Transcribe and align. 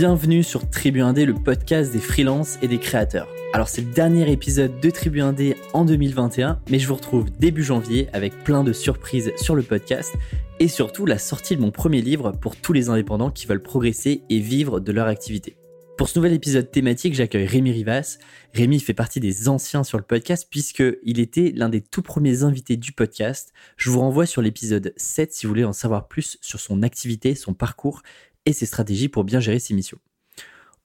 Bienvenue 0.00 0.44
sur 0.44 0.70
Tribu 0.70 1.00
Indé, 1.00 1.26
le 1.26 1.34
podcast 1.34 1.92
des 1.92 1.98
freelances 1.98 2.56
et 2.62 2.68
des 2.68 2.78
créateurs. 2.78 3.26
Alors 3.52 3.66
c'est 3.66 3.80
le 3.80 3.90
dernier 3.90 4.30
épisode 4.30 4.78
de 4.78 4.90
Tribu 4.90 5.20
Indé 5.20 5.56
en 5.72 5.84
2021, 5.84 6.60
mais 6.70 6.78
je 6.78 6.86
vous 6.86 6.94
retrouve 6.94 7.28
début 7.40 7.64
janvier 7.64 8.06
avec 8.12 8.44
plein 8.44 8.62
de 8.62 8.72
surprises 8.72 9.32
sur 9.34 9.56
le 9.56 9.64
podcast 9.64 10.14
et 10.60 10.68
surtout 10.68 11.04
la 11.04 11.18
sortie 11.18 11.56
de 11.56 11.60
mon 11.60 11.72
premier 11.72 12.00
livre 12.00 12.30
pour 12.30 12.54
tous 12.54 12.72
les 12.72 12.90
indépendants 12.90 13.32
qui 13.32 13.48
veulent 13.48 13.60
progresser 13.60 14.22
et 14.30 14.38
vivre 14.38 14.78
de 14.78 14.92
leur 14.92 15.08
activité. 15.08 15.56
Pour 15.98 16.08
ce 16.08 16.16
nouvel 16.16 16.32
épisode 16.32 16.70
thématique, 16.70 17.14
j'accueille 17.14 17.46
Rémi 17.46 17.72
Rivas. 17.72 18.18
Rémi 18.54 18.78
fait 18.78 18.94
partie 18.94 19.18
des 19.18 19.48
anciens 19.48 19.82
sur 19.82 19.98
le 19.98 20.04
podcast 20.04 20.46
puisqu'il 20.48 21.18
était 21.18 21.52
l'un 21.56 21.68
des 21.68 21.80
tout 21.80 22.02
premiers 22.02 22.44
invités 22.44 22.76
du 22.76 22.92
podcast. 22.92 23.52
Je 23.76 23.90
vous 23.90 23.98
renvoie 23.98 24.24
sur 24.24 24.40
l'épisode 24.40 24.94
7 24.96 25.32
si 25.32 25.44
vous 25.44 25.50
voulez 25.50 25.64
en 25.64 25.72
savoir 25.72 26.06
plus 26.06 26.38
sur 26.40 26.60
son 26.60 26.84
activité, 26.84 27.34
son 27.34 27.52
parcours 27.52 28.02
et 28.48 28.54
ses 28.54 28.66
stratégies 28.66 29.08
pour 29.08 29.24
bien 29.24 29.40
gérer 29.40 29.58
ses 29.58 29.74
missions. 29.74 29.98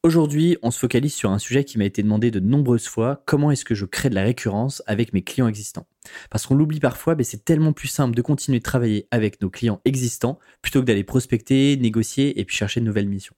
Aujourd'hui, 0.03 0.57
on 0.63 0.69
se 0.69 0.79
focalise 0.79 1.13
sur 1.13 1.31
un 1.31 1.39
sujet 1.39 1.63
qui 1.63 1.77
m'a 1.77 1.85
été 1.85 2.03
demandé 2.03 2.29
de 2.29 2.41
nombreuses 2.41 2.87
fois, 2.87 3.23
comment 3.25 3.51
est-ce 3.51 3.63
que 3.63 3.73
je 3.73 3.85
crée 3.85 4.09
de 4.09 4.15
la 4.15 4.23
récurrence 4.23 4.83
avec 4.85 5.13
mes 5.13 5.21
clients 5.21 5.47
existants? 5.47 5.87
Parce 6.29 6.45
qu'on 6.45 6.55
l'oublie 6.55 6.81
parfois, 6.81 7.15
mais 7.15 7.23
c'est 7.23 7.45
tellement 7.45 7.71
plus 7.71 7.87
simple 7.87 8.13
de 8.13 8.21
continuer 8.21 8.59
de 8.59 8.63
travailler 8.63 9.07
avec 9.11 9.41
nos 9.41 9.49
clients 9.49 9.79
existants 9.85 10.39
plutôt 10.61 10.81
que 10.81 10.85
d'aller 10.85 11.05
prospecter, 11.05 11.77
négocier 11.77 12.37
et 12.37 12.43
puis 12.43 12.53
chercher 12.53 12.81
de 12.81 12.85
nouvelles 12.85 13.07
missions. 13.07 13.35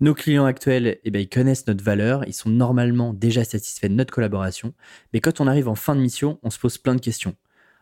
Nos 0.00 0.14
clients 0.14 0.46
actuels, 0.46 0.98
eh 1.04 1.10
bien, 1.10 1.20
ils 1.20 1.28
connaissent 1.28 1.66
notre 1.66 1.84
valeur, 1.84 2.24
ils 2.26 2.32
sont 2.32 2.48
normalement 2.48 3.12
déjà 3.12 3.44
satisfaits 3.44 3.88
de 3.88 3.94
notre 3.94 4.14
collaboration, 4.14 4.72
mais 5.12 5.20
quand 5.20 5.42
on 5.42 5.46
arrive 5.46 5.68
en 5.68 5.74
fin 5.74 5.94
de 5.94 6.00
mission, 6.00 6.38
on 6.42 6.48
se 6.48 6.58
pose 6.58 6.78
plein 6.78 6.94
de 6.94 7.00
questions 7.02 7.36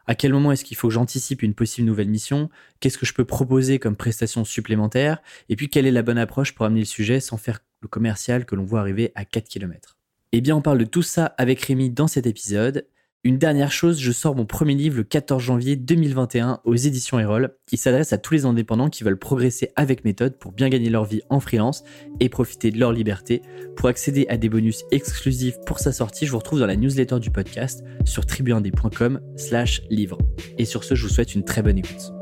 à 0.06 0.14
quel 0.14 0.32
moment 0.32 0.52
est-ce 0.52 0.64
qu'il 0.64 0.76
faut 0.76 0.88
que 0.88 0.94
j'anticipe 0.94 1.42
une 1.42 1.54
possible 1.54 1.86
nouvelle 1.86 2.08
mission, 2.08 2.50
qu'est-ce 2.80 2.98
que 2.98 3.06
je 3.06 3.14
peux 3.14 3.24
proposer 3.24 3.78
comme 3.78 3.96
prestation 3.96 4.44
supplémentaire, 4.44 5.22
et 5.48 5.56
puis 5.56 5.68
quelle 5.68 5.86
est 5.86 5.92
la 5.92 6.02
bonne 6.02 6.18
approche 6.18 6.54
pour 6.54 6.66
amener 6.66 6.80
le 6.80 6.86
sujet 6.86 7.20
sans 7.20 7.36
faire 7.36 7.60
le 7.80 7.88
commercial 7.88 8.46
que 8.46 8.54
l'on 8.54 8.64
voit 8.64 8.80
arriver 8.80 9.12
à 9.14 9.24
4 9.24 9.48
km. 9.48 9.98
Eh 10.32 10.40
bien, 10.40 10.56
on 10.56 10.62
parle 10.62 10.78
de 10.78 10.84
tout 10.84 11.02
ça 11.02 11.26
avec 11.38 11.60
Rémi 11.60 11.90
dans 11.90 12.08
cet 12.08 12.26
épisode, 12.26 12.86
une 13.24 13.38
dernière 13.38 13.72
chose, 13.72 13.98
je 13.98 14.12
sors 14.12 14.36
mon 14.36 14.44
premier 14.44 14.74
livre 14.74 14.98
le 14.98 15.02
14 15.02 15.42
janvier 15.42 15.76
2021 15.76 16.60
aux 16.64 16.74
éditions 16.74 17.18
Erol. 17.18 17.56
qui 17.66 17.78
s'adresse 17.78 18.12
à 18.12 18.18
tous 18.18 18.34
les 18.34 18.44
indépendants 18.44 18.90
qui 18.90 19.02
veulent 19.02 19.18
progresser 19.18 19.70
avec 19.76 20.04
méthode 20.04 20.38
pour 20.38 20.52
bien 20.52 20.68
gagner 20.68 20.90
leur 20.90 21.06
vie 21.06 21.22
en 21.30 21.40
freelance 21.40 21.84
et 22.20 22.28
profiter 22.28 22.70
de 22.70 22.78
leur 22.78 22.92
liberté. 22.92 23.40
Pour 23.76 23.88
accéder 23.88 24.26
à 24.28 24.36
des 24.36 24.50
bonus 24.50 24.84
exclusifs 24.90 25.56
pour 25.64 25.78
sa 25.78 25.90
sortie, 25.90 26.26
je 26.26 26.32
vous 26.32 26.38
retrouve 26.38 26.60
dans 26.60 26.66
la 26.66 26.76
newsletter 26.76 27.18
du 27.18 27.30
podcast 27.30 27.82
sur 28.04 28.26
tribuindé.com 28.26 29.20
slash 29.36 29.80
livre. 29.88 30.18
Et 30.58 30.66
sur 30.66 30.84
ce, 30.84 30.94
je 30.94 31.06
vous 31.06 31.12
souhaite 31.12 31.34
une 31.34 31.44
très 31.44 31.62
bonne 31.62 31.78
écoute. 31.78 32.12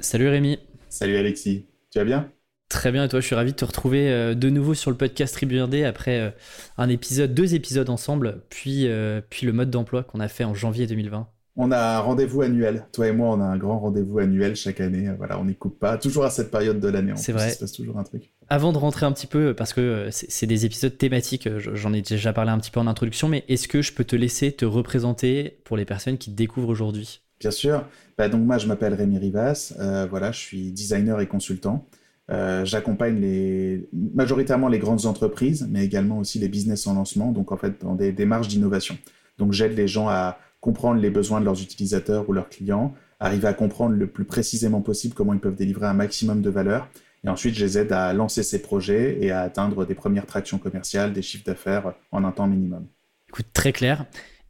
Salut 0.00 0.28
Rémi. 0.28 0.58
Salut 0.88 1.16
Alexis. 1.16 1.66
Tu 1.90 1.98
vas 1.98 2.04
bien? 2.06 2.32
Très 2.72 2.90
bien, 2.90 3.04
et 3.04 3.08
toi, 3.08 3.20
je 3.20 3.26
suis 3.26 3.34
ravi 3.34 3.52
de 3.52 3.56
te 3.56 3.66
retrouver 3.66 4.10
euh, 4.10 4.34
de 4.34 4.48
nouveau 4.48 4.72
sur 4.72 4.90
le 4.90 4.96
podcast 4.96 5.34
Tribu 5.34 5.60
après 5.60 6.20
euh, 6.20 6.30
un 6.78 6.88
épisode, 6.88 7.34
deux 7.34 7.54
épisodes 7.54 7.90
ensemble, 7.90 8.40
puis, 8.48 8.86
euh, 8.86 9.20
puis 9.28 9.44
le 9.44 9.52
mode 9.52 9.68
d'emploi 9.68 10.04
qu'on 10.04 10.20
a 10.20 10.28
fait 10.28 10.44
en 10.44 10.54
janvier 10.54 10.86
2020. 10.86 11.28
On 11.56 11.70
a 11.70 11.78
un 11.78 11.98
rendez-vous 11.98 12.40
annuel. 12.40 12.86
Toi 12.94 13.08
et 13.08 13.12
moi, 13.12 13.28
on 13.28 13.42
a 13.42 13.44
un 13.44 13.58
grand 13.58 13.78
rendez-vous 13.78 14.20
annuel 14.20 14.56
chaque 14.56 14.80
année. 14.80 15.10
Voilà, 15.18 15.38
on 15.38 15.44
n'y 15.44 15.54
coupe 15.54 15.78
pas. 15.78 15.98
Toujours 15.98 16.24
à 16.24 16.30
cette 16.30 16.50
période 16.50 16.80
de 16.80 16.88
l'année. 16.88 17.12
C'est 17.16 17.32
vrai. 17.32 17.48
Il 17.48 17.52
se 17.52 17.58
passe 17.58 17.72
toujours 17.72 17.98
un 17.98 18.04
truc. 18.04 18.32
Avant 18.48 18.72
de 18.72 18.78
rentrer 18.78 19.04
un 19.04 19.12
petit 19.12 19.26
peu, 19.26 19.52
parce 19.52 19.74
que 19.74 20.08
c'est 20.10 20.46
des 20.46 20.64
épisodes 20.64 20.96
thématiques, 20.96 21.50
j'en 21.58 21.92
ai 21.92 22.00
déjà 22.00 22.32
parlé 22.32 22.52
un 22.52 22.58
petit 22.58 22.70
peu 22.70 22.80
en 22.80 22.86
introduction, 22.86 23.28
mais 23.28 23.44
est-ce 23.48 23.68
que 23.68 23.82
je 23.82 23.92
peux 23.92 24.04
te 24.04 24.16
laisser 24.16 24.50
te 24.50 24.64
représenter 24.64 25.58
pour 25.64 25.76
les 25.76 25.84
personnes 25.84 26.16
qui 26.16 26.30
te 26.30 26.36
découvrent 26.36 26.70
aujourd'hui? 26.70 27.20
Bien 27.38 27.50
sûr. 27.50 27.84
Bah, 28.16 28.30
donc 28.30 28.40
moi, 28.46 28.56
je 28.56 28.66
m'appelle 28.66 28.94
Rémi 28.94 29.18
Rivas. 29.18 29.74
voilà, 30.08 30.32
je 30.32 30.38
suis 30.38 30.72
designer 30.72 31.20
et 31.20 31.26
consultant. 31.26 31.86
Euh, 32.30 32.64
j'accompagne 32.64 33.82
majoritairement 33.92 34.68
les 34.68 34.78
grandes 34.78 35.06
entreprises, 35.06 35.66
mais 35.70 35.84
également 35.84 36.18
aussi 36.18 36.38
les 36.38 36.48
business 36.48 36.86
en 36.86 36.94
lancement, 36.94 37.32
donc 37.32 37.52
en 37.52 37.56
fait 37.56 37.80
dans 37.82 37.94
des 37.94 38.12
démarches 38.12 38.48
d'innovation. 38.48 38.96
Donc 39.38 39.52
j'aide 39.52 39.76
les 39.76 39.88
gens 39.88 40.08
à 40.08 40.38
comprendre 40.60 41.00
les 41.00 41.10
besoins 41.10 41.40
de 41.40 41.44
leurs 41.44 41.60
utilisateurs 41.60 42.28
ou 42.28 42.32
leurs 42.32 42.48
clients, 42.48 42.94
arriver 43.18 43.48
à 43.48 43.54
comprendre 43.54 43.96
le 43.96 44.06
plus 44.06 44.24
précisément 44.24 44.80
possible 44.80 45.14
comment 45.14 45.34
ils 45.34 45.40
peuvent 45.40 45.56
délivrer 45.56 45.86
un 45.86 45.94
maximum 45.94 46.42
de 46.42 46.50
valeur, 46.50 46.88
et 47.24 47.28
ensuite 47.28 47.54
je 47.54 47.64
les 47.64 47.78
aide 47.78 47.92
à 47.92 48.12
lancer 48.12 48.42
ces 48.42 48.62
projets 48.62 49.18
et 49.20 49.30
à 49.32 49.40
atteindre 49.40 49.84
des 49.84 49.94
premières 49.94 50.26
tractions 50.26 50.58
commerciales, 50.58 51.12
des 51.12 51.22
chiffres 51.22 51.44
d'affaires 51.44 51.94
en 52.12 52.24
un 52.24 52.32
temps 52.32 52.46
minimum. 52.46 52.86
Écoute, 53.28 53.46
très 53.52 53.72
clair. 53.72 54.06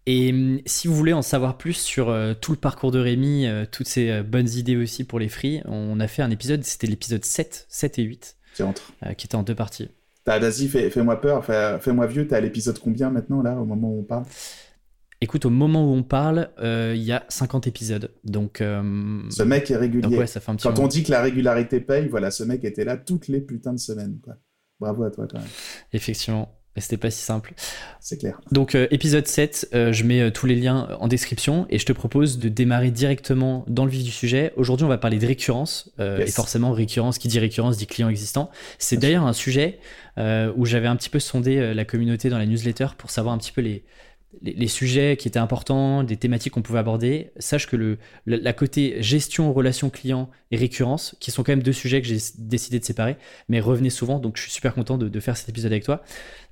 Et 0.07 0.33
hum, 0.33 0.61
si 0.67 0.89
vous 0.89 0.95
voulez 0.95 1.13
en 1.13 1.23
savoir 1.23 1.57
plus 1.57 1.75
sur 1.75 2.09
euh, 2.09 2.35
tout 2.35 2.53
le 2.53 2.59
parcours 2.59 2.91
de 2.91 2.99
Rémi, 2.99 3.47
euh, 3.47 3.65
toutes 3.71 3.87
ses 3.87 4.11
euh, 4.11 4.23
bonnes 4.23 4.49
idées 4.49 4.77
aussi 4.77 5.05
pour 5.05 5.19
les 5.19 5.29
free, 5.29 5.63
on 5.65 6.01
a 6.01 6.09
fait 6.09 6.23
un 6.23 6.31
épisode, 6.31 6.65
c'était 6.65 6.87
l'épisode 6.87 7.25
7, 7.25 7.67
7 7.69 7.99
et 7.99 8.03
8, 8.03 8.37
qui, 8.55 8.63
entre. 8.63 8.93
qui 9.17 9.27
était 9.27 9.37
en 9.37 9.43
deux 9.43 9.55
parties. 9.55 9.91
Vas-y, 10.27 10.69
fais-moi 10.69 11.21
peur, 11.21 11.45
fais-moi 11.45 12.07
vieux, 12.07 12.29
t'es 12.29 12.37
à 12.37 12.41
l'épisode 12.41 12.79
combien 12.79 13.11
maintenant, 13.11 13.43
là, 13.43 13.57
au 13.57 13.65
moment 13.65 13.91
où 13.91 14.01
on 14.01 14.05
parle? 14.05 14.25
Écoute, 15.21 15.47
au 15.47 15.51
moment 15.51 15.85
où 15.91 15.95
on 15.95 16.05
parle, 16.05 16.51
il 16.63 17.03
y 17.03 17.11
a 17.11 17.25
50 17.29 17.67
épisodes. 17.67 18.13
Donc, 18.23 18.59
ce 18.59 19.43
mec 19.43 19.69
est 19.73 19.77
régulier. 19.77 20.25
Quand 20.63 20.79
on 20.79 20.87
dit 20.87 21.03
que 21.03 21.11
la 21.11 21.23
régularité 21.23 21.81
paye, 21.81 22.07
voilà, 22.07 22.31
ce 22.31 22.45
mec 22.45 22.63
était 22.63 22.85
là 22.85 22.97
toutes 22.97 23.27
les 23.27 23.41
putains 23.41 23.73
de 23.73 23.81
semaines. 23.81 24.21
Bravo 24.79 25.03
à 25.03 25.11
toi, 25.11 25.27
quand 25.29 25.39
même. 25.39 25.49
Effectivement. 25.93 26.62
C'était 26.77 26.97
pas 26.97 27.11
si 27.11 27.23
simple. 27.23 27.53
C'est 28.01 28.17
clair. 28.17 28.41
Donc, 28.51 28.75
euh, 28.75 28.87
épisode 28.91 29.27
7, 29.27 29.69
euh, 29.75 29.93
je 29.93 30.05
mets 30.05 30.21
euh, 30.23 30.31
tous 30.31 30.47
les 30.47 30.55
liens 30.55 30.89
en 31.01 31.07
description 31.07 31.67
et 31.69 31.79
je 31.79 31.85
te 31.85 31.93
propose 31.93 32.39
de 32.39 32.49
démarrer 32.49 32.91
directement 32.91 33.65
dans 33.69 33.85
le 33.85 33.91
vif 33.91 34.03
du 34.03 34.11
sujet. 34.11 34.55
Aujourd'hui, 34.57 34.87
on 34.87 34.89
va 34.89 34.97
parler 34.97 35.19
de 35.19 35.27
récurrence. 35.27 35.91
Et 35.99 36.31
forcément, 36.31 36.73
récurrence, 36.73 37.19
qui 37.19 37.29
dit 37.29 37.39
récurrence 37.39 37.77
dit 37.77 37.87
client 37.87 38.09
existant. 38.09 38.51
C'est 38.79 38.97
d'ailleurs 38.97 39.27
un 39.27 39.33
sujet 39.33 39.79
où 40.17 40.67
j'avais 40.67 40.89
un 40.89 40.97
petit 40.97 41.11
peu 41.11 41.21
sondé 41.21 41.75
la 41.75 41.85
communauté 41.85 42.29
dans 42.29 42.39
la 42.39 42.47
newsletter 42.47 42.89
pour 42.99 43.11
savoir 43.11 43.35
un 43.35 43.39
petit 43.39 43.53
peu 43.53 43.61
les, 43.61 43.85
les, 44.41 44.67
sujets 44.67 45.17
qui 45.17 45.29
étaient 45.29 45.39
importants, 45.39 46.03
des 46.05 46.17
thématiques 46.17 46.55
qu'on 46.55 46.63
pouvait 46.63 46.79
aborder, 46.79 47.31
sache 47.39 47.67
que 47.67 47.77
le, 47.77 47.99
la, 48.27 48.53
côté 48.53 49.03
gestion, 49.03 49.53
relation 49.53 49.91
client 49.91 50.31
et 50.51 50.57
récurrence, 50.57 51.17
qui 51.21 51.31
sont 51.31 51.43
quand 51.43 51.53
même 51.53 51.63
deux 51.63 51.73
sujets 51.73 52.01
que 52.01 52.09
j'ai 52.09 52.19
décidé 52.39 52.79
de 52.81 52.85
séparer, 52.85 53.17
mais 53.49 53.61
revenaient 53.61 53.91
souvent, 53.91 54.19
donc 54.19 54.37
je 54.37 54.43
suis 54.43 54.51
super 54.51 54.75
content 54.75 54.99
de, 54.99 55.21
faire 55.21 55.37
cet 55.37 55.49
épisode 55.49 55.73
avec 55.73 55.85
toi. 55.85 56.03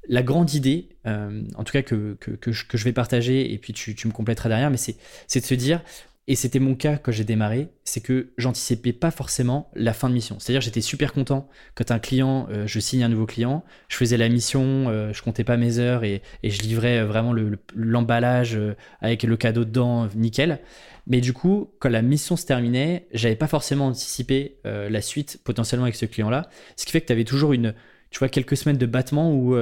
La 0.08 0.22
grande 0.22 0.54
idée, 0.54 0.88
euh, 1.06 1.42
en 1.56 1.64
tout 1.64 1.72
cas 1.72 1.82
que, 1.82 2.16
que, 2.20 2.52
je, 2.52 2.84
vais 2.84 2.92
partager, 2.92 3.52
et 3.52 3.58
puis 3.58 3.72
tu, 3.72 3.94
tu 3.94 4.06
me 4.06 4.12
compléteras 4.12 4.48
derrière, 4.48 4.70
mais 4.70 4.76
c'est 4.76 5.40
de 5.40 5.44
se 5.44 5.54
dire, 5.54 5.82
et 6.30 6.36
c'était 6.36 6.60
mon 6.60 6.76
cas 6.76 6.96
quand 6.96 7.10
j'ai 7.10 7.24
démarré, 7.24 7.70
c'est 7.82 8.00
que 8.00 8.32
j'anticipais 8.36 8.92
pas 8.92 9.10
forcément 9.10 9.70
la 9.74 9.92
fin 9.92 10.08
de 10.08 10.14
mission. 10.14 10.38
C'est-à-dire 10.38 10.60
j'étais 10.60 10.80
super 10.80 11.12
content 11.12 11.48
quand 11.74 11.90
un 11.90 11.98
client, 11.98 12.46
euh, 12.50 12.66
je 12.66 12.78
signe 12.78 13.02
un 13.02 13.08
nouveau 13.08 13.26
client, 13.26 13.64
je 13.88 13.96
faisais 13.96 14.16
la 14.16 14.28
mission, 14.28 14.88
euh, 14.88 15.12
je 15.12 15.22
comptais 15.22 15.44
pas 15.44 15.56
mes 15.56 15.78
heures 15.78 16.04
et, 16.04 16.22
je 16.44 16.62
livrais 16.62 16.98
euh, 16.98 17.06
vraiment 17.06 17.34
l'emballage 17.74 18.56
avec 19.00 19.22
le 19.24 19.36
cadeau 19.36 19.64
dedans, 19.64 20.08
nickel. 20.14 20.60
Mais 21.06 21.20
du 21.20 21.32
coup, 21.32 21.72
quand 21.80 21.88
la 21.88 22.02
mission 22.02 22.36
se 22.36 22.46
terminait, 22.46 23.08
j'avais 23.12 23.34
pas 23.34 23.48
forcément 23.48 23.88
anticipé 23.88 24.58
la 24.64 25.00
suite 25.00 25.40
potentiellement 25.42 25.86
avec 25.86 25.96
ce 25.96 26.06
client-là. 26.06 26.48
Ce 26.76 26.86
qui 26.86 26.92
fait 26.92 27.00
que 27.00 27.06
tu 27.06 27.12
avais 27.12 27.24
toujours 27.24 27.52
une, 27.54 27.74
tu 28.10 28.20
vois, 28.20 28.28
quelques 28.28 28.56
semaines 28.56 28.78
de 28.78 28.86
battement 28.86 29.34
où 29.34 29.56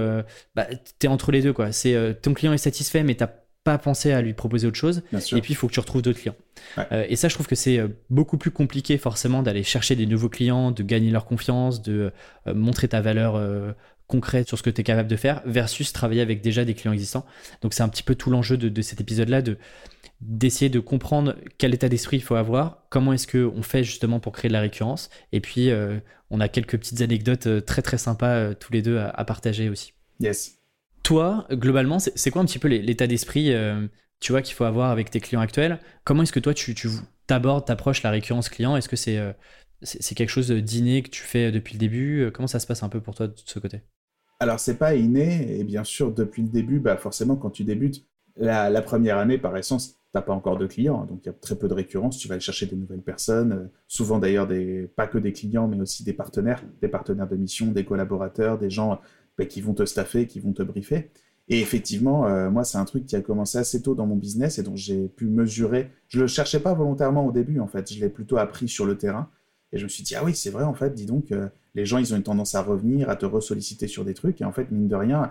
bah, 0.54 0.66
tu 0.98 1.06
es 1.06 1.08
entre 1.08 1.32
les 1.32 1.40
deux. 1.40 1.54
quoi. 1.54 1.72
C'est 1.72 2.18
ton 2.20 2.34
client 2.34 2.52
est 2.52 2.58
satisfait, 2.58 3.02
mais 3.02 3.14
tu 3.14 3.24
pas 3.64 3.78
penser 3.78 4.12
à 4.12 4.22
lui 4.22 4.34
proposer 4.34 4.66
autre 4.66 4.76
chose. 4.76 5.02
Et 5.32 5.40
puis, 5.40 5.52
il 5.52 5.56
faut 5.56 5.68
que 5.68 5.72
tu 5.72 5.80
retrouves 5.80 6.02
d'autres 6.02 6.20
clients. 6.20 6.36
Euh, 6.92 7.04
et 7.08 7.16
ça, 7.16 7.28
je 7.28 7.34
trouve 7.34 7.46
que 7.46 7.54
c'est 7.54 7.78
euh, 7.78 7.88
beaucoup 8.10 8.38
plus 8.38 8.50
compliqué 8.50 8.98
forcément 8.98 9.42
d'aller 9.42 9.62
chercher 9.62 9.96
des 9.96 10.06
nouveaux 10.06 10.28
clients, 10.28 10.70
de 10.70 10.82
gagner 10.82 11.10
leur 11.10 11.26
confiance, 11.26 11.82
de 11.82 12.12
euh, 12.46 12.54
montrer 12.54 12.88
ta 12.88 13.00
valeur 13.00 13.38
concrète 14.06 14.48
sur 14.48 14.56
ce 14.56 14.62
que 14.62 14.70
tu 14.70 14.80
es 14.80 14.84
capable 14.84 15.08
de 15.08 15.16
faire, 15.16 15.42
versus 15.44 15.92
travailler 15.92 16.22
avec 16.22 16.40
déjà 16.40 16.64
des 16.64 16.74
clients 16.74 16.92
existants. 16.92 17.26
Donc, 17.60 17.74
c'est 17.74 17.82
un 17.82 17.88
petit 17.88 18.02
peu 18.02 18.14
tout 18.14 18.30
l'enjeu 18.30 18.56
de, 18.56 18.82
cet 18.82 19.00
épisode-là, 19.00 19.42
de 19.42 19.58
d'essayer 20.20 20.68
de 20.68 20.80
comprendre 20.80 21.36
quel 21.58 21.74
état 21.74 21.88
d'esprit 21.88 22.16
il 22.16 22.22
faut 22.22 22.34
avoir, 22.34 22.82
comment 22.90 23.12
est-ce 23.12 23.28
qu'on 23.28 23.62
fait 23.62 23.84
justement 23.84 24.18
pour 24.18 24.32
créer 24.32 24.48
de 24.48 24.52
la 24.52 24.60
récurrence. 24.60 25.10
Et 25.30 25.40
puis, 25.40 25.70
on 26.30 26.40
a 26.40 26.48
quelques 26.48 26.76
petites 26.76 27.02
anecdotes 27.02 27.64
très 27.66 27.82
très 27.82 27.98
sympas 27.98 28.54
tous 28.54 28.72
les 28.72 28.82
deux 28.82 28.98
à, 28.98 29.10
à 29.10 29.24
partager 29.24 29.68
aussi. 29.68 29.92
Yes. 30.18 30.57
Toi, 31.02 31.46
globalement, 31.52 31.98
c'est 31.98 32.30
quoi 32.30 32.42
un 32.42 32.44
petit 32.44 32.58
peu 32.58 32.68
l'état 32.68 33.06
d'esprit 33.06 33.52
euh, 33.52 33.86
tu 34.20 34.32
qu'il 34.42 34.54
faut 34.54 34.64
avoir 34.64 34.90
avec 34.90 35.10
tes 35.10 35.20
clients 35.20 35.40
actuels? 35.40 35.78
Comment 36.04 36.22
est-ce 36.22 36.32
que 36.32 36.40
toi 36.40 36.54
tu, 36.54 36.74
tu 36.74 36.88
t'abordes, 37.26 37.64
t'approches 37.66 38.02
la 38.02 38.10
récurrence 38.10 38.48
client? 38.48 38.76
Est-ce 38.76 38.88
que 38.88 38.96
euh, 39.10 39.32
c'est 39.82 40.02
c'est 40.02 40.14
quelque 40.14 40.30
chose 40.30 40.50
d'inné 40.50 41.02
que 41.02 41.10
tu 41.10 41.22
fais 41.22 41.52
depuis 41.52 41.74
le 41.74 41.78
début? 41.78 42.22
Euh, 42.22 42.30
Comment 42.30 42.48
ça 42.48 42.60
se 42.60 42.66
passe 42.66 42.82
un 42.82 42.88
peu 42.88 43.00
pour 43.00 43.14
toi 43.14 43.28
de 43.28 43.34
ce 43.36 43.58
côté? 43.58 43.82
Alors 44.40 44.60
c'est 44.60 44.76
pas 44.76 44.94
inné 44.94 45.58
et 45.58 45.64
bien 45.64 45.82
sûr 45.82 46.12
depuis 46.12 46.42
le 46.42 46.48
début, 46.48 46.78
bah 46.78 46.96
forcément 46.96 47.36
quand 47.36 47.50
tu 47.50 47.64
débutes 47.64 48.04
la, 48.36 48.82
première 48.82 49.18
année 49.18 49.36
par 49.36 49.56
essence, 49.56 49.96
t'as 50.12 50.22
pas 50.22 50.32
encore 50.32 50.56
de 50.56 50.66
clients, 50.66 51.04
donc 51.04 51.20
il 51.24 51.26
y 51.26 51.28
a 51.28 51.32
très 51.32 51.56
peu 51.56 51.66
de 51.66 51.74
récurrence. 51.74 52.18
Tu 52.18 52.28
vas 52.28 52.34
aller 52.34 52.40
chercher 52.40 52.66
des 52.66 52.76
nouvelles 52.76 53.02
personnes, 53.02 53.68
souvent 53.88 54.18
d'ailleurs 54.18 54.46
des 54.46 54.88
pas 54.94 55.06
que 55.06 55.18
des 55.18 55.32
clients, 55.32 55.66
mais 55.66 55.80
aussi 55.80 56.04
des 56.04 56.12
partenaires, 56.12 56.62
des 56.80 56.88
partenaires 56.88 57.28
de 57.28 57.36
mission, 57.36 57.66
des 57.66 57.84
collaborateurs, 57.84 58.58
des 58.58 58.70
gens 58.70 59.00
bah, 59.38 59.46
qui 59.46 59.60
vont 59.60 59.74
te 59.74 59.84
staffer, 59.84 60.26
qui 60.26 60.40
vont 60.40 60.52
te 60.52 60.62
briefer. 60.62 61.10
Et 61.48 61.60
effectivement, 61.60 62.26
euh, 62.26 62.50
moi, 62.50 62.64
c'est 62.64 62.76
un 62.76 62.84
truc 62.84 63.06
qui 63.06 63.16
a 63.16 63.22
commencé 63.22 63.56
assez 63.56 63.80
tôt 63.80 63.94
dans 63.94 64.06
mon 64.06 64.16
business 64.16 64.58
et 64.58 64.62
dont 64.62 64.76
j'ai 64.76 65.08
pu 65.08 65.26
mesurer. 65.26 65.90
Je 66.08 66.20
le 66.20 66.26
cherchais 66.26 66.60
pas 66.60 66.74
volontairement 66.74 67.26
au 67.26 67.32
début, 67.32 67.58
en 67.60 67.66
fait. 67.66 67.90
Je 67.90 68.00
l'ai 68.00 68.10
plutôt 68.10 68.36
appris 68.36 68.68
sur 68.68 68.84
le 68.84 68.98
terrain. 68.98 69.30
Et 69.72 69.78
je 69.78 69.84
me 69.84 69.88
suis 69.88 70.02
dit, 70.02 70.14
ah 70.14 70.24
oui, 70.24 70.34
c'est 70.34 70.50
vrai, 70.50 70.64
en 70.64 70.74
fait, 70.74 70.94
dis 70.94 71.06
donc, 71.06 71.32
euh, 71.32 71.48
les 71.74 71.86
gens, 71.86 71.98
ils 71.98 72.12
ont 72.12 72.16
une 72.16 72.22
tendance 72.22 72.54
à 72.54 72.62
revenir, 72.62 73.08
à 73.08 73.16
te 73.16 73.24
ressolliciter 73.24 73.86
sur 73.86 74.04
des 74.04 74.14
trucs. 74.14 74.40
Et 74.40 74.44
en 74.44 74.52
fait, 74.52 74.70
mine 74.70 74.88
de 74.88 74.96
rien, 74.96 75.30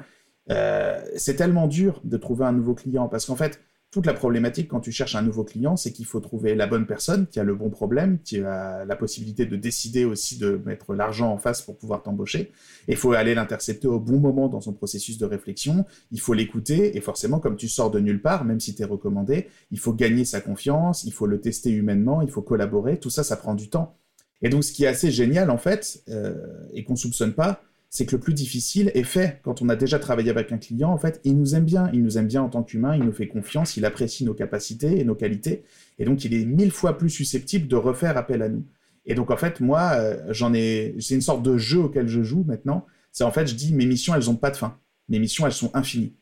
euh, 0.50 1.00
c'est 1.16 1.36
tellement 1.36 1.68
dur 1.68 2.02
de 2.04 2.18
trouver 2.18 2.46
un 2.46 2.54
nouveau 2.54 2.74
client 2.74 3.08
parce 3.10 3.26
qu'en 3.26 3.36
fait, 3.36 3.62
toute 3.90 4.06
la 4.06 4.14
problématique 4.14 4.68
quand 4.68 4.82
tu 4.82 4.92
cherches 4.92 5.16
un 5.16 5.22
nouveau 5.22 5.46
client, 5.46 5.78
c'est 5.78 5.94
qu'il 5.94 6.06
faut 6.06 6.20
trouver 6.20 6.56
la 6.56 6.68
bonne 6.68 6.86
personne 6.86 7.26
qui 7.28 7.40
a 7.40 7.44
le 7.44 7.56
bon 7.56 7.70
problème, 7.70 8.20
qui 8.20 8.40
a 8.42 8.84
la 8.84 8.96
possibilité 8.98 9.46
de 9.46 9.56
décider 9.56 10.04
aussi 10.04 10.38
de 10.38 10.62
mettre 10.66 10.94
l'argent 10.94 11.32
en 11.32 11.38
face 11.38 11.62
pour 11.62 11.78
pouvoir 11.78 12.04
t'embaucher. 12.04 12.52
Il 12.90 12.98
faut 12.98 13.14
aller 13.14 13.34
l'intercepter 13.34 13.88
au 13.88 14.00
bon 14.00 14.20
moment 14.20 14.50
dans 14.50 14.60
son 14.60 14.74
processus 14.74 15.18
de 15.18 15.26
réflexion. 15.26 15.86
Il 16.12 16.20
faut 16.20 16.34
l'écouter 16.34 16.98
et 16.98 17.02
forcément, 17.02 17.40
comme 17.40 17.56
tu 17.56 17.70
sors 17.70 17.90
de 17.90 18.00
nulle 18.00 18.22
part, 18.22 18.44
même 18.44 18.60
si 18.60 18.76
tu 18.76 18.82
es 18.82 18.86
recommandé, 18.86 19.48
il 19.72 19.80
faut 19.80 19.94
gagner 19.94 20.26
sa 20.26 20.42
confiance, 20.42 21.06
il 21.06 21.14
faut 21.14 21.26
le 21.26 21.40
tester 21.40 21.72
humainement, 21.72 22.22
il 22.22 22.30
faut 22.30 22.42
collaborer. 22.42 23.00
Tout 23.00 23.10
ça, 23.10 23.24
ça 23.24 23.38
prend 23.38 23.56
du 23.56 23.70
temps. 23.70 23.98
Et 24.42 24.50
donc, 24.50 24.64
ce 24.64 24.72
qui 24.72 24.84
est 24.84 24.88
assez 24.88 25.12
génial 25.12 25.50
en 25.50 25.58
fait, 25.58 26.04
euh, 26.10 26.36
et 26.74 26.84
qu'on 26.84 26.96
soupçonne 26.96 27.34
pas, 27.34 27.62
c'est 27.90 28.06
que 28.06 28.16
le 28.16 28.20
plus 28.20 28.34
difficile 28.34 28.92
est 28.94 29.04
fait 29.04 29.40
quand 29.44 29.62
on 29.62 29.70
a 29.70 29.76
déjà 29.76 29.98
travaillé 30.00 30.30
avec 30.30 30.52
un 30.52 30.58
client. 30.58 30.92
En 30.92 30.98
fait, 30.98 31.22
il 31.24 31.38
nous 31.38 31.56
aime 31.56 31.64
bien, 31.64 31.90
il 31.94 32.04
nous 32.04 32.18
aime 32.18 32.28
bien 32.28 32.42
en 32.42 32.50
tant 32.50 32.64
qu'humain, 32.64 32.96
il 32.96 33.04
nous 33.04 33.14
fait 33.14 33.28
confiance, 33.28 33.78
il 33.78 33.86
apprécie 33.86 34.26
nos 34.26 34.34
capacités 34.34 35.00
et 35.00 35.04
nos 35.04 35.16
qualités, 35.16 35.64
et 36.00 36.06
donc 36.06 36.26
il 36.26 36.34
est 36.34 36.46
mille 36.46 36.72
fois 36.72 36.98
plus 36.98 37.10
susceptible 37.10 37.68
de 37.68 37.76
refaire 37.76 38.18
appel 38.18 38.42
à 38.42 38.50
nous. 38.50 38.66
Et 39.06 39.16
donc 39.16 39.32
en 39.32 39.38
fait, 39.38 39.62
moi, 39.62 39.92
euh, 39.96 40.22
j'en 40.30 40.54
ai, 40.54 40.96
c'est 41.00 41.16
une 41.16 41.22
sorte 41.22 41.44
de 41.44 41.58
jeu 41.58 41.80
auquel 41.80 42.08
je 42.08 42.22
joue 42.24 42.44
maintenant. 42.44 42.86
C'est 43.12 43.24
en 43.24 43.32
fait, 43.32 43.48
je 43.48 43.56
dis 43.56 43.74
mes 43.74 43.86
missions, 43.86 44.14
elles 44.16 44.26
n'ont 44.26 44.36
pas 44.36 44.52
de 44.52 44.58
fin. 44.58 44.78
Mes 45.08 45.20
missions, 45.20 45.46
elles 45.46 45.54
sont 45.54 45.72
infinies. 45.74 46.14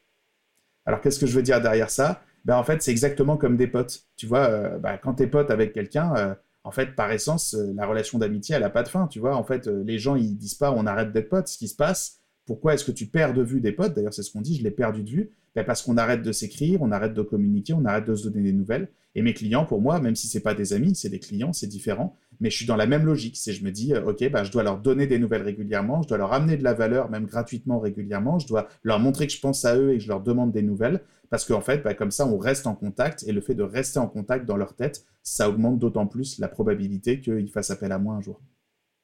Alors 0.85 1.01
qu'est-ce 1.01 1.19
que 1.19 1.25
je 1.25 1.33
veux 1.33 1.41
dire 1.41 1.61
derrière 1.61 1.89
ça? 1.89 2.21
Ben 2.45 2.55
en 2.57 2.63
fait, 2.63 2.83
c'est 2.83 2.91
exactement 2.91 3.37
comme 3.37 3.57
des 3.57 3.67
potes. 3.67 4.03
Tu 4.17 4.27
vois, 4.27 4.47
euh, 4.49 4.77
ben, 4.77 4.97
quand 5.01 5.15
t'es 5.15 5.27
pote 5.27 5.49
avec 5.49 5.73
quelqu'un. 5.73 6.15
Euh, 6.15 6.35
en 6.65 6.71
fait, 6.71 6.95
par 6.95 7.11
essence, 7.11 7.53
euh, 7.53 7.73
la 7.75 7.85
relation 7.85 8.17
d'amitié, 8.17 8.55
elle 8.55 8.63
n'a 8.63 8.71
pas 8.71 8.81
de 8.81 8.87
fin, 8.87 9.05
tu 9.07 9.19
vois. 9.19 9.37
En 9.37 9.43
fait, 9.43 9.67
euh, 9.67 9.83
les 9.85 9.99
gens, 9.99 10.15
ils 10.15 10.35
disent 10.35 10.55
pas 10.55 10.71
on 10.71 10.87
arrête 10.87 11.13
d'être 11.13 11.29
potes. 11.29 11.47
Ce 11.47 11.59
qui 11.59 11.67
se 11.67 11.75
passe, 11.75 12.19
pourquoi 12.45 12.73
est-ce 12.73 12.83
que 12.83 12.91
tu 12.91 13.05
perds 13.05 13.35
de 13.35 13.43
vue 13.43 13.61
des 13.61 13.71
potes? 13.71 13.93
D'ailleurs, 13.93 14.13
c'est 14.13 14.23
ce 14.23 14.31
qu'on 14.31 14.41
dit, 14.41 14.57
je 14.57 14.63
l'ai 14.63 14.71
perdu 14.71 15.03
de 15.03 15.09
vue. 15.09 15.31
Ben, 15.55 15.63
parce 15.63 15.83
qu'on 15.83 15.95
arrête 15.95 16.23
de 16.23 16.31
s'écrire, 16.31 16.81
on 16.81 16.91
arrête 16.91 17.13
de 17.13 17.21
communiquer, 17.21 17.73
on 17.73 17.85
arrête 17.85 18.05
de 18.05 18.15
se 18.15 18.27
donner 18.27 18.43
des 18.43 18.51
nouvelles. 18.51 18.89
Et 19.13 19.21
mes 19.21 19.33
clients, 19.33 19.65
pour 19.65 19.79
moi, 19.79 20.01
même 20.01 20.15
si 20.15 20.27
c'est 20.27 20.41
pas 20.41 20.55
des 20.55 20.73
amis, 20.73 20.95
c'est 20.95 21.07
des 21.07 21.19
clients, 21.19 21.53
c'est 21.53 21.67
différent. 21.67 22.17
Mais 22.39 22.49
je 22.49 22.57
suis 22.57 22.65
dans 22.65 22.75
la 22.75 22.85
même 22.85 23.05
logique. 23.05 23.37
C'est 23.37 23.53
je 23.53 23.63
me 23.63 23.71
dis, 23.71 23.93
euh, 23.93 24.05
ok, 24.05 24.29
bah, 24.31 24.43
je 24.43 24.51
dois 24.51 24.63
leur 24.63 24.79
donner 24.79 25.07
des 25.07 25.19
nouvelles 25.19 25.43
régulièrement, 25.43 26.01
je 26.01 26.07
dois 26.07 26.17
leur 26.17 26.33
amener 26.33 26.57
de 26.57 26.63
la 26.63 26.73
valeur, 26.73 27.09
même 27.09 27.25
gratuitement 27.25 27.79
régulièrement. 27.79 28.39
Je 28.39 28.47
dois 28.47 28.67
leur 28.83 28.99
montrer 28.99 29.27
que 29.27 29.33
je 29.33 29.39
pense 29.39 29.65
à 29.65 29.77
eux 29.77 29.93
et 29.93 29.97
que 29.97 30.03
je 30.03 30.07
leur 30.07 30.21
demande 30.21 30.51
des 30.51 30.61
nouvelles. 30.61 31.01
Parce 31.29 31.45
qu'en 31.45 31.61
fait, 31.61 31.83
bah, 31.83 31.93
comme 31.93 32.11
ça, 32.11 32.27
on 32.27 32.37
reste 32.37 32.67
en 32.67 32.75
contact. 32.75 33.23
Et 33.27 33.31
le 33.31 33.41
fait 33.41 33.55
de 33.55 33.63
rester 33.63 33.99
en 33.99 34.07
contact 34.07 34.45
dans 34.45 34.57
leur 34.57 34.75
tête, 34.75 35.05
ça 35.23 35.49
augmente 35.49 35.79
d'autant 35.79 36.07
plus 36.07 36.39
la 36.39 36.47
probabilité 36.47 37.19
qu'ils 37.19 37.51
fassent 37.51 37.71
appel 37.71 37.91
à 37.91 37.99
moi 37.99 38.15
un 38.15 38.21
jour. 38.21 38.39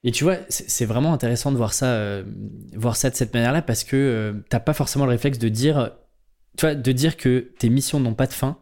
Et 0.04 0.10
tu 0.10 0.24
vois, 0.24 0.38
c'est 0.48 0.84
vraiment 0.84 1.12
intéressant 1.12 1.52
de 1.52 1.56
voir 1.56 1.72
ça, 1.72 1.94
euh, 1.94 2.24
voir 2.74 2.96
ça 2.96 3.08
de 3.08 3.14
cette 3.14 3.32
manière-là 3.34 3.62
parce 3.62 3.84
que 3.84 3.96
euh, 3.96 4.32
t'as 4.48 4.58
pas 4.58 4.72
forcément 4.72 5.04
le 5.04 5.12
réflexe 5.12 5.38
de 5.38 5.48
dire, 5.48 5.96
tu 6.56 6.66
vois, 6.66 6.74
de 6.74 6.92
dire 6.92 7.16
que 7.16 7.52
tes 7.58 7.68
missions 7.68 8.00
n'ont 8.00 8.14
pas 8.14 8.26
de 8.26 8.32
fin. 8.32 8.58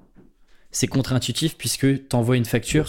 C'est 0.70 0.87
contre-intuitif 0.87 1.56
puisque 1.56 2.08
tu 2.08 2.17
envoies 2.17 2.37
une 2.37 2.44
facture 2.44 2.88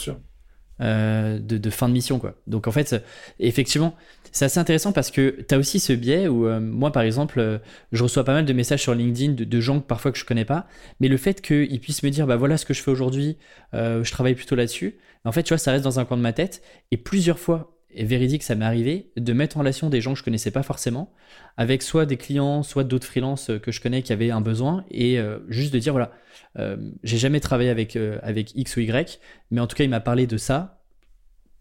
euh, 0.81 1.39
de, 1.39 1.69
fin 1.69 1.87
de 1.87 1.93
mission, 1.93 2.19
quoi. 2.19 2.35
Donc 2.47 2.67
en 2.67 2.71
fait, 2.71 3.03
effectivement, 3.39 3.95
c'est 4.31 4.45
assez 4.45 4.59
intéressant 4.59 4.91
parce 4.91 5.11
que 5.11 5.43
tu 5.47 5.55
as 5.55 5.57
aussi 5.57 5.79
ce 5.79 5.93
biais 5.93 6.27
où 6.27 6.47
moi, 6.59 6.91
par 6.91 7.03
exemple, 7.03 7.59
je 7.91 8.03
reçois 8.03 8.23
pas 8.23 8.33
mal 8.33 8.45
de 8.45 8.53
messages 8.53 8.81
sur 8.81 8.95
LinkedIn 8.95 9.33
de, 9.33 9.59
gens 9.59 9.79
parfois 9.79 10.11
que 10.11 10.17
je 10.17 10.25
connais 10.25 10.45
pas, 10.45 10.67
mais 10.99 11.07
le 11.07 11.17
fait 11.17 11.41
qu'ils 11.41 11.79
puissent 11.79 12.03
me 12.03 12.09
dire, 12.09 12.27
bah 12.27 12.37
voilà 12.37 12.57
ce 12.57 12.65
que 12.65 12.73
je 12.73 12.81
fais 12.81 12.91
aujourd'hui, 12.91 13.37
je 13.73 14.11
travaille 14.11 14.35
plutôt 14.35 14.55
là-dessus. 14.55 14.97
En 15.25 15.31
fait, 15.31 15.43
tu 15.43 15.49
vois, 15.49 15.57
ça 15.57 15.71
reste 15.71 15.83
dans 15.83 15.99
un 15.99 16.05
coin 16.05 16.17
de 16.17 16.21
ma 16.21 16.33
tête 16.33 16.61
et 16.91 16.97
plusieurs 16.97 17.39
fois 17.39 17.80
et 17.93 18.05
véridique, 18.05 18.43
ça 18.43 18.55
m'est 18.55 18.65
arrivé 18.65 19.11
de 19.17 19.33
mettre 19.33 19.57
en 19.57 19.61
relation 19.61 19.89
des 19.89 20.01
gens 20.01 20.13
que 20.13 20.19
je 20.19 20.23
connaissais 20.23 20.51
pas 20.51 20.63
forcément, 20.63 21.13
avec 21.57 21.81
soit 21.81 22.05
des 22.05 22.17
clients, 22.17 22.63
soit 22.63 22.83
d'autres 22.83 23.07
freelances 23.07 23.49
euh, 23.49 23.59
que 23.59 23.71
je 23.71 23.81
connais 23.81 24.01
qui 24.01 24.13
avaient 24.13 24.31
un 24.31 24.41
besoin, 24.41 24.85
et 24.89 25.19
euh, 25.19 25.39
juste 25.47 25.73
de 25.73 25.79
dire 25.79 25.93
voilà, 25.93 26.11
euh, 26.57 26.77
j'ai 27.03 27.17
jamais 27.17 27.39
travaillé 27.39 27.69
avec, 27.69 27.97
avec 28.23 28.55
X 28.55 28.77
ou 28.77 28.81
Y, 28.81 29.19
mais 29.51 29.61
en 29.61 29.67
tout 29.67 29.75
cas, 29.75 29.83
il 29.83 29.89
m'a 29.89 29.99
parlé 29.99 30.27
de 30.27 30.37
ça. 30.37 30.77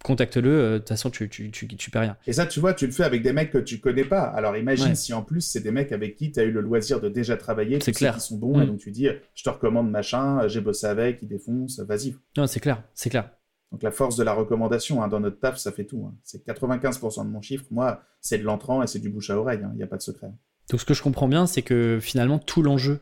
Contacte-le, 0.03 0.73
de 0.73 0.79
toute 0.79 0.88
façon, 0.88 1.11
tu, 1.11 1.29
tu, 1.29 1.50
tu, 1.50 1.67
tu 1.69 1.91
rien. 1.99 2.17
Et 2.27 2.32
ça, 2.32 2.47
tu 2.47 2.59
vois, 2.59 2.73
tu 2.73 2.87
le 2.87 2.93
fais 2.93 3.05
avec 3.05 3.23
des 3.23 3.35
mecs 3.35 3.50
que 3.50 3.59
tu 3.59 3.81
connais 3.81 4.06
pas. 4.06 4.23
Alors 4.23 4.56
imagine 4.56 4.94
si 4.94 5.12
en 5.12 5.23
plus, 5.23 5.43
c'est 5.43 5.61
des 5.61 5.71
mecs 5.71 5.93
avec 5.93 6.17
qui 6.17 6.32
tu 6.32 6.41
as 6.41 6.44
eu 6.44 6.53
le 6.53 6.62
loisir 6.62 7.03
de 7.03 7.11
déjà 7.11 7.37
travailler, 7.37 7.79
c'est 7.82 7.93
clair. 7.93 8.15
qui 8.15 8.21
sont 8.21 8.38
bons, 8.38 8.59
et 8.61 8.65
mm. 8.65 8.69
donc 8.69 8.79
tu 8.79 8.91
dis, 8.91 9.09
je 9.35 9.43
te 9.43 9.50
recommande 9.50 9.91
machin, 9.91 10.49
j'ai 10.49 10.62
bossé 10.62 10.87
avec, 10.87 11.19
il 11.21 11.29
défonce, 11.29 11.81
vas-y. 11.81 12.17
Non, 12.38 12.47
c'est 12.47 12.61
clair, 12.61 12.82
c'est 12.94 13.11
clair. 13.11 13.29
Donc 13.72 13.82
la 13.82 13.93
force 13.93 14.17
de 14.17 14.25
la 14.25 14.32
recommandation 14.32 15.02
hein, 15.02 15.08
dans 15.08 15.20
notre 15.20 15.38
taf, 15.38 15.56
ça 15.56 15.70
fait 15.70 15.84
tout. 15.84 16.05
Hein. 16.06 16.14
C'est 16.25 16.44
95% 16.46 17.25
de 17.25 17.31
mon 17.31 17.40
chiffre. 17.40 17.64
Moi, 17.70 18.02
c'est 18.20 18.38
de 18.38 18.44
l'entrant 18.44 18.82
et 18.82 18.87
c'est 18.87 18.99
du 18.99 19.11
bouche 19.11 19.31
à 19.31 19.38
oreille. 19.38 19.61
Hein. 19.62 19.70
Il 19.75 19.76
n'y 19.76 19.82
a 19.82 19.87
pas 19.87 19.96
de 19.96 20.02
secret. 20.02 20.31
Donc 20.70 20.81
ce 20.81 20.84
que 20.84 20.94
je 20.94 21.02
comprends 21.02 21.28
bien, 21.28 21.46
c'est 21.46 21.62
que 21.62 21.99
finalement, 22.00 22.38
tout 22.38 22.62
l'enjeu 22.62 23.00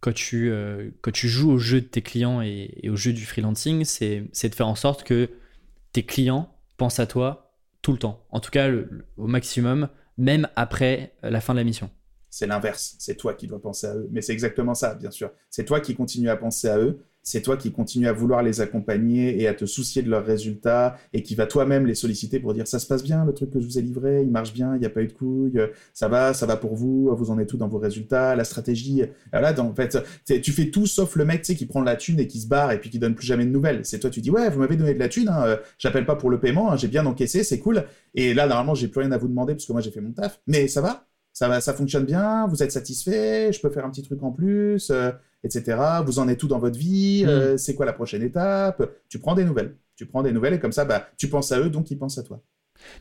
quand 0.00 0.14
tu, 0.14 0.50
euh, 0.50 0.90
quand 1.00 1.10
tu 1.10 1.28
joues 1.28 1.50
au 1.50 1.58
jeu 1.58 1.80
de 1.80 1.86
tes 1.86 2.02
clients 2.02 2.40
et, 2.42 2.88
au 2.88 2.96
jeu 2.96 3.12
du 3.12 3.24
freelancing, 3.24 3.84
c'est 3.84 4.20
de 4.20 4.54
faire 4.54 4.68
en 4.68 4.74
sorte 4.74 5.04
que 5.04 5.30
tes 5.92 6.04
clients 6.04 6.54
pensent 6.76 7.00
à 7.00 7.06
toi 7.06 7.54
tout 7.82 7.92
le 7.92 7.98
temps. 7.98 8.24
En 8.30 8.40
tout 8.40 8.50
cas, 8.50 8.70
au 9.16 9.26
maximum, 9.26 9.88
même 10.18 10.48
après 10.56 11.14
la 11.22 11.40
fin 11.40 11.54
de 11.54 11.58
la 11.58 11.64
mission. 11.64 11.90
C'est 12.30 12.46
l'inverse. 12.46 12.96
C'est 12.98 13.16
toi 13.16 13.34
qui 13.34 13.46
dois 13.46 13.60
penser 13.60 13.86
à 13.86 13.94
eux. 13.94 14.08
Mais 14.10 14.20
c'est 14.20 14.32
exactement 14.32 14.74
ça, 14.74 14.94
bien 14.94 15.10
sûr. 15.10 15.30
C'est 15.50 15.64
toi 15.64 15.80
qui 15.80 15.94
continues 15.94 16.28
à 16.28 16.36
penser 16.36 16.68
à 16.68 16.78
eux 16.78 17.00
c'est 17.26 17.42
toi 17.42 17.56
qui 17.56 17.72
continues 17.72 18.06
à 18.06 18.12
vouloir 18.12 18.44
les 18.44 18.60
accompagner 18.60 19.42
et 19.42 19.48
à 19.48 19.54
te 19.54 19.66
soucier 19.66 20.00
de 20.00 20.08
leurs 20.08 20.24
résultats 20.24 20.96
et 21.12 21.24
qui 21.24 21.34
va 21.34 21.46
toi-même 21.46 21.84
les 21.84 21.96
solliciter 21.96 22.38
pour 22.38 22.54
dire 22.54 22.68
ça 22.68 22.78
se 22.78 22.86
passe 22.86 23.02
bien, 23.02 23.24
le 23.24 23.34
truc 23.34 23.50
que 23.50 23.58
je 23.58 23.66
vous 23.66 23.78
ai 23.78 23.82
livré, 23.82 24.22
il 24.22 24.30
marche 24.30 24.52
bien, 24.52 24.76
il 24.76 24.80
n'y 24.80 24.86
a 24.86 24.90
pas 24.90 25.02
eu 25.02 25.08
de 25.08 25.12
couilles, 25.12 25.60
ça 25.92 26.06
va, 26.06 26.32
ça 26.34 26.46
va 26.46 26.56
pour 26.56 26.76
vous, 26.76 27.14
vous 27.16 27.30
en 27.32 27.38
êtes 27.40 27.48
tout 27.48 27.56
dans 27.56 27.66
vos 27.66 27.78
résultats, 27.78 28.36
la 28.36 28.44
stratégie. 28.44 29.02
Voilà, 29.32 29.58
en 29.60 29.74
fait, 29.74 29.98
tu 30.40 30.52
fais 30.52 30.70
tout 30.70 30.86
sauf 30.86 31.16
le 31.16 31.24
mec 31.24 31.42
qui 31.42 31.66
prend 31.66 31.82
la 31.82 31.96
thune 31.96 32.20
et 32.20 32.28
qui 32.28 32.40
se 32.40 32.46
barre 32.46 32.70
et 32.70 32.80
puis 32.80 32.90
qui 32.90 33.00
donne 33.00 33.16
plus 33.16 33.26
jamais 33.26 33.44
de 33.44 33.50
nouvelles. 33.50 33.80
C'est 33.84 33.98
toi, 33.98 34.08
tu 34.08 34.20
dis 34.20 34.30
ouais, 34.30 34.48
vous 34.48 34.60
m'avez 34.60 34.76
donné 34.76 34.94
de 34.94 35.00
la 35.00 35.08
thune, 35.08 35.28
hein, 35.28 35.42
euh, 35.44 35.56
j'appelle 35.78 36.06
pas 36.06 36.14
pour 36.14 36.30
le 36.30 36.38
paiement, 36.38 36.70
hein, 36.70 36.76
j'ai 36.76 36.88
bien 36.88 37.04
encaissé, 37.06 37.42
c'est 37.42 37.58
cool. 37.58 37.84
Et 38.14 38.34
là, 38.34 38.46
normalement, 38.46 38.76
j'ai 38.76 38.86
plus 38.86 39.00
rien 39.00 39.10
à 39.10 39.18
vous 39.18 39.26
demander 39.26 39.54
parce 39.54 39.66
que 39.66 39.72
moi 39.72 39.80
j'ai 39.80 39.90
fait 39.90 40.00
mon 40.00 40.12
taf, 40.12 40.40
mais 40.46 40.68
ça 40.68 40.80
va 40.80 41.06
ça, 41.36 41.60
ça 41.60 41.74
fonctionne 41.74 42.06
bien, 42.06 42.46
vous 42.46 42.62
êtes 42.62 42.72
satisfait, 42.72 43.52
je 43.52 43.60
peux 43.60 43.68
faire 43.68 43.84
un 43.84 43.90
petit 43.90 44.02
truc 44.02 44.22
en 44.22 44.32
plus, 44.32 44.88
euh, 44.88 45.10
etc. 45.44 45.78
Vous 46.04 46.18
en 46.18 46.28
êtes 46.28 46.38
tout 46.38 46.48
dans 46.48 46.58
votre 46.58 46.78
vie, 46.78 47.24
mm. 47.24 47.28
euh, 47.28 47.56
c'est 47.56 47.74
quoi 47.74 47.86
la 47.86 47.92
prochaine 47.92 48.22
étape? 48.22 48.82
Tu 49.08 49.18
prends 49.18 49.34
des 49.34 49.44
nouvelles. 49.44 49.76
Tu 49.96 50.06
prends 50.06 50.22
des 50.22 50.32
nouvelles 50.32 50.54
et 50.54 50.60
comme 50.60 50.72
ça, 50.72 50.84
bah, 50.84 51.08
tu 51.16 51.28
penses 51.28 51.52
à 51.52 51.60
eux, 51.60 51.70
donc 51.70 51.90
ils 51.90 51.98
pensent 51.98 52.18
à 52.18 52.22
toi. 52.22 52.42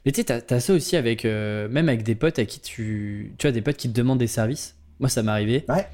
Mais 0.05 0.11
tu 0.11 0.21
sais, 0.21 0.41
t'as 0.41 0.55
as 0.55 0.59
ça 0.59 0.73
aussi 0.73 0.95
avec, 0.95 1.25
euh, 1.25 1.67
même 1.67 1.89
avec 1.89 2.03
des 2.03 2.15
potes 2.15 2.39
à 2.39 2.45
qui 2.45 2.61
tu, 2.61 3.35
tu 3.37 3.47
as 3.47 3.51
des 3.51 3.61
potes 3.61 3.77
qui 3.77 3.89
te 3.89 3.95
demandent 3.95 4.19
des 4.19 4.27
services. 4.27 4.77
Moi, 4.99 5.09
ça 5.09 5.21
m'est 5.21 5.31
arrivé. 5.31 5.65
Ouais. 5.67 5.85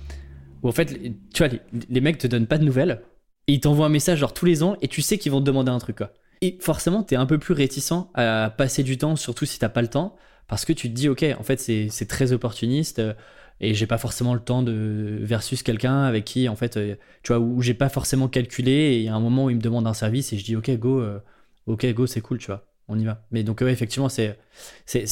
Où 0.62 0.70
en 0.70 0.72
fait, 0.72 0.86
tu 1.34 1.38
vois, 1.40 1.48
les, 1.48 1.62
les, 1.90 2.02
mecs 2.02 2.20
te 2.20 2.28
donnent 2.28 2.46
pas 2.46 2.60
de 2.60 2.64
nouvelles 2.64 3.02
et 3.48 3.54
ils 3.54 3.60
t'envoient 3.60 3.88
un 3.88 3.90
message 3.90 4.20
genre 4.20 4.34
tous 4.34 4.46
les 4.46 4.62
ans 4.62 4.78
et 4.84 4.88
tu 4.88 5.02
sais 5.02 5.18
qu'ils 5.18 5.32
vont 5.32 5.40
te 5.40 5.46
demander 5.46 5.72
un 5.72 5.80
truc 5.80 5.98
quoi. 5.98 6.14
Et 6.42 6.58
forcément, 6.60 7.04
tu 7.04 7.16
es 7.16 7.18
un 7.18 7.26
peu 7.26 7.40
plus 7.40 7.54
réticent 7.54 7.94
à 8.14 8.54
passer 8.56 8.84
du 8.84 9.00
temps, 9.00 9.16
surtout 9.16 9.46
si 9.46 9.58
t'as 9.58 9.70
pas 9.70 9.82
le 9.82 9.88
temps 9.88 10.16
parce 10.52 10.66
que 10.66 10.74
tu 10.74 10.90
te 10.90 10.94
dis, 10.94 11.08
ok, 11.08 11.24
en 11.40 11.44
fait, 11.44 11.62
c'est 11.62 12.08
très 12.10 12.34
opportuniste 12.34 13.00
euh, 13.00 13.14
et 13.62 13.74
j'ai 13.74 13.88
pas 13.88 13.98
forcément 13.98 14.34
le 14.34 14.42
temps 14.42 14.64
de 14.64 15.20
versus 15.22 15.64
quelqu'un 15.64 16.04
avec 16.04 16.26
qui, 16.26 16.50
en 16.50 16.56
fait, 16.56 16.76
euh, 16.76 16.96
tu 17.24 17.32
vois, 17.32 17.40
où 17.40 17.62
j'ai 17.62 17.74
pas 17.74 17.90
forcément 17.90 18.28
calculé 18.28 18.72
et 18.72 18.98
il 18.98 19.04
y 19.04 19.08
a 19.08 19.16
un 19.16 19.20
moment 19.20 19.46
où 19.46 19.50
il 19.50 19.56
me 19.56 19.62
demande 19.62 19.88
un 19.88 19.94
service 19.94 20.34
et 20.34 20.38
je 20.38 20.44
dis, 20.44 20.56
ok, 20.56 20.70
go, 20.78 21.00
euh, 21.00 21.20
ok, 21.68 21.86
go, 21.94 22.08
c'est 22.08 22.22
cool, 22.22 22.40
tu 22.40 22.48
vois, 22.48 22.66
on 22.88 23.00
y 23.00 23.06
va. 23.06 23.26
Mais 23.32 23.44
donc, 23.44 23.62
effectivement, 23.62 24.10
c'est 24.10 24.36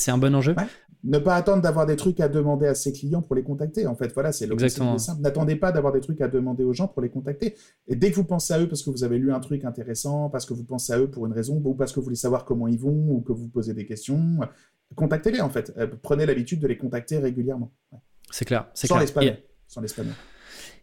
un 0.10 0.18
bon 0.18 0.36
enjeu 0.36 0.56
ne 1.04 1.18
pas 1.18 1.36
attendre 1.36 1.62
d'avoir 1.62 1.86
des 1.86 1.96
trucs 1.96 2.20
à 2.20 2.28
demander 2.28 2.68
à 2.68 2.76
ses 2.76 2.92
clients 2.92 3.22
pour 3.22 3.36
les 3.36 3.44
contacter. 3.44 3.88
En 3.88 3.96
fait, 3.96 4.12
voilà, 4.14 4.32
c'est 4.32 4.48
le 4.48 4.58
simple. 4.68 5.22
N'attendez 5.22 5.56
pas 5.56 5.72
d'avoir 5.72 5.94
des 5.94 6.02
trucs 6.02 6.20
à 6.22 6.28
demander 6.28 6.64
aux 6.64 6.74
gens 6.74 6.88
pour 6.88 7.02
les 7.02 7.10
contacter. 7.10 7.56
Et 7.88 7.96
dès 7.96 8.12
que 8.12 8.16
vous 8.16 8.26
pensez 8.26 8.54
à 8.54 8.60
eux 8.60 8.68
parce 8.68 8.84
que 8.84 8.90
vous 8.90 9.04
avez 9.04 9.18
lu 9.18 9.32
un 9.32 9.40
truc 9.40 9.64
intéressant, 9.64 10.30
parce 10.30 10.46
que 10.46 10.54
vous 10.54 10.66
pensez 10.66 10.92
à 10.92 11.00
eux 11.00 11.10
pour 11.10 11.26
une 11.26 11.34
raison, 11.34 11.62
ou 11.64 11.74
parce 11.74 11.94
que 11.94 12.00
vous 12.00 12.04
voulez 12.04 12.16
savoir 12.16 12.44
comment 12.44 12.68
ils 12.68 12.80
vont, 12.80 13.12
ou 13.12 13.22
que 13.22 13.32
vous 13.32 13.48
posez 13.48 13.74
des 13.74 13.86
questions, 13.86 14.40
contactez-les 14.96 15.42
en 15.42 15.50
fait. 15.50 15.74
Euh, 15.78 15.88
prenez 16.02 16.26
l'habitude 16.26 16.60
de 16.60 16.68
les 16.68 16.78
contacter 16.78 17.18
régulièrement. 17.18 17.72
C'est 18.32 18.46
clair. 18.46 18.68
Sans 18.74 19.00
l'espagnol. 19.00 19.38
Sans. 19.68 19.82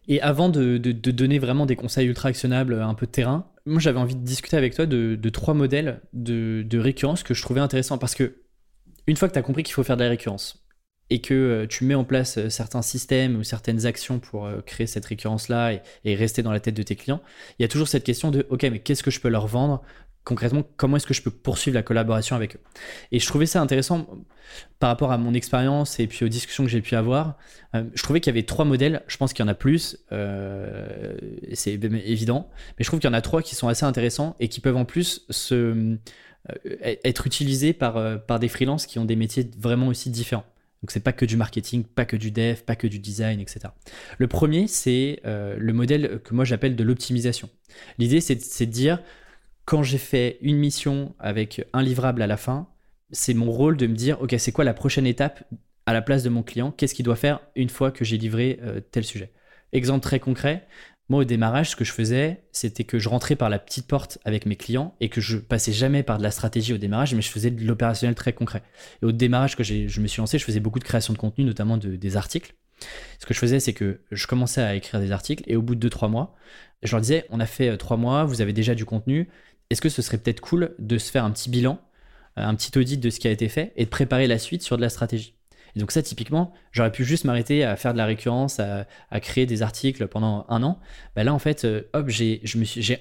Et 0.07 0.21
avant 0.21 0.49
de, 0.49 0.77
donner 0.77 1.39
vraiment 1.39 1.65
des 1.65 1.75
conseils 1.75 2.07
ultra 2.07 2.29
actionnables, 2.29 2.81
un 2.81 2.93
peu 2.93 3.05
de 3.05 3.11
terrain, 3.11 3.49
moi 3.65 3.79
j'avais 3.79 3.99
envie 3.99 4.15
de 4.15 4.23
discuter 4.23 4.55
avec 4.55 4.73
toi 4.73 4.85
de, 4.85 5.29
trois 5.29 5.53
modèles 5.53 6.01
de, 6.13 6.79
récurrence 6.79 7.23
que 7.23 7.33
je 7.33 7.41
trouvais 7.41 7.61
intéressants 7.61 7.97
parce 7.97 8.15
que 8.15 8.41
une 9.05 9.15
fois 9.15 9.27
que 9.27 9.33
tu 9.33 9.39
as 9.39 9.43
compris 9.43 9.63
qu'il 9.63 9.73
faut 9.73 9.83
faire 9.83 9.97
de 9.97 10.03
la 10.03 10.09
récurrence 10.09 10.67
et 11.09 11.21
que 11.21 11.33
euh, 11.33 11.67
tu 11.67 11.85
mets 11.85 11.95
en 11.95 12.03
place 12.03 12.37
euh, 12.37 12.49
certains 12.49 12.81
systèmes 12.81 13.37
ou 13.37 13.43
certaines 13.43 13.85
actions 13.85 14.19
pour 14.19 14.45
euh, 14.45 14.59
créer 14.59 14.87
cette 14.87 15.05
récurrence-là 15.05 15.79
et, 16.03 16.15
rester 16.15 16.43
dans 16.43 16.51
la 16.51 16.59
tête 16.59 16.73
de 16.73 16.83
tes 16.83 16.97
clients, 16.97 17.21
il 17.57 17.61
y 17.61 17.65
a 17.65 17.69
toujours 17.69 17.87
cette 17.87 18.03
question 18.03 18.31
de, 18.31 18.45
OK, 18.49 18.63
mais 18.63 18.79
qu'est-ce 18.79 19.03
que 19.03 19.11
je 19.11 19.21
peux 19.21 19.29
leur 19.29 19.47
vendre 19.47 19.81
concrètement, 20.27 20.63
comment 20.75 20.97
est-ce 20.97 21.07
que 21.07 21.13
je 21.13 21.21
peux 21.21 21.31
poursuivre 21.31 21.75
la 21.75 21.83
collaboration 21.83 22.35
avec 22.35 22.57
eux? 22.57 22.59
Et 23.13 23.19
je 23.19 23.25
trouvais 23.25 23.45
ça 23.45 23.61
intéressant 23.61 24.05
par 24.77 24.89
rapport 24.89 25.13
à 25.13 25.17
mon 25.17 25.33
expérience 25.33 26.01
et 26.01 26.07
puis 26.07 26.25
aux 26.25 26.27
discussions 26.27 26.65
que 26.65 26.69
j'ai 26.69 26.81
pu 26.81 26.95
avoir. 26.95 27.37
Euh, 27.75 27.85
je 27.93 28.03
trouvais 28.03 28.19
qu'il 28.19 28.33
y 28.33 28.35
avait 28.35 28.45
trois 28.45 28.65
modèles. 28.65 29.03
Je 29.07 29.15
pense 29.15 29.31
qu'il 29.31 29.45
y 29.45 29.47
en 29.47 29.51
a 29.51 29.53
plus, 29.53 29.99
euh, 30.11 31.15
c'est 31.53 31.71
évident. 31.71 32.49
Mais 32.77 32.83
je 32.83 32.89
trouve 32.89 32.99
qu'il 32.99 33.09
y 33.09 33.11
en 33.11 33.15
a 33.15 33.21
trois 33.21 33.41
qui 33.41 33.55
sont 33.55 33.69
assez 33.69 33.85
intéressants 33.85 34.35
et 34.41 34.49
qui 34.49 34.59
peuvent 34.59 34.75
en 34.75 34.83
plus 34.83 35.25
se, 35.29 35.55
euh, 35.55 35.95
être 36.81 37.25
utilisés 37.25 37.71
par, 37.71 38.21
par 38.25 38.39
des 38.39 38.49
freelances 38.49 38.85
qui 38.85 38.99
ont 38.99 39.05
des 39.05 39.15
métiers 39.15 39.49
vraiment 39.57 39.87
aussi 39.87 40.09
différents. 40.09 40.45
Donc 40.83 40.91
c'est 40.91 40.99
pas 40.99 41.13
que 41.13 41.25
du 41.25 41.37
marketing, 41.37 41.85
pas 41.85 42.03
que 42.03 42.17
du 42.17 42.31
dev, 42.31 42.57
pas 42.65 42.75
que 42.75 42.87
du 42.87 42.99
design, 42.99 43.39
etc. 43.39 43.69
Le 44.17 44.27
premier, 44.27 44.67
c'est 44.67 45.21
le 45.23 45.71
modèle 45.73 46.19
que 46.23 46.35
moi 46.35 46.45
j'appelle 46.45 46.75
de 46.75 46.83
l'optimisation. 46.83 47.49
L'idée, 47.97 48.21
c'est 48.21 48.35
de 48.35 48.71
dire, 48.71 49.01
quand 49.67 49.83
j'ai 49.83 49.97
fait 49.97 50.37
une 50.41 50.57
mission 50.57 51.13
avec 51.19 51.61
un 51.73 51.83
livrable 51.83 52.21
à 52.21 52.27
la 52.27 52.37
fin, 52.37 52.69
c'est 53.11 53.33
mon 53.33 53.51
rôle 53.51 53.75
de 53.75 53.85
me 53.85 53.95
dire, 53.95 54.19
OK, 54.21 54.33
c'est 54.37 54.53
quoi 54.53 54.63
la 54.63 54.73
prochaine 54.73 55.05
étape 55.05 55.43
à 55.85 55.91
la 55.91 56.01
place 56.01 56.23
de 56.23 56.29
mon 56.29 56.41
client? 56.41 56.71
Qu'est-ce 56.71 56.95
qu'il 56.95 57.03
doit 57.03 57.17
faire 57.17 57.41
une 57.53 57.67
fois 57.67 57.91
que 57.91 58.05
j'ai 58.05 58.17
livré 58.17 58.59
euh, 58.63 58.79
tel 58.79 59.03
sujet? 59.03 59.33
Exemple 59.73 60.03
très 60.03 60.21
concret, 60.21 60.65
moi 61.09 61.19
au 61.19 61.23
démarrage, 61.25 61.71
ce 61.71 61.75
que 61.75 61.83
je 61.83 61.91
faisais, 61.91 62.45
c'était 62.53 62.85
que 62.85 62.97
je 62.97 63.09
rentrais 63.09 63.35
par 63.35 63.49
la 63.49 63.59
petite 63.59 63.87
porte 63.87 64.19
avec 64.23 64.45
mes 64.45 64.55
clients 64.55 64.95
et 65.01 65.09
que 65.09 65.19
je 65.19 65.37
passais 65.37 65.73
jamais 65.73 66.01
par 66.01 66.17
de 66.17 66.23
la 66.23 66.31
stratégie 66.31 66.73
au 66.73 66.77
démarrage, 66.77 67.13
mais 67.13 67.21
je 67.21 67.29
faisais 67.29 67.51
de 67.51 67.65
l'opérationnel 67.65 68.15
très 68.15 68.31
concret. 68.31 68.63
Et 69.01 69.05
au 69.05 69.11
démarrage 69.11 69.57
que 69.57 69.63
je 69.63 69.99
me 69.99 70.07
suis 70.07 70.21
lancé, 70.21 70.39
je 70.39 70.45
faisais 70.45 70.61
beaucoup 70.61 70.79
de 70.79 70.85
création 70.85 71.11
de 71.11 71.17
contenu, 71.17 71.43
notamment 71.43 71.75
des 71.75 72.15
articles. 72.15 72.55
Ce 73.19 73.25
que 73.25 73.33
je 73.33 73.39
faisais, 73.39 73.59
c'est 73.59 73.73
que 73.73 73.99
je 74.11 74.27
commençais 74.27 74.61
à 74.61 74.75
écrire 74.75 75.01
des 75.01 75.11
articles 75.11 75.43
et 75.47 75.55
au 75.55 75.61
bout 75.61 75.75
de 75.75 75.89
2-3 75.89 76.09
mois, 76.09 76.35
je 76.83 76.91
leur 76.91 77.01
disais, 77.01 77.25
on 77.29 77.39
a 77.39 77.45
fait 77.45 77.75
3 77.75 77.97
euh, 77.97 77.99
mois, 77.99 78.23
vous 78.23 78.41
avez 78.41 78.53
déjà 78.53 78.75
du 78.75 78.85
contenu, 78.85 79.29
est-ce 79.69 79.81
que 79.81 79.89
ce 79.89 80.01
serait 80.01 80.17
peut-être 80.17 80.41
cool 80.41 80.75
de 80.79 80.97
se 80.97 81.11
faire 81.11 81.25
un 81.25 81.31
petit 81.31 81.49
bilan, 81.49 81.79
euh, 82.37 82.43
un 82.43 82.55
petit 82.55 82.77
audit 82.77 82.99
de 82.99 83.09
ce 83.09 83.19
qui 83.19 83.27
a 83.27 83.31
été 83.31 83.49
fait 83.49 83.73
et 83.75 83.85
de 83.85 83.89
préparer 83.89 84.27
la 84.27 84.39
suite 84.39 84.63
sur 84.63 84.77
de 84.77 84.81
la 84.81 84.89
stratégie? 84.89 85.33
Et 85.75 85.79
donc 85.79 85.91
ça, 85.91 86.01
typiquement, 86.01 86.53
j'aurais 86.71 86.91
pu 86.91 87.03
juste 87.03 87.23
m'arrêter 87.25 87.63
à 87.63 87.75
faire 87.75 87.93
de 87.93 87.99
la 87.99 88.05
récurrence, 88.05 88.59
à, 88.59 88.87
créer 89.19 89.45
des 89.45 89.61
articles 89.61 90.07
pendant 90.07 90.45
un 90.49 90.63
an. 90.63 90.79
Bah 91.15 91.23
là, 91.23 91.33
en 91.33 91.39
fait, 91.39 91.65
euh, 91.65 91.83
hop, 91.93 92.09
j'ai, 92.09 92.41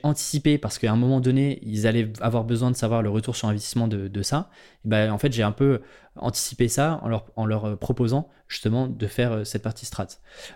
anticipé 0.03 0.59
parce 0.59 0.79
qu'à 0.79 0.93
un 0.93 0.97
moment 0.97 1.21
donné, 1.21 1.59
ils 1.63 1.87
allaient 1.87 2.13
avoir 2.21 2.45
besoin 2.45 2.71
de 2.71 2.77
savoir 2.77 3.01
le 3.01 3.09
retour 3.09 3.35
sur 3.35 3.49
investissement 3.49 3.89
de, 3.89 4.23
ça. 4.23 4.51
Et 4.85 4.89
bah, 4.89 5.13
en 5.13 5.19
fait, 5.19 5.33
j'ai 5.33 5.43
un 5.43 5.53
peu 5.53 5.81
anticipé 6.17 6.69
ça 6.69 7.01
en 7.03 7.09
leur, 7.09 7.27
en 7.37 7.47
leur 7.47 7.65
euh, 7.65 7.77
proposant 7.77 8.29
justement 8.49 8.89
de 8.89 9.07
faire 9.07 9.47
cette 9.47 9.63
partie 9.63 9.87
strat. 9.87 10.07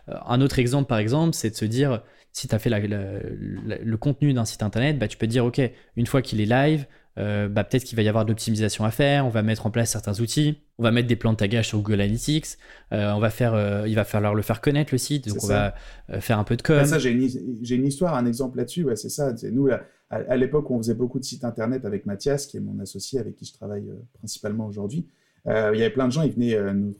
un 0.06 0.40
autre 0.40 0.58
exemple, 0.58 0.88
par 0.88 0.98
exemple, 0.98 1.34
c'est 1.34 1.50
de 1.50 1.56
se 1.56 1.64
dire, 1.64 2.02
si 2.32 2.48
tu 2.48 2.54
as 2.54 2.58
fait 2.58 2.70
le 2.70 3.96
contenu 3.96 4.32
d'un 4.32 4.44
site 4.44 4.62
internet, 4.62 4.98
bah, 4.98 5.08
tu 5.08 5.16
peux 5.16 5.26
te 5.26 5.32
dire, 5.32 5.44
OK, 5.44 5.60
une 5.96 6.06
fois 6.06 6.22
qu'il 6.22 6.40
est 6.40 6.46
live, 6.46 6.86
euh, 7.18 7.48
bah, 7.48 7.64
peut-être 7.64 7.84
qu'il 7.84 7.96
va 7.96 8.02
y 8.02 8.08
avoir 8.08 8.24
de 8.24 8.30
l'optimisation 8.30 8.84
à 8.84 8.90
faire, 8.90 9.26
on 9.26 9.30
va 9.30 9.42
mettre 9.42 9.66
en 9.66 9.70
place 9.70 9.90
certains 9.90 10.20
outils, 10.20 10.58
on 10.78 10.84
va 10.84 10.92
mettre 10.92 11.08
des 11.08 11.16
plans 11.16 11.32
de 11.32 11.36
tagage 11.36 11.68
sur 11.68 11.78
Google 11.78 12.00
Analytics, 12.00 12.46
euh, 12.92 13.12
on 13.12 13.18
va 13.18 13.30
faire, 13.30 13.54
euh, 13.54 13.86
il 13.88 13.94
va 13.94 14.04
falloir 14.04 14.34
le 14.34 14.42
faire 14.42 14.60
connaître 14.60 14.90
le 14.92 14.98
site, 14.98 15.28
donc 15.28 15.42
on 15.42 15.48
va 15.48 15.74
faire 16.20 16.38
un 16.38 16.44
peu 16.44 16.56
de 16.56 16.62
com. 16.62 16.84
ça, 16.84 16.98
j'ai 16.98 17.10
une, 17.10 17.86
histoire, 17.86 18.14
un 18.14 18.26
exemple 18.26 18.58
là-dessus, 18.58 18.84
ouais, 18.84 18.96
c'est 18.96 19.08
ça. 19.08 19.34
Nous, 19.50 19.68
à, 19.68 19.82
à 20.10 20.36
l'époque, 20.36 20.70
on 20.70 20.78
faisait 20.78 20.94
beaucoup 20.94 21.18
de 21.18 21.24
sites 21.24 21.44
internet 21.44 21.84
avec 21.84 22.06
Mathias, 22.06 22.46
qui 22.46 22.56
est 22.56 22.60
mon 22.60 22.78
associé 22.78 23.18
avec 23.18 23.36
qui 23.36 23.44
je 23.44 23.52
travaille 23.52 23.90
principalement 24.14 24.66
aujourd'hui. 24.66 25.08
il 25.46 25.52
y 25.52 25.82
avait 25.82 25.90
plein 25.90 26.06
de 26.06 26.12
gens, 26.12 26.22
ils 26.22 26.32
venaient 26.32 26.56
nous, 26.72 26.96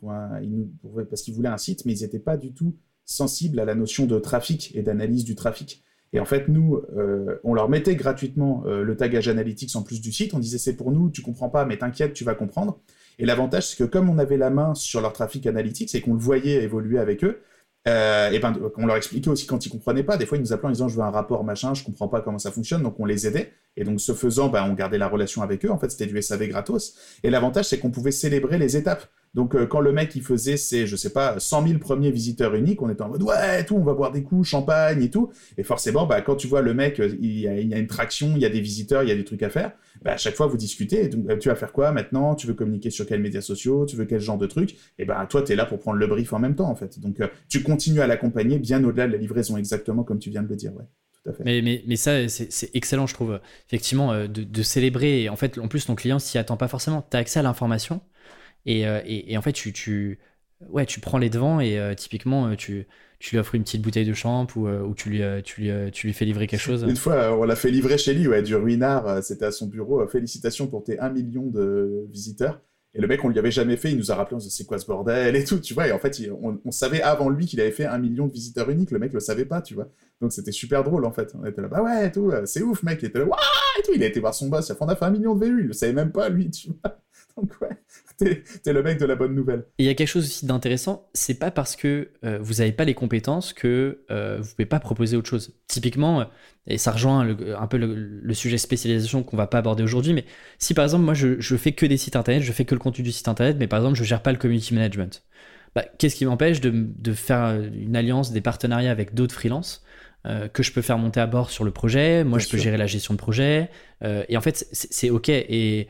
parce 1.09 1.23
qu'ils 1.23 1.35
voulaient 1.35 1.49
un 1.49 1.59
site, 1.59 1.85
mais 1.87 1.95
ils 1.95 2.03
n'étaient 2.03 2.19
pas 2.19 2.37
du 2.37 2.53
tout 2.53 2.75
sensibles 3.11 3.59
à 3.59 3.65
la 3.65 3.75
notion 3.75 4.07
de 4.07 4.19
trafic 4.19 4.71
et 4.75 4.83
d'analyse 4.83 5.25
du 5.25 5.35
trafic. 5.35 5.83
Et 6.13 6.21
en 6.21 6.25
fait, 6.25 6.49
nous, 6.49 6.81
euh, 6.97 7.39
on 7.45 7.55
leur 7.55 7.69
mettait 7.69 7.97
gratuitement 7.97 8.63
euh, 8.67 8.83
le 8.83 8.97
tagage 8.97 9.29
analytics 9.29 9.75
en 9.77 9.83
plus 9.83 10.01
du 10.01 10.13
site. 10.13 10.33
On 10.35 10.39
disait 10.39 10.59
c'est 10.59 10.77
pour 10.77 10.93
nous, 10.93 11.11
tu 11.11 11.23
comprends 11.23 11.49
pas, 11.49 11.65
mais 11.65 11.77
t'inquiète, 11.77 12.13
tu 12.13 12.25
vas 12.25 12.35
comprendre. 12.35 12.81
Et 13.19 13.27
l'avantage, 13.27 13.69
c'est 13.69 13.77
que 13.77 13.85
comme 13.85 14.09
on 14.09 14.19
avait 14.19 14.37
la 14.37 14.51
main 14.51 14.75
sur 14.75 15.01
leur 15.01 15.13
trafic 15.13 15.47
analytics 15.47 15.95
et 15.95 16.01
qu'on 16.01 16.15
le 16.15 16.21
voyait 16.21 16.63
évoluer 16.63 16.99
avec 16.99 17.23
eux, 17.25 17.43
euh, 17.89 18.31
et 18.31 18.39
ben, 18.39 18.55
on 18.77 18.87
leur 18.87 18.97
expliquait 18.97 19.31
aussi 19.31 19.47
quand 19.47 19.65
ils 19.65 19.71
comprenaient 19.71 20.03
pas. 20.03 20.17
Des 20.17 20.27
fois, 20.27 20.39
ils 20.39 20.43
nous 20.43 20.53
appelaient 20.53 20.69
en 20.69 20.73
disant 20.73 20.89
je 20.89 20.97
veux 20.97 21.03
un 21.03 21.11
rapport 21.11 21.45
machin, 21.45 21.75
je 21.75 21.83
comprends 21.83 22.09
pas 22.09 22.21
comment 22.21 22.39
ça 22.39 22.51
fonctionne, 22.51 22.83
donc 22.83 22.99
on 23.01 23.07
les 23.07 23.27
aidait. 23.27 23.53
Et 23.77 23.85
donc, 23.85 24.01
ce 24.01 24.13
faisant, 24.13 24.49
ben, 24.49 24.65
on 24.69 24.75
gardait 24.75 24.99
la 24.99 25.09
relation 25.09 25.43
avec 25.43 25.65
eux. 25.65 25.71
En 25.71 25.79
fait, 25.79 25.91
c'était 25.91 26.07
du 26.07 26.21
SAV 26.21 26.49
gratos. 26.49 26.97
Et 27.23 27.31
l'avantage, 27.31 27.67
c'est 27.67 27.79
qu'on 27.79 27.91
pouvait 27.91 28.11
célébrer 28.13 28.59
les 28.59 28.77
étapes. 28.77 29.07
Donc, 29.35 29.55
euh, 29.55 29.65
quand 29.65 29.81
le 29.81 29.93
mec, 29.93 30.17
il 30.17 30.23
faisait 30.23 30.57
ses, 30.57 30.87
je 30.87 30.97
sais 30.97 31.13
pas, 31.13 31.39
100 31.39 31.69
000 31.69 31.79
premiers 31.79 32.11
visiteurs 32.11 32.55
uniques, 32.55 32.83
on 32.83 32.91
était 32.91 33.03
en 33.03 33.09
mode, 33.09 33.23
ouais, 33.23 33.65
tout, 33.65 33.77
on 33.77 33.85
va 33.85 33.95
boire 33.95 34.11
des 34.11 34.25
coups, 34.25 34.49
champagne 34.49 35.03
et 35.03 35.11
tout. 35.11 35.31
Et 35.57 35.63
forcément, 35.63 36.05
bah, 36.05 36.21
quand 36.21 36.35
tu 36.35 36.49
vois 36.49 36.63
le 36.63 36.75
mec, 36.75 36.99
euh, 36.99 37.17
il 37.21 37.39
y, 37.39 37.47
a, 37.47 37.57
il 37.59 37.69
y 37.69 37.75
a 37.75 37.79
une 37.79 37.87
traction, 37.87 38.33
il 38.35 38.43
y 38.43 38.45
a 38.45 38.49
des 38.49 38.61
visiteurs, 38.61 39.05
il 39.05 39.09
y 39.09 39.13
a 39.13 39.15
des 39.15 39.25
trucs 39.25 39.45
à 39.45 39.51
faire, 39.51 39.73
bah, 40.03 40.13
à 40.13 40.17
chaque 40.17 40.35
fois, 40.35 40.49
vous 40.49 40.57
discutez. 40.57 41.09
donc, 41.09 41.31
euh, 41.31 41.39
tu 41.39 41.49
vas 41.49 41.55
faire 41.55 41.73
quoi 41.73 41.93
maintenant? 41.93 42.35
Tu 42.35 42.49
veux 42.49 42.55
communiquer 42.55 42.91
sur 42.91 43.07
quels 43.07 43.21
médias 43.21 43.41
sociaux? 43.41 43.87
Tu 43.87 43.95
veux 43.95 44.05
quel 44.05 44.21
genre 44.21 44.39
de 44.39 44.47
trucs? 44.47 44.77
Et 44.99 45.05
ben, 45.05 45.25
toi, 45.27 45.43
tu 45.43 45.53
es 45.53 45.57
là 45.57 45.65
pour 45.65 45.79
prendre 45.79 45.99
le 45.99 46.07
brief 46.09 46.33
en 46.33 46.41
même 46.41 46.57
temps, 46.57 46.69
en 46.69 46.75
fait. 46.75 46.99
Donc, 46.99 47.19
tu 47.49 47.63
continues 47.63 48.01
à 48.01 48.09
l'accompagner 48.09 48.59
bien 48.59 48.83
au-delà 48.83 49.07
de 49.07 49.13
la 49.13 49.19
livraison, 49.19 49.57
exactement 49.57 50.03
comme 50.03 50.19
tu 50.19 50.31
viens 50.31 50.43
de 50.43 50.49
le 50.49 50.57
dire, 50.57 50.73
ouais. 50.75 50.85
Mais, 51.45 51.61
mais, 51.61 51.85
mais 51.87 51.97
ça, 51.97 52.29
c'est 52.29 52.71
excellent, 52.75 53.07
je 53.07 53.13
trouve, 53.13 53.39
effectivement, 53.69 54.25
de, 54.25 54.43
de 54.43 54.63
célébrer. 54.63 55.23
Et 55.23 55.29
en 55.29 55.37
fait, 55.37 55.59
en 55.59 55.69
plus, 55.69 55.85
ton 55.85 55.95
client 55.95 56.19
s'y 56.19 56.39
attend 56.39 56.57
pas 56.57 56.67
forcément. 56.67 57.07
Tu 57.09 57.17
as 57.17 57.21
accès 57.21 57.39
à 57.39 57.43
l'information. 57.43 58.01
Euh, 58.69 59.01
et, 59.05 59.33
et, 59.33 59.39
en 59.39 59.43
fait, 59.43 59.53
tu, 59.53 59.73
tu, 59.73 60.19
ouais, 60.69 60.87
tu 60.87 61.01
prends 61.01 61.19
les 61.19 61.31
devants 61.31 61.61
et 61.61 61.79
euh, 61.79 61.95
typiquement, 61.95 62.49
euh, 62.49 62.57
tu, 62.57 62.87
tu 63.19 63.35
lui 63.35 63.39
offres 63.39 63.55
une 63.55 63.65
petite 63.65 63.83
bouteille 63.83 64.07
de 64.07 64.13
champ 64.13 64.47
ou, 64.57 64.69
ou 64.69 64.95
tu, 64.95 65.11
lui, 65.11 65.23
tu, 65.45 65.63
lui, 65.63 65.91
tu 65.93 66.07
lui 66.07 66.15
fais 66.15 66.25
livrer 66.25 66.47
quelque 66.47 66.61
chose. 66.61 66.85
Une 66.89 66.97
fois, 66.97 67.37
on 67.37 67.45
l'a 67.45 67.57
fait 67.57 67.71
livrer 67.71 67.99
chez 67.99 68.15
lui, 68.15 68.27
ouais, 68.27 68.43
du 68.43 68.55
ruinard. 68.55 69.23
C'était 69.23 69.47
à 69.47 69.53
son 69.53 69.67
bureau. 69.67 70.07
Félicitations 70.09 70.67
pour 70.67 70.85
tes 70.85 70.99
1 70.99 71.11
million 71.11 71.47
de 71.47 72.07
visiteurs. 72.11 72.61
Et 72.93 73.01
le 73.01 73.07
mec, 73.07 73.25
on 73.25 73.29
lui 73.29 73.39
avait 73.39 73.53
jamais 73.53 73.77
fait, 73.77 73.93
il 73.93 73.97
nous 73.97 74.11
a 74.11 74.17
rappelé, 74.17 74.37
on 74.37 74.41
se 74.41 74.49
dit, 74.49 74.55
c'est 74.55 74.65
quoi 74.65 74.77
ce 74.77 74.87
bordel 74.87 75.37
et 75.37 75.45
tout, 75.45 75.61
tu 75.61 75.75
vois. 75.75 75.87
Et 75.87 75.93
en 75.93 76.01
fait, 76.01 76.21
on, 76.43 76.71
savait 76.73 77.01
avant 77.01 77.29
lui 77.29 77.47
qu'il 77.47 77.61
avait 77.61 77.71
fait 77.71 77.87
un 77.87 77.99
million 77.99 78.27
de 78.27 78.33
visiteurs 78.33 78.69
uniques, 78.69 78.91
le 78.91 78.99
mec 78.99 79.13
le 79.13 79.21
savait 79.21 79.45
pas, 79.45 79.63
tu 79.63 79.75
vois. 79.75 79.89
Donc 80.21 80.33
c'était 80.33 80.51
super 80.51 80.83
drôle, 80.83 81.05
en 81.05 81.13
fait. 81.13 81.33
On 81.41 81.47
était 81.47 81.63
là, 81.63 81.69
bah 81.69 81.83
ouais, 81.83 82.09
et 82.09 82.13
tout, 82.13 82.33
c'est 82.47 82.63
ouf, 82.63 82.83
mec. 82.83 82.99
Il 83.03 83.07
était 83.07 83.21
là, 83.21 83.27
waouh, 83.27 83.39
et 83.79 83.83
tout. 83.83 83.93
Il 83.95 84.03
a 84.03 84.07
été 84.07 84.19
voir 84.19 84.35
son 84.35 84.49
boss, 84.49 84.69
il 84.69 84.73
a 84.73 84.75
fait, 84.75 84.83
on 84.83 84.89
a 84.89 84.97
fait 84.97 85.05
un 85.05 85.11
million 85.11 85.37
de 85.37 85.45
VU, 85.45 85.61
il 85.61 85.67
le 85.69 85.73
savait 85.73 85.93
même 85.93 86.11
pas, 86.11 86.29
lui, 86.29 86.51
tu 86.51 86.71
vois. 86.83 87.01
Donc 87.37 87.53
ouais, 87.61 87.77
t'es 88.63 88.73
le 88.73 88.83
mec 88.83 88.99
de 88.99 89.07
la 89.07 89.17
bonne 89.17 89.35
nouvelle. 89.35 89.65
Et 89.79 89.85
il 89.85 89.87
y 89.87 89.89
a 89.89 89.95
quelque 89.95 90.09
chose 90.09 90.25
aussi 90.25 90.47
d'intéressant, 90.47 91.09
c'est 91.15 91.39
pas 91.39 91.51
parce 91.51 91.77
que 91.77 92.11
euh, 92.25 92.39
vous 92.41 92.55
n'avez 92.55 92.73
pas 92.73 92.85
les 92.85 92.95
compétences 92.95 93.53
que 93.53 94.05
euh, 94.11 94.39
vous 94.41 94.51
pouvez 94.51 94.67
pas 94.67 94.81
proposer 94.81 95.17
autre 95.17 95.29
chose. 95.29 95.55
Typiquement, 95.67 96.21
euh, 96.21 96.25
et 96.67 96.79
ça 96.79 96.93
rejoint 96.93 97.21
un 97.59 97.67
peu 97.67 97.79
le, 97.79 98.35
sujet 98.35 98.59
spécialisation 98.59 99.23
qu'on 99.23 99.37
va 99.37 99.47
pas 99.47 99.59
aborder 99.59 99.83
aujourd'hui, 99.83 100.13
mais 100.13 100.25
si 100.59 100.75
par 100.75 100.85
exemple 100.85 101.05
moi 101.05 101.15
je, 101.15 101.41
je 101.41 101.57
fais 101.57 101.73
que 101.73 101.87
des 101.87 101.97
sites 101.97 102.17
internet, 102.17 102.43
je 102.43 102.53
fais 102.53 102.65
que 102.65 102.75
le 102.75 102.81
contenu 102.81 103.03
du 103.03 103.13
site 103.13 103.29
internet, 103.29 103.57
mais 103.59 103.67
par 103.67 103.79
exemple 103.81 103.97
je 103.97 104.05
gère 104.05 104.23
pas 104.23 104.33
le 104.33 104.39
community 104.39 104.75
management, 104.75 105.25
bah, 105.75 105.85
qu'est-ce 105.99 106.17
qui 106.17 106.27
m'empêche 106.27 106.61
de, 106.61 106.71
de, 106.73 107.13
faire 107.13 107.61
une 107.61 107.97
alliance, 107.97 108.33
des 108.33 108.41
partenariats 108.41 108.91
avec 108.91 109.15
d'autres 109.15 109.35
freelances 109.35 109.85
que 110.53 110.63
je 110.63 110.71
peux 110.71 110.83
faire 110.83 110.99
monter 110.99 111.19
à 111.19 111.27
bord 111.27 111.49
sur 111.49 111.65
le 111.65 111.71
projet, 111.71 112.25
moi 112.25 112.39
je 112.39 112.47
peux 112.47 112.59
gérer 112.59 112.77
la 112.77 112.87
gestion 112.87 113.15
de 113.15 113.19
projet, 113.19 113.71
et 114.05 114.37
en 114.37 114.43
fait 114.43 114.69
c'est 114.71 115.09
ok, 115.09 115.31
et, 115.31 115.89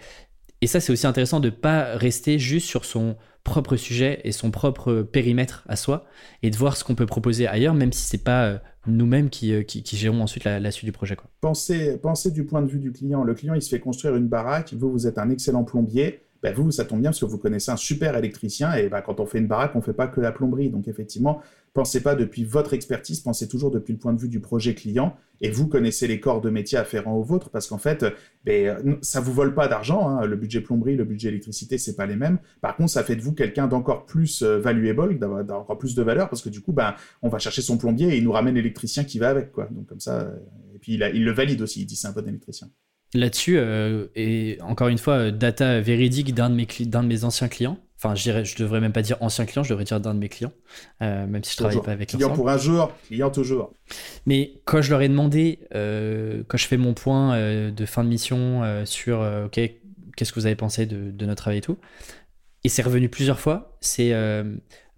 et 0.60 0.66
ça, 0.66 0.80
c'est 0.80 0.92
aussi 0.92 1.06
intéressant 1.06 1.40
de 1.40 1.48
ne 1.48 1.54
pas 1.54 1.96
rester 1.96 2.38
juste 2.38 2.66
sur 2.66 2.84
son 2.84 3.16
propre 3.44 3.76
sujet 3.76 4.20
et 4.24 4.32
son 4.32 4.50
propre 4.50 5.02
périmètre 5.02 5.64
à 5.68 5.76
soi, 5.76 6.04
et 6.42 6.50
de 6.50 6.56
voir 6.56 6.76
ce 6.76 6.84
qu'on 6.84 6.94
peut 6.94 7.06
proposer 7.06 7.46
ailleurs, 7.46 7.74
même 7.74 7.92
si 7.92 8.02
c'est 8.02 8.22
pas 8.22 8.44
euh, 8.44 8.58
nous-mêmes 8.86 9.30
qui, 9.30 9.52
euh, 9.54 9.62
qui, 9.62 9.96
gérons 9.96 10.22
ensuite 10.22 10.44
la, 10.44 10.70
suite 10.70 10.84
du 10.84 10.92
projet. 10.92 11.16
Pensez, 11.40 11.96
pensez 11.96 12.30
du 12.30 12.44
point 12.44 12.62
de 12.62 12.68
vue 12.68 12.78
du 12.78 12.92
client. 12.92 13.24
Le 13.24 13.34
client, 13.34 13.54
il 13.54 13.62
se 13.62 13.70
fait 13.70 13.80
construire 13.80 14.16
une 14.16 14.28
baraque, 14.28 14.74
vous, 14.74 14.90
vous 14.90 15.06
êtes 15.06 15.18
un 15.18 15.30
excellent 15.30 15.64
plombier, 15.64 16.20
ben 16.42 16.54
vous, 16.54 16.70
ça 16.70 16.85
tombe 16.85 17.00
bien 17.00 17.11
parce 17.11 17.20
que 17.20 17.26
vous 17.26 17.38
connaissez 17.38 17.70
un 17.70 17.76
super 17.76 18.16
électricien, 18.16 18.73
et 18.75 18.88
ben, 18.88 19.00
quand 19.00 19.20
on 19.20 19.26
fait 19.26 19.38
une 19.38 19.47
baraque, 19.47 19.76
on 19.76 19.80
fait 19.80 19.92
pas 19.92 20.06
que 20.06 20.20
la 20.20 20.32
plomberie. 20.32 20.70
Donc 20.70 20.88
effectivement, 20.88 21.40
pensez 21.73 22.02
pas 22.02 22.14
depuis 22.14 22.44
votre 22.44 22.75
expertise, 22.75 23.20
pensez 23.20 23.47
toujours 23.49 23.70
depuis 23.70 23.92
le 23.92 23.99
point 23.99 24.12
de 24.12 24.20
vue 24.20 24.28
du 24.28 24.40
projet 24.40 24.75
client, 24.75 25.16
et 25.40 25.50
vous 25.50 25.68
connaissez 25.68 26.06
les 26.06 26.20
corps 26.20 26.40
de 26.40 26.50
métier 26.50 26.78
afférents 26.78 27.14
aux 27.14 27.23
vôtres, 27.23 27.50
parce 27.50 27.66
qu'en 27.66 27.78
fait, 27.78 28.04
ben, 28.44 28.99
ça 29.02 29.20
vous 29.20 29.32
vole 29.32 29.54
pas 29.54 29.68
d'argent, 29.68 30.09
hein. 30.09 30.26
le 30.26 30.37
budget 30.37 30.61
plomberie, 30.61 30.97
le 30.97 31.04
budget 31.04 31.28
électricité, 31.28 31.78
c'est 31.78 31.97
pas 31.97 32.06
les 32.06 32.16
mêmes. 32.16 32.38
Par 32.61 32.76
contre, 32.76 32.90
ça 32.90 33.04
fait 33.04 33.16
de 33.16 33.23
vous 33.23 33.32
quelqu'un 33.32 33.66
d'encore 33.66 34.06
plus 34.06 34.42
euh, 34.42 34.59
valuable, 34.59 35.18
d'encore 35.18 35.78
plus 35.78 35.94
de 35.94 36.02
valeur, 36.02 36.28
parce 36.28 36.42
que 36.42 36.49
du 36.49 36.61
coup, 36.61 36.73
ben, 36.73 36.94
on 37.23 37.28
va 37.28 37.38
chercher 37.38 37.62
son 37.62 37.78
plombier 37.78 38.09
et 38.09 38.16
il 38.16 38.25
nous 38.25 38.32
ramène 38.32 38.54
l'électricien 38.54 39.04
qui 39.04 39.18
va 39.18 39.28
avec, 39.28 39.52
quoi. 39.52 39.68
Donc 39.70 39.87
comme 39.87 40.00
ça, 40.00 40.20
euh, 40.20 40.37
et 40.75 40.78
puis 40.78 40.94
il, 40.94 41.11
il 41.14 41.25
le 41.25 41.32
valide 41.32 41.62
aussi, 41.62 41.82
il 41.82 41.87
dit 41.87 41.97
c'est 41.97 42.09
un 42.09 42.12
bon 42.12 42.26
électricien. 42.26 42.68
Là-dessus, 43.12 43.56
euh, 43.58 44.06
et 44.14 44.58
encore 44.62 44.88
une 44.88 44.98
fois, 44.98 45.30
data 45.30 45.80
véridique 45.80 46.34
d'un 46.34 46.48
de, 46.48 46.54
mes 46.54 46.66
de 46.66 46.98
mes 47.00 47.24
anciens 47.24 47.48
clients, 47.48 47.78
Enfin, 48.02 48.14
je, 48.14 48.44
je 48.44 48.56
devrais 48.56 48.80
même 48.80 48.94
pas 48.94 49.02
dire 49.02 49.18
ancien 49.20 49.44
client, 49.44 49.62
je 49.62 49.68
devrais 49.68 49.84
dire 49.84 50.00
d'un 50.00 50.14
de 50.14 50.18
mes 50.18 50.30
clients, 50.30 50.52
euh, 51.02 51.26
même 51.26 51.44
si 51.44 51.52
je 51.52 51.56
travaille 51.58 51.82
pas 51.82 51.92
avec 51.92 52.08
Client 52.08 52.30
pour 52.30 52.48
un 52.48 52.56
jour, 52.56 52.92
client 53.06 53.30
toujours. 53.30 53.74
Mais 54.24 54.54
quand 54.64 54.80
je 54.80 54.90
leur 54.90 55.02
ai 55.02 55.08
demandé, 55.08 55.58
euh, 55.74 56.42
quand 56.48 56.56
je 56.56 56.66
fais 56.66 56.78
mon 56.78 56.94
point 56.94 57.34
euh, 57.34 57.70
de 57.70 57.84
fin 57.84 58.02
de 58.02 58.08
mission 58.08 58.62
sur, 58.86 59.20
ok, 59.44 59.60
qu'est-ce 60.16 60.32
que 60.32 60.40
vous 60.40 60.46
avez 60.46 60.56
pensé 60.56 60.86
de, 60.86 61.10
de 61.10 61.26
notre 61.26 61.42
travail 61.42 61.58
et 61.58 61.60
tout, 61.60 61.76
et 62.64 62.70
c'est 62.70 62.80
revenu 62.80 63.10
plusieurs 63.10 63.38
fois, 63.38 63.76
c'est 63.82 64.14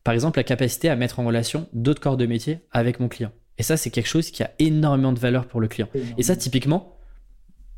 par 0.05 0.15
exemple 0.15 0.39
la 0.39 0.45
capacité 0.45 0.89
à 0.89 0.95
mettre 0.95 1.19
en 1.19 1.25
relation 1.25 1.69
d'autres 1.73 2.01
corps 2.01 2.17
de 2.17 2.27
métier 2.27 2.61
avec 2.71 3.01
mon 3.01 3.09
client. 3.09 3.33
Et 3.59 3.65
ça, 3.65 3.77
c'est 3.77 3.91
quelque 3.91 4.09
chose 4.09 4.31
qui 4.31 4.45
a 4.45 4.53
énormément 4.61 5.13
de 5.13 5.19
valeur 5.19 5.47
pour 5.47 5.61
le 5.61 5.67
client. 5.67 5.89
Et 6.19 6.23
ça, 6.23 6.37
typiquement, 6.37 6.97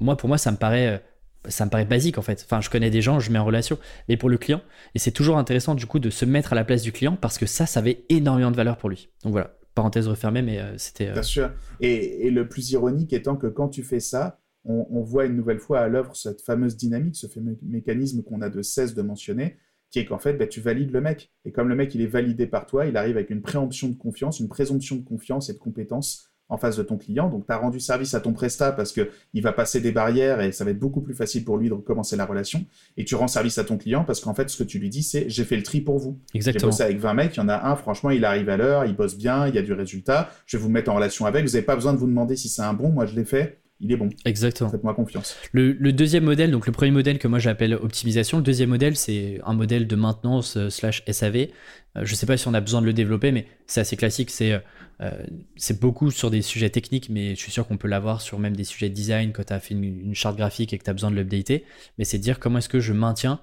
moi, 0.01 0.17
pour 0.17 0.29
moi, 0.29 0.39
ça 0.39 0.51
me 0.51 0.57
paraît 0.57 1.03
ça 1.49 1.65
me 1.65 1.71
paraît 1.71 1.85
basique 1.85 2.19
en 2.19 2.23
fait. 2.23 2.43
Enfin, 2.45 2.61
je 2.61 2.71
connais 2.71 2.91
des 2.91 3.03
gens, 3.03 3.21
je 3.21 3.31
mets 3.31 3.39
en 3.39 3.45
relation, 3.45 3.79
mais 4.09 4.17
pour 4.17 4.29
le 4.29 4.39
client, 4.39 4.63
et 4.95 4.99
c'est 4.99 5.11
toujours 5.11 5.39
intéressant 5.39 5.75
du 5.75 5.87
coup 5.87 5.99
de 5.99 6.11
se 6.11 6.25
mettre 6.25 6.53
à 6.53 6.57
la 6.57 6.65
place 6.65 6.83
du 6.83 6.93
client 6.93 7.17
parce 7.21 7.39
que 7.39 7.47
ça, 7.47 7.67
ça 7.67 7.81
avait 7.81 8.05
énormément 8.09 8.51
de 8.51 8.57
valeur 8.57 8.77
pour 8.77 8.89
lui. 8.89 9.09
Donc 9.23 9.33
voilà, 9.33 9.57
parenthèse 9.75 10.09
refermée, 10.09 10.43
mais 10.43 10.59
euh, 10.59 10.77
c'était. 10.79 11.13
Bien 11.13 11.23
sûr. 11.23 11.51
Et, 11.81 12.31
le 12.31 12.49
plus 12.49 12.71
ironique 12.71 13.13
étant 13.13 13.37
que 13.37 13.47
quand 13.47 13.69
tu 13.69 13.83
fais 13.83 14.01
ça, 14.01 14.41
on, 14.67 15.03
voit 15.03 15.27
une 15.27 15.37
nouvelle 15.37 15.59
fois 15.59 15.81
à 15.81 15.89
l'œuvre 15.89 16.17
cette 16.17 16.41
fameuse 16.41 16.75
dynamique, 16.75 17.17
ce 17.17 17.27
fameux 17.27 17.59
mécanisme 17.61 18.23
qu'on 18.23 18.41
a 18.41 18.49
de 18.49 18.63
cesse 18.63 18.95
de 18.95 19.03
mentionner, 19.03 19.59
qui 19.91 19.99
est 19.99 20.07
qu'en 20.07 20.19
fait, 20.19 20.33
bah, 20.33 20.47
tu 20.47 20.63
valides 20.63 20.91
le 20.91 21.03
mec. 21.03 21.31
Et 21.45 21.53
comme 21.53 21.69
le 21.69 21.75
mec, 21.75 21.95
il 21.95 22.01
est 22.01 22.07
validé 22.07 22.47
par 22.47 22.65
toi, 22.65 22.87
il 22.87 22.97
arrive 22.97 23.17
avec 23.17 23.29
une 23.29 23.43
préemption 23.43 23.89
de 23.89 23.95
confiance, 23.95 24.41
une 24.41 24.49
présomption 24.49 24.97
de 24.97 25.05
confiance 25.05 25.51
et 25.51 25.53
de 25.53 25.59
compétence 25.59 26.34
en 26.49 26.57
face 26.57 26.77
de 26.77 26.83
ton 26.83 26.97
client. 26.97 27.29
Donc, 27.29 27.47
tu 27.47 27.53
as 27.53 27.57
rendu 27.57 27.81
service 27.81 28.15
à 28.15 28.21
ton 28.21 28.33
prestat 28.33 28.73
parce 28.73 28.93
qu'il 28.93 29.43
va 29.43 29.53
passer 29.53 29.81
des 29.81 29.93
barrières 29.93 30.41
et 30.41 30.53
ça 30.53 30.65
va 30.65 30.71
être 30.71 30.79
beaucoup 30.79 31.01
plus 31.01 31.15
facile 31.15 31.45
pour 31.45 31.57
lui 31.57 31.69
de 31.69 31.75
recommencer 31.75 32.17
la 32.17 32.27
relation. 32.27 32.65
Et 32.97 33.05
tu 33.05 33.15
rends 33.15 33.29
service 33.29 33.59
à 33.59 33.65
ton 33.65 33.79
client 33.79 34.05
parce 34.05 34.21
qu'en 34.21 34.35
fait, 34.35 34.49
ce 34.51 34.63
que 34.63 34.65
tu 34.65 34.79
lui 34.79 34.91
dis, 34.91 35.03
c'est 35.03 35.29
j'ai 35.29 35.45
fait 35.45 35.57
le 35.57 35.63
tri 35.63 35.81
pour 35.81 35.99
vous. 35.99 36.19
Exactement. 36.35 36.61
J'ai 36.61 36.67
bossé 36.67 36.83
avec 36.83 36.99
20 36.99 37.15
mecs, 37.15 37.37
il 37.37 37.41
y 37.41 37.43
en 37.43 37.49
a 37.49 37.69
un, 37.69 37.77
franchement, 37.77 38.11
il 38.11 38.25
arrive 38.25 38.49
à 38.49 38.57
l'heure, 38.57 38.85
il 38.85 38.95
bosse 38.95 39.17
bien, 39.17 39.49
il 39.49 39.55
y 39.55 39.59
a 39.59 39.63
du 39.63 39.73
résultat. 39.73 40.31
Je 40.47 40.57
vais 40.57 40.63
vous 40.63 40.69
mettre 40.69 40.91
en 40.91 40.95
relation 40.95 41.27
avec. 41.27 41.45
Vous 41.45 41.53
n'avez 41.53 41.65
pas 41.65 41.75
besoin 41.75 41.93
de 41.93 41.99
vous 41.99 42.07
demander 42.07 42.37
si 42.37 42.49
c'est 42.49 42.63
un 42.63 42.75
bon. 42.75 42.91
Moi, 42.91 43.07
je 43.07 43.15
l'ai 43.15 43.25
fait. 43.25 43.64
Il 43.81 43.93
est 43.93 43.97
bon. 43.97 44.09
Exactement. 44.25 44.71
Faites-moi 44.71 44.95
confiance. 44.95 45.37
Le, 45.53 45.75
deuxième 45.93 46.25
modèle, 46.25 46.51
donc 46.51 46.67
le 46.67 46.73
premier 46.73 46.93
modèle 46.93 47.19
que 47.19 47.29
moi 47.29 47.39
j'appelle 47.39 47.75
optimisation, 47.75 48.39
le 48.39 48.45
deuxième 48.45 48.71
modèle 48.71 48.97
c'est 48.97 49.41
un 49.45 49.53
modèle 49.53 49.87
de 49.87 49.97
maintenance 49.97 50.57
euh, 50.57 50.71
slash 50.71 51.03
SAV. 51.11 51.37
Euh, 51.97 52.05
je 52.05 52.13
ne 52.13 52.17
sais 52.17 52.27
pas 52.27 52.37
si 52.37 52.47
on 52.49 52.55
a 52.55 52.61
besoin 52.61 52.81
de 52.81 52.87
le 52.87 52.93
développer, 52.93 53.33
mais 53.33 53.47
c'est 53.67 53.81
assez 53.81 53.97
classique. 53.97 54.31
C'est 54.31 54.63
euh, 55.01 55.11
c'est 55.57 55.81
beaucoup 55.81 56.11
sur 56.11 56.31
des 56.31 56.41
sujets 56.41 56.71
techniques, 56.71 57.11
mais 57.11 57.35
je 57.35 57.41
suis 57.41 57.51
sûr 57.51 57.67
qu'on 57.67 57.77
peut 57.77 57.89
l'avoir 57.89 58.21
sur 58.21 58.39
même 58.39 58.55
des 58.55 58.65
sujets 58.65 58.89
de 58.89 58.95
design 58.95 59.33
quand 59.33 59.45
tu 59.45 59.53
as 59.53 59.61
fait 59.61 59.75
une, 59.75 60.15
charte 60.15 60.37
graphique 60.37 60.73
et 60.73 60.79
que 60.79 60.85
tu 60.85 60.91
as 60.91 60.93
besoin 60.93 61.11
de 61.11 61.17
l'updater. 61.17 61.65
Mais 61.99 62.05
c'est 62.05 62.19
dire 62.19 62.39
comment 62.39 62.59
est-ce 62.59 62.69
que 62.69 62.81
je 62.81 62.93
maintiens 62.93 63.41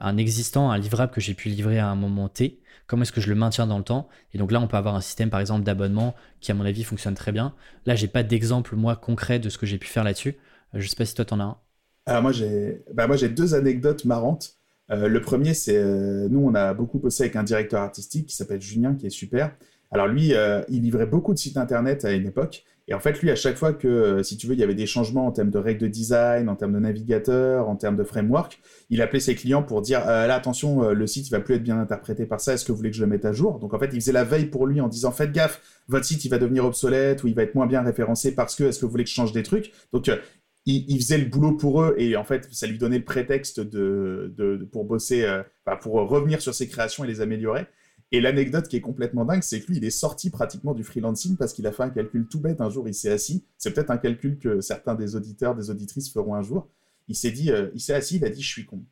un 0.00 0.16
existant, 0.16 0.70
un 0.70 0.78
livrable 0.78 1.12
que 1.12 1.20
j'ai 1.20 1.34
pu 1.34 1.48
livrer 1.48 1.78
à 1.78 1.88
un 1.88 1.94
moment 1.94 2.28
T, 2.28 2.58
comment 2.86 3.02
est-ce 3.02 3.12
que 3.12 3.20
je 3.20 3.28
le 3.28 3.34
maintiens 3.34 3.66
dans 3.66 3.78
le 3.78 3.84
temps. 3.84 4.08
Et 4.32 4.38
donc 4.38 4.52
là, 4.52 4.60
on 4.60 4.66
peut 4.66 4.76
avoir 4.76 4.94
un 4.94 5.00
système, 5.00 5.30
par 5.30 5.40
exemple, 5.40 5.64
d'abonnement 5.64 6.14
qui, 6.40 6.50
à 6.50 6.54
mon 6.54 6.64
avis, 6.64 6.84
fonctionne 6.84 7.14
très 7.14 7.32
bien. 7.32 7.54
Là, 7.86 7.94
j'ai 7.94 8.08
pas 8.08 8.22
d'exemple, 8.22 8.76
moi, 8.76 8.96
concret 8.96 9.38
de 9.38 9.48
ce 9.48 9.58
que 9.58 9.66
j'ai 9.66 9.78
pu 9.78 9.88
faire 9.88 10.04
là-dessus. 10.04 10.36
Euh, 10.74 10.80
je 10.80 10.88
sais 10.88 10.96
pas 10.96 11.04
si 11.04 11.14
toi, 11.14 11.24
tu 11.24 11.34
en 11.34 11.40
as 11.40 11.44
un. 11.44 11.56
Alors 12.06 12.22
moi, 12.22 12.32
j'ai 12.32 12.84
bah, 12.92 13.06
moi, 13.06 13.16
j'ai 13.16 13.28
deux 13.28 13.54
anecdotes 13.54 14.04
marrantes. 14.04 14.56
Euh, 14.90 15.08
le 15.08 15.20
premier, 15.20 15.54
c'est 15.54 15.82
nous, 16.28 16.40
on 16.40 16.54
a 16.54 16.74
beaucoup 16.74 16.98
bossé 16.98 17.24
avec 17.24 17.36
un 17.36 17.42
directeur 17.42 17.80
artistique 17.80 18.26
qui 18.26 18.36
s'appelle 18.36 18.60
Julien, 18.60 18.94
qui 18.94 19.06
est 19.06 19.10
super. 19.10 19.52
Alors 19.94 20.08
lui, 20.08 20.34
euh, 20.34 20.62
il 20.68 20.82
livrait 20.82 21.06
beaucoup 21.06 21.32
de 21.32 21.38
sites 21.38 21.56
internet 21.56 22.04
à 22.04 22.12
une 22.12 22.26
époque. 22.26 22.64
Et 22.86 22.92
en 22.92 23.00
fait, 23.00 23.20
lui, 23.22 23.30
à 23.30 23.36
chaque 23.36 23.56
fois 23.56 23.72
que, 23.72 23.88
euh, 23.88 24.22
si 24.22 24.36
tu 24.36 24.46
veux, 24.46 24.52
il 24.52 24.60
y 24.60 24.62
avait 24.62 24.74
des 24.74 24.86
changements 24.86 25.26
en 25.26 25.32
termes 25.32 25.50
de 25.50 25.58
règles 25.58 25.80
de 25.80 25.86
design, 25.86 26.50
en 26.50 26.56
termes 26.56 26.74
de 26.74 26.78
navigateur, 26.78 27.68
en 27.68 27.76
termes 27.76 27.96
de 27.96 28.04
framework, 28.04 28.60
il 28.90 29.00
appelait 29.00 29.20
ses 29.20 29.34
clients 29.34 29.62
pour 29.62 29.80
dire 29.80 30.06
euh, 30.06 30.26
là, 30.26 30.34
attention, 30.34 30.90
le 30.90 31.06
site, 31.06 31.28
il 31.28 31.30
va 31.30 31.40
plus 31.40 31.54
être 31.54 31.62
bien 31.62 31.78
interprété 31.78 32.26
par 32.26 32.40
ça. 32.40 32.52
Est-ce 32.52 32.64
que 32.64 32.72
vous 32.72 32.78
voulez 32.78 32.90
que 32.90 32.96
je 32.96 33.02
le 33.02 33.08
mette 33.08 33.24
à 33.24 33.32
jour? 33.32 33.58
Donc 33.58 33.72
en 33.72 33.78
fait, 33.78 33.90
il 33.92 34.00
faisait 34.00 34.12
la 34.12 34.24
veille 34.24 34.46
pour 34.46 34.66
lui 34.66 34.80
en 34.82 34.88
disant 34.88 35.12
faites 35.12 35.32
gaffe, 35.32 35.62
votre 35.88 36.04
site, 36.04 36.24
il 36.26 36.28
va 36.28 36.38
devenir 36.38 36.66
obsolète 36.66 37.24
ou 37.24 37.28
il 37.28 37.34
va 37.34 37.42
être 37.42 37.54
moins 37.54 37.66
bien 37.66 37.82
référencé 37.82 38.34
parce 38.34 38.54
que 38.54 38.64
est-ce 38.64 38.78
que 38.78 38.84
vous 38.84 38.90
voulez 38.90 39.04
que 39.04 39.10
je 39.10 39.14
change 39.14 39.32
des 39.32 39.42
trucs? 39.42 39.72
Donc 39.92 40.10
il, 40.66 40.98
faisait 40.98 41.18
le 41.18 41.26
boulot 41.26 41.52
pour 41.52 41.82
eux 41.82 41.94
et 41.96 42.16
en 42.16 42.24
fait, 42.24 42.48
ça 42.52 42.66
lui 42.66 42.76
donnait 42.76 42.98
le 42.98 43.04
prétexte 43.04 43.60
de, 43.60 44.68
pour 44.72 44.84
bosser, 44.84 45.26
pour 45.80 45.94
revenir 45.94 46.42
sur 46.42 46.54
ses 46.54 46.68
créations 46.68 47.04
et 47.04 47.06
les 47.06 47.22
améliorer. 47.22 47.66
Et 48.14 48.20
l'anecdote 48.20 48.68
qui 48.68 48.76
est 48.76 48.80
complètement 48.80 49.24
dingue, 49.24 49.42
c'est 49.42 49.60
que 49.60 49.66
lui, 49.66 49.78
il 49.78 49.84
est 49.84 49.90
sorti 49.90 50.30
pratiquement 50.30 50.72
du 50.72 50.84
freelancing 50.84 51.36
parce 51.36 51.52
qu'il 51.52 51.66
a 51.66 51.72
fait 51.72 51.82
un 51.82 51.90
calcul 51.90 52.28
tout 52.28 52.38
bête. 52.38 52.60
Un 52.60 52.70
jour, 52.70 52.86
il 52.86 52.94
s'est 52.94 53.10
assis. 53.10 53.44
C'est 53.58 53.74
peut-être 53.74 53.90
un 53.90 53.96
calcul 53.96 54.38
que 54.38 54.60
certains 54.60 54.94
des 54.94 55.16
auditeurs, 55.16 55.56
des 55.56 55.68
auditrices 55.68 56.12
feront 56.12 56.36
un 56.36 56.42
jour. 56.42 56.68
Il 57.08 57.16
s'est 57.16 57.32
dit, 57.32 57.50
euh, 57.50 57.70
il 57.74 57.80
s'est 57.80 57.92
assis, 57.92 58.18
il 58.18 58.24
a 58.24 58.30
dit, 58.30 58.40
je 58.40 58.46
suis 58.46 58.66
con. 58.66 58.84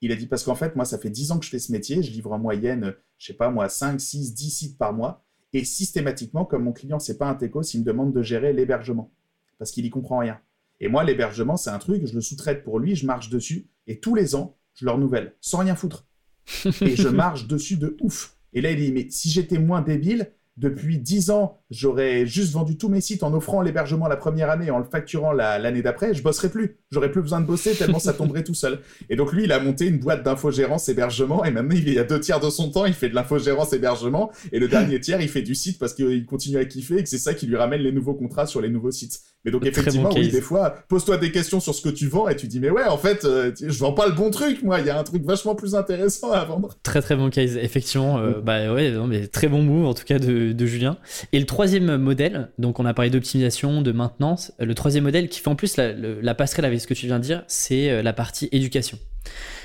Il 0.00 0.10
a 0.10 0.16
dit, 0.16 0.26
parce 0.26 0.42
qu'en 0.42 0.56
fait, 0.56 0.74
moi, 0.74 0.84
ça 0.84 0.98
fait 0.98 1.10
10 1.10 1.30
ans 1.30 1.38
que 1.38 1.44
je 1.44 1.50
fais 1.50 1.60
ce 1.60 1.70
métier. 1.70 2.02
Je 2.02 2.10
livre 2.10 2.32
en 2.32 2.40
moyenne, 2.40 2.96
je 3.18 3.26
sais 3.28 3.34
pas 3.34 3.50
moi, 3.50 3.68
5, 3.68 4.00
6, 4.00 4.34
10 4.34 4.50
sites 4.50 4.78
par 4.78 4.92
mois. 4.92 5.24
Et 5.52 5.64
systématiquement, 5.64 6.44
comme 6.44 6.64
mon 6.64 6.72
client, 6.72 6.98
c'est 6.98 7.18
pas 7.18 7.28
un 7.28 7.36
techos, 7.36 7.62
il 7.62 7.82
me 7.82 7.84
demande 7.84 8.12
de 8.12 8.20
gérer 8.20 8.52
l'hébergement. 8.52 9.12
Parce 9.58 9.70
qu'il 9.70 9.86
y 9.86 9.90
comprend 9.90 10.18
rien. 10.18 10.40
Et 10.80 10.88
moi, 10.88 11.04
l'hébergement, 11.04 11.56
c'est 11.56 11.70
un 11.70 11.78
truc, 11.78 12.04
je 12.04 12.14
le 12.14 12.20
sous-traite 12.20 12.64
pour 12.64 12.80
lui, 12.80 12.96
je 12.96 13.06
marche 13.06 13.30
dessus. 13.30 13.68
Et 13.86 14.00
tous 14.00 14.16
les 14.16 14.34
ans, 14.34 14.56
je 14.74 14.86
le 14.86 14.90
renouvelle, 14.90 15.36
sans 15.40 15.58
rien 15.58 15.76
foutre. 15.76 16.08
et 16.82 16.96
je 16.96 17.08
marche 17.08 17.46
dessus 17.46 17.76
de 17.76 17.96
ouf. 18.00 18.36
Et 18.52 18.60
là, 18.60 18.70
il 18.70 18.76
dit, 18.78 18.92
mais 18.92 19.06
si 19.10 19.30
j'étais 19.30 19.58
moins 19.58 19.82
débile, 19.82 20.32
depuis 20.60 20.98
10 20.98 21.30
ans, 21.30 21.58
j'aurais 21.70 22.26
juste 22.26 22.52
vendu 22.52 22.76
tous 22.76 22.90
mes 22.90 23.00
sites 23.00 23.22
en 23.22 23.32
offrant 23.32 23.62
l'hébergement 23.62 24.08
la 24.08 24.16
première 24.16 24.50
année 24.50 24.66
et 24.66 24.70
en 24.70 24.78
le 24.78 24.84
facturant 24.84 25.32
l'année 25.32 25.80
d'après, 25.80 26.12
je 26.12 26.22
bosserais 26.22 26.50
plus. 26.50 26.76
J'aurais 26.90 27.10
plus 27.10 27.22
besoin 27.22 27.40
de 27.40 27.46
bosser 27.46 27.74
tellement 27.74 27.98
ça 27.98 28.12
tomberait 28.12 28.44
tout 28.44 28.54
seul. 28.54 28.80
Et 29.08 29.16
donc 29.16 29.32
lui, 29.32 29.44
il 29.44 29.52
a 29.52 29.60
monté 29.60 29.86
une 29.86 29.98
boîte 29.98 30.22
d'infogérance 30.22 30.88
hébergement 30.90 31.44
et 31.44 31.50
maintenant 31.50 31.74
il 31.74 31.88
y 31.90 31.98
a 31.98 32.04
deux 32.04 32.20
tiers 32.20 32.40
de 32.40 32.50
son 32.50 32.70
temps, 32.70 32.84
il 32.84 32.92
fait 32.92 33.08
de 33.08 33.14
l'infogérance 33.14 33.72
hébergement 33.72 34.30
et 34.52 34.58
le 34.58 34.68
dernier 34.68 35.00
tiers, 35.00 35.22
il 35.22 35.28
fait 35.28 35.42
du 35.42 35.54
site 35.54 35.78
parce 35.78 35.94
qu'il 35.94 36.26
continue 36.26 36.58
à 36.58 36.64
kiffer 36.66 36.98
et 36.98 37.02
que 37.02 37.08
c'est 37.08 37.18
ça 37.18 37.32
qui 37.32 37.46
lui 37.46 37.56
ramène 37.56 37.80
les 37.80 37.92
nouveaux 37.92 38.14
contrats 38.14 38.46
sur 38.46 38.60
les 38.60 38.68
nouveaux 38.68 38.90
sites. 38.90 39.20
Mais 39.44 39.50
donc 39.50 39.64
effectivement, 39.64 40.10
oui, 40.14 40.28
des 40.28 40.42
fois, 40.42 40.74
pose-toi 40.88 41.16
des 41.16 41.32
questions 41.32 41.60
sur 41.60 41.74
ce 41.74 41.80
que 41.80 41.88
tu 41.88 42.08
vends 42.08 42.28
et 42.28 42.36
tu 42.36 42.46
dis 42.46 42.60
mais 42.60 42.68
ouais, 42.68 42.84
en 42.84 42.98
fait, 42.98 43.24
euh, 43.24 43.52
je 43.58 43.78
vends 43.78 43.94
pas 43.94 44.06
le 44.06 44.12
bon 44.12 44.30
truc, 44.30 44.62
moi. 44.62 44.80
Il 44.80 44.86
y 44.86 44.90
a 44.90 44.98
un 44.98 45.02
truc 45.02 45.24
vachement 45.24 45.54
plus 45.54 45.74
intéressant 45.74 46.30
à 46.30 46.44
vendre. 46.44 46.76
Très 46.82 47.00
très 47.00 47.16
bon 47.16 47.30
case, 47.30 47.56
effectivement. 47.56 48.18
Euh, 48.18 48.38
mm. 48.38 48.40
bah 48.42 48.72
ouais, 48.72 48.90
non, 48.90 49.06
mais 49.06 49.28
très 49.28 49.48
bon 49.48 49.62
move 49.62 49.86
en 49.86 49.94
tout 49.94 50.04
cas 50.04 50.18
de, 50.18 50.52
de, 50.52 50.66
Julien. 50.66 50.98
Et 51.32 51.40
le 51.40 51.46
troisième 51.46 51.96
modèle, 51.96 52.50
donc 52.58 52.80
on 52.80 52.84
a 52.84 52.92
parlé 52.92 53.10
d'optimisation, 53.10 53.80
de 53.80 53.92
maintenance. 53.92 54.52
Le 54.58 54.74
troisième 54.74 55.04
modèle 55.04 55.30
qui 55.30 55.40
fait 55.40 55.48
en 55.48 55.56
plus 55.56 55.78
la, 55.78 55.92
la 55.92 56.34
passerelle 56.34 56.66
avec 56.66 56.80
ce 56.80 56.86
que 56.86 56.94
tu 56.94 57.06
viens 57.06 57.18
de 57.18 57.24
dire, 57.24 57.42
c'est 57.46 57.90
euh, 57.90 58.02
la 58.02 58.12
partie 58.12 58.50
éducation. 58.52 58.98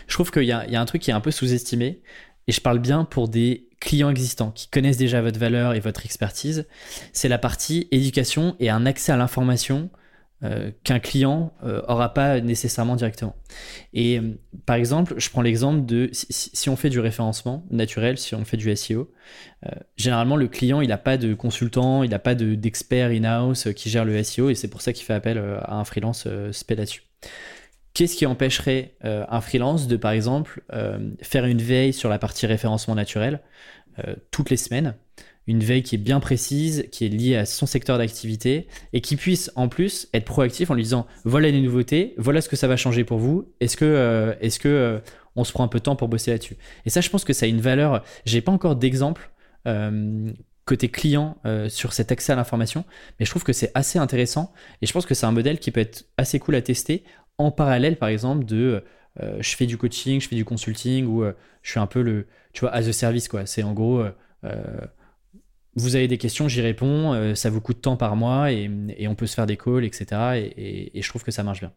Je 0.07 0.13
trouve 0.13 0.31
qu'il 0.31 0.43
y, 0.43 0.47
y, 0.47 0.51
a 0.51 0.81
un 0.81 0.85
truc 0.85 1.01
qui 1.01 1.11
est 1.11 1.13
un 1.13 1.21
peu 1.21 1.31
sous-estimé. 1.31 2.01
Et 2.47 2.51
je 2.51 2.61
parle 2.61 2.79
bien 2.79 3.05
pour 3.05 3.27
des 3.27 3.69
clients 3.79 4.09
existants 4.09 4.51
qui 4.51 4.67
connaissent 4.67 4.97
déjà 4.97 5.21
votre 5.21 5.39
valeur 5.39 5.73
et 5.73 5.79
votre 5.79 6.05
expertise, 6.05 6.67
c'est 7.13 7.27
la 7.27 7.37
partie 7.37 7.87
éducation 7.91 8.55
et 8.59 8.69
un 8.69 8.85
accès 8.85 9.11
à 9.11 9.17
l'information 9.17 9.89
euh, 10.43 10.69
qu'un 10.83 10.99
client 10.99 11.53
euh, 11.63 11.81
pas 12.09 12.41
nécessairement 12.41 12.97
directement. 12.97 13.35
Et 13.93 14.19
euh, 14.19 14.37
par 14.65 14.75
exemple, 14.75 15.13
je 15.17 15.29
prends 15.29 15.41
l'exemple 15.41 15.85
de 15.85 16.09
si, 16.11 16.69
on 16.69 16.75
fait 16.75 16.89
du 16.89 16.99
référencement 16.99 17.65
naturel, 17.71 18.17
si 18.17 18.35
on 18.35 18.43
fait 18.43 18.57
du 18.57 18.75
SEO, 18.75 19.11
généralement 19.97 20.35
le 20.35 20.47
client 20.47 20.81
il 20.81 20.89
n'a 20.89 20.97
pas 20.97 21.17
de 21.17 21.33
consultant, 21.33 22.03
il 22.03 22.09
n'a 22.11 22.19
pas 22.19 22.35
d'expert 22.35 23.09
in-house 23.09 23.69
qui 23.75 23.89
gère 23.89 24.05
le 24.05 24.21
SEO 24.21 24.49
et 24.49 24.55
c'est 24.55 24.67
pour 24.67 24.81
ça 24.81 24.93
qu'il 24.93 25.05
fait 25.05 25.13
appel 25.13 25.37
à 25.37 25.75
un 25.75 25.85
freelance 25.85 26.27
spé 26.51 26.75
là-dessus. 26.75 27.03
Qu'est-ce 27.95 28.17
qui 28.17 28.25
empêcherait 28.25 28.93
euh, 29.05 29.23
un 29.29 29.39
freelance 29.39 29.87
de, 29.87 29.95
par 29.95 30.11
exemple, 30.11 30.61
euh, 30.73 30.99
faire 31.21 31.45
une 31.45 31.61
veille 31.61 31.93
sur 31.93 32.09
la 32.09 32.19
partie 32.19 32.45
référencement 32.45 32.93
naturel 32.93 33.39
euh, 34.05 34.15
toutes 34.31 34.49
les 34.49 34.57
semaines? 34.57 34.95
Une 35.47 35.63
veille 35.63 35.81
qui 35.81 35.95
est 35.95 35.99
bien 35.99 36.19
précise, 36.19 36.89
qui 36.91 37.05
est 37.05 37.09
liée 37.09 37.37
à 37.37 37.45
son 37.45 37.65
secteur 37.65 37.97
d'activité 37.97 38.67
et 38.91 38.99
qui 38.99 39.15
puisse 39.15 39.49
en 39.55 39.69
plus 39.69 40.09
être 40.13 40.25
proactif 40.25 40.69
en 40.71 40.73
lui 40.73 40.83
disant 40.83 41.07
voilà 41.23 41.49
les 41.49 41.61
nouveautés, 41.61 42.15
voilà 42.17 42.41
ce 42.41 42.49
que 42.49 42.57
ça 42.57 42.67
va 42.67 42.75
changer 42.75 43.05
pour 43.05 43.17
vous. 43.17 43.47
Est-ce 43.61 43.77
que, 43.77 44.35
est-ce 44.41 44.99
on 45.37 45.45
se 45.45 45.53
prend 45.53 45.63
un 45.63 45.69
peu 45.69 45.77
de 45.77 45.83
temps 45.83 45.95
pour 45.95 46.09
bosser 46.09 46.31
là-dessus? 46.31 46.57
Et 46.85 46.89
ça, 46.89 46.99
je 46.99 47.09
pense 47.09 47.23
que 47.23 47.31
ça 47.31 47.45
a 47.45 47.49
une 47.49 47.61
valeur. 47.61 48.03
J'ai 48.25 48.41
pas 48.41 48.51
encore 48.51 48.75
d'exemple 48.75 49.31
côté 50.65 50.89
client 50.89 51.37
sur 51.69 51.93
cet 51.93 52.11
accès 52.11 52.33
à 52.33 52.35
l'information, 52.35 52.83
mais 53.19 53.25
je 53.25 53.29
trouve 53.29 53.43
que 53.43 53.53
c'est 53.53 53.71
assez 53.75 53.99
intéressant 53.99 54.51
et 54.81 54.87
je 54.87 54.91
pense 54.93 55.05
que 55.05 55.13
c'est 55.13 55.27
un 55.27 55.31
modèle 55.31 55.59
qui 55.59 55.69
peut 55.69 55.81
être 55.81 56.05
assez 56.17 56.39
cool 56.39 56.55
à 56.55 56.61
tester 56.63 57.03
en 57.37 57.51
parallèle, 57.51 57.97
par 57.97 58.09
exemple, 58.09 58.45
de 58.45 58.83
euh, 59.21 59.37
je 59.39 59.55
fais 59.55 59.65
du 59.65 59.77
coaching, 59.77 60.19
je 60.19 60.27
fais 60.27 60.35
du 60.35 60.45
consulting, 60.45 61.05
ou 61.05 61.23
euh, 61.23 61.33
je 61.61 61.71
suis 61.71 61.79
un 61.79 61.87
peu 61.87 62.01
le, 62.01 62.27
tu 62.53 62.61
vois, 62.61 62.71
as 62.71 62.87
a 62.87 62.93
service, 62.93 63.27
quoi. 63.27 63.45
C'est 63.45 63.63
en 63.63 63.73
gros, 63.73 64.03
euh, 64.43 64.77
vous 65.75 65.95
avez 65.95 66.07
des 66.07 66.17
questions, 66.17 66.47
j'y 66.47 66.61
réponds, 66.61 67.35
ça 67.35 67.49
vous 67.49 67.61
coûte 67.61 67.81
tant 67.81 67.97
par 67.97 68.15
mois, 68.15 68.51
et, 68.51 68.69
on 69.07 69.15
peut 69.15 69.27
se 69.27 69.35
faire 69.35 69.45
des 69.45 69.57
calls, 69.57 69.85
etc. 69.85 70.51
Et, 70.57 71.01
je 71.01 71.09
trouve 71.09 71.23
que 71.23 71.31
ça 71.31 71.43
marche 71.43 71.59
bien. 71.59 71.73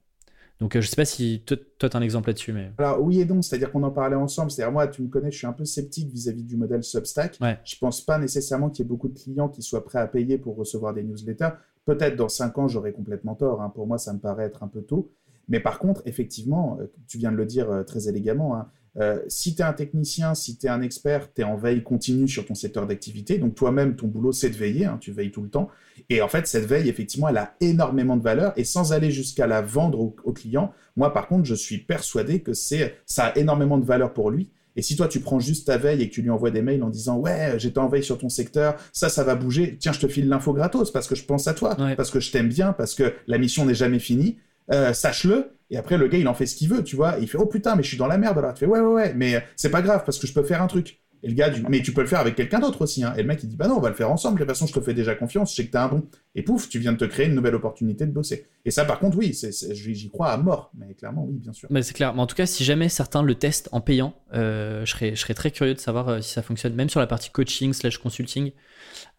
Donc, 0.60 0.74
je 0.74 0.84
sais 0.84 0.96
pas 0.96 1.04
si 1.04 1.44
toi, 1.46 1.56
tu 1.78 1.86
as 1.86 1.96
un 1.96 2.02
exemple 2.02 2.30
là-dessus, 2.30 2.52
mais. 2.52 2.72
Alors, 2.78 3.00
oui 3.00 3.20
et 3.20 3.24
non, 3.24 3.42
c'est-à-dire 3.42 3.70
qu'on 3.70 3.84
en 3.84 3.92
parlait 3.92 4.16
ensemble. 4.16 4.50
C'est-à-dire, 4.50 4.72
moi, 4.72 4.88
tu 4.88 5.02
me 5.02 5.08
connais, 5.08 5.30
je 5.30 5.38
suis 5.38 5.46
un 5.46 5.52
peu 5.52 5.64
sceptique 5.64 6.10
vis-à-vis 6.10 6.42
du 6.42 6.56
modèle 6.56 6.82
Substack. 6.82 7.38
Ouais. 7.40 7.60
Je 7.64 7.76
pense 7.76 8.00
pas 8.00 8.18
nécessairement 8.18 8.68
qu'il 8.68 8.84
y 8.84 8.86
ait 8.86 8.88
beaucoup 8.88 9.06
de 9.06 9.16
clients 9.16 9.48
qui 9.48 9.62
soient 9.62 9.84
prêts 9.84 10.00
à 10.00 10.08
payer 10.08 10.36
pour 10.36 10.56
recevoir 10.56 10.94
des 10.94 11.04
newsletters. 11.04 11.50
Peut-être 11.84 12.16
dans 12.16 12.28
5 12.28 12.58
ans, 12.58 12.66
j'aurai 12.66 12.92
complètement 12.92 13.36
tort. 13.36 13.62
Hein. 13.62 13.70
Pour 13.72 13.86
moi, 13.86 13.98
ça 13.98 14.12
me 14.12 14.18
paraît 14.18 14.46
être 14.46 14.64
un 14.64 14.68
peu 14.68 14.82
tôt. 14.82 15.12
Mais 15.48 15.60
par 15.60 15.78
contre, 15.78 16.02
effectivement, 16.04 16.78
euh, 16.80 16.86
tu 17.06 17.18
viens 17.18 17.32
de 17.32 17.36
le 17.36 17.46
dire 17.46 17.70
euh, 17.70 17.82
très 17.82 18.08
élégamment, 18.08 18.56
hein, 18.56 18.68
euh, 18.98 19.20
si 19.28 19.54
tu 19.54 19.62
es 19.62 19.64
un 19.64 19.72
technicien, 19.72 20.34
si 20.34 20.58
tu 20.58 20.66
es 20.66 20.68
un 20.68 20.82
expert, 20.82 21.32
tu 21.32 21.42
es 21.42 21.44
en 21.44 21.56
veille 21.56 21.82
continue 21.82 22.26
sur 22.26 22.46
ton 22.46 22.54
secteur 22.54 22.86
d'activité. 22.86 23.38
Donc 23.38 23.54
toi-même, 23.54 23.94
ton 23.96 24.08
boulot, 24.08 24.32
c'est 24.32 24.50
de 24.50 24.56
veiller, 24.56 24.86
hein, 24.86 24.98
tu 25.00 25.12
veilles 25.12 25.30
tout 25.30 25.42
le 25.42 25.48
temps. 25.48 25.68
Et 26.10 26.20
en 26.20 26.28
fait, 26.28 26.46
cette 26.46 26.64
veille, 26.64 26.88
effectivement, 26.88 27.28
elle 27.28 27.36
a 27.36 27.54
énormément 27.60 28.16
de 28.16 28.22
valeur. 28.22 28.52
Et 28.56 28.64
sans 28.64 28.92
aller 28.92 29.10
jusqu'à 29.10 29.46
la 29.46 29.62
vendre 29.62 30.00
au, 30.00 30.16
au, 30.24 30.32
client, 30.32 30.72
moi, 30.96 31.12
par 31.12 31.28
contre, 31.28 31.44
je 31.44 31.54
suis 31.54 31.78
persuadé 31.78 32.40
que 32.40 32.54
c'est 32.54 32.96
ça 33.06 33.26
a 33.26 33.38
énormément 33.38 33.78
de 33.78 33.84
valeur 33.84 34.12
pour 34.12 34.30
lui. 34.30 34.50
Et 34.74 34.82
si 34.82 34.96
toi, 34.96 35.08
tu 35.08 35.20
prends 35.20 35.40
juste 35.40 35.66
ta 35.66 35.76
veille 35.76 36.02
et 36.02 36.08
que 36.08 36.14
tu 36.14 36.22
lui 36.22 36.30
envoies 36.30 36.50
des 36.50 36.62
mails 36.62 36.82
en 36.82 36.88
disant 36.88 37.18
Ouais, 37.18 37.54
j'étais 37.58 37.78
en 37.78 37.88
veille 37.88 38.04
sur 38.04 38.18
ton 38.18 38.28
secteur, 38.28 38.76
ça, 38.92 39.08
ça 39.08 39.24
va 39.24 39.34
bouger, 39.34 39.76
tiens, 39.78 39.92
je 39.92 40.00
te 40.00 40.06
file 40.06 40.28
l'info 40.28 40.52
gratos 40.52 40.92
parce 40.92 41.08
que 41.08 41.14
je 41.14 41.24
pense 41.24 41.48
à 41.48 41.54
toi, 41.54 41.76
parce 41.96 42.10
que 42.10 42.20
je 42.20 42.30
t'aime 42.30 42.48
bien, 42.48 42.72
parce 42.72 42.94
que 42.94 43.12
la 43.26 43.38
mission 43.38 43.64
n'est 43.64 43.74
jamais 43.74 43.98
finie 43.98 44.38
euh, 44.72 44.92
sache-le. 44.92 45.52
Et 45.70 45.76
après, 45.76 45.98
le 45.98 46.08
gars, 46.08 46.18
il 46.18 46.28
en 46.28 46.34
fait 46.34 46.46
ce 46.46 46.56
qu'il 46.56 46.68
veut, 46.68 46.82
tu 46.82 46.96
vois. 46.96 47.16
il 47.20 47.28
fait, 47.28 47.38
oh 47.38 47.46
putain, 47.46 47.76
mais 47.76 47.82
je 47.82 47.88
suis 47.88 47.98
dans 47.98 48.06
la 48.06 48.18
merde 48.18 48.38
alors. 48.38 48.54
Tu 48.54 48.60
fais, 48.60 48.66
ouais, 48.66 48.80
ouais, 48.80 48.92
ouais, 48.92 49.14
mais 49.14 49.44
c'est 49.56 49.70
pas 49.70 49.82
grave 49.82 50.02
parce 50.04 50.18
que 50.18 50.26
je 50.26 50.32
peux 50.32 50.42
faire 50.42 50.62
un 50.62 50.66
truc. 50.66 51.00
Et 51.22 51.28
le 51.28 51.34
gars, 51.34 51.50
du... 51.50 51.62
mais 51.68 51.82
tu 51.82 51.92
peux 51.92 52.00
le 52.00 52.06
faire 52.06 52.20
avec 52.20 52.36
quelqu'un 52.36 52.60
d'autre 52.60 52.82
aussi. 52.82 53.02
Hein. 53.02 53.12
Et 53.16 53.22
le 53.22 53.28
mec, 53.28 53.42
il 53.42 53.48
dit, 53.48 53.56
bah 53.56 53.66
non, 53.66 53.76
on 53.76 53.80
va 53.80 53.88
le 53.88 53.94
faire 53.94 54.10
ensemble. 54.10 54.38
De 54.38 54.44
toute 54.44 54.50
façon, 54.50 54.66
je 54.66 54.72
te 54.72 54.80
fais 54.80 54.94
déjà 54.94 55.14
confiance, 55.14 55.50
je 55.50 55.56
sais 55.56 55.66
que 55.66 55.72
t'es 55.72 55.78
un 55.78 55.88
bon. 55.88 56.06
Et 56.34 56.42
pouf, 56.42 56.68
tu 56.68 56.78
viens 56.78 56.92
de 56.92 56.98
te 56.98 57.04
créer 57.04 57.26
une 57.26 57.34
nouvelle 57.34 57.56
opportunité 57.56 58.06
de 58.06 58.12
bosser. 58.12 58.46
Et 58.64 58.70
ça, 58.70 58.84
par 58.84 59.00
contre, 59.00 59.18
oui, 59.18 59.32
j'y 59.34 60.10
crois 60.10 60.30
à 60.30 60.36
mort. 60.36 60.70
Mais 60.78 60.94
clairement, 60.94 61.24
oui, 61.28 61.38
bien 61.38 61.52
sûr. 61.52 61.68
Mais 61.70 61.82
c'est 61.82 61.94
clair. 61.94 62.14
Mais 62.14 62.20
en 62.20 62.26
tout 62.26 62.36
cas, 62.36 62.46
si 62.46 62.64
jamais 62.64 62.88
certains 62.88 63.22
le 63.22 63.34
testent 63.34 63.68
en 63.72 63.80
payant, 63.80 64.14
euh, 64.34 64.84
je, 64.84 65.14
serais, 65.14 65.34
très 65.34 65.50
curieux 65.50 65.74
de 65.74 65.80
savoir 65.80 66.08
euh, 66.08 66.20
si 66.20 66.32
ça 66.32 66.42
fonctionne, 66.42 66.74
même 66.74 66.88
sur 66.88 67.00
la 67.00 67.08
partie 67.08 67.30
coaching 67.30 67.72
slash 67.72 67.98
consulting, 67.98 68.52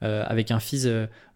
euh, 0.03 0.23
avec 0.25 0.51
un 0.51 0.59
fees 0.59 0.87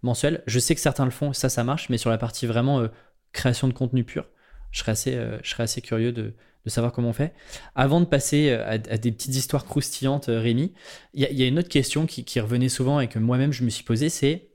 mensuel. 0.01 0.43
Je 0.47 0.59
sais 0.59 0.75
que 0.75 0.81
certains 0.81 1.05
le 1.05 1.11
font, 1.11 1.33
ça, 1.33 1.49
ça 1.49 1.63
marche. 1.65 1.89
Mais 1.89 1.97
sur 1.97 2.09
la 2.09 2.17
partie 2.17 2.47
vraiment 2.47 2.87
création 3.33 3.67
de 3.67 3.73
contenu 3.73 4.03
pur, 4.03 4.25
je 4.71 4.79
serais 4.79 4.93
assez, 4.93 5.13
je 5.43 5.49
serais 5.49 5.63
assez 5.63 5.81
curieux 5.81 6.11
de 6.11 6.33
de 6.65 6.69
savoir 6.69 6.93
comment 6.93 7.09
on 7.09 7.13
fait. 7.13 7.33
Avant 7.75 7.99
de 7.99 8.05
passer 8.05 8.49
euh, 8.49 8.65
à, 8.67 8.77
des 8.77 9.11
petites 9.11 9.35
histoires 9.35 9.65
croustillantes, 9.65 10.29
euh, 10.29 10.39
Rémi, 10.39 10.73
il 11.13 11.21
y, 11.21 11.43
a 11.43 11.47
une 11.47 11.59
autre 11.59 11.69
question 11.69 12.05
qui, 12.05 12.39
revenait 12.39 12.69
souvent 12.69 12.99
et 12.99 13.07
que 13.07 13.19
moi-même 13.19 13.51
je 13.51 13.63
me 13.63 13.69
suis 13.69 13.83
posée, 13.83 14.09
c'est 14.09 14.49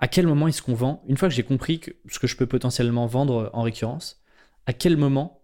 à 0.00 0.08
quel 0.08 0.26
moment 0.26 0.46
est-ce 0.46 0.62
qu'on 0.62 0.74
vend? 0.74 1.02
Une 1.08 1.16
fois 1.16 1.28
que 1.28 1.34
j'ai 1.34 1.42
compris 1.42 1.80
ce 2.08 2.18
que 2.18 2.26
je 2.26 2.36
peux 2.36 2.46
potentiellement 2.46 3.06
vendre 3.06 3.50
en 3.52 3.62
récurrence, 3.62 4.22
à 4.66 4.72
quel 4.72 4.96
moment 4.96 5.42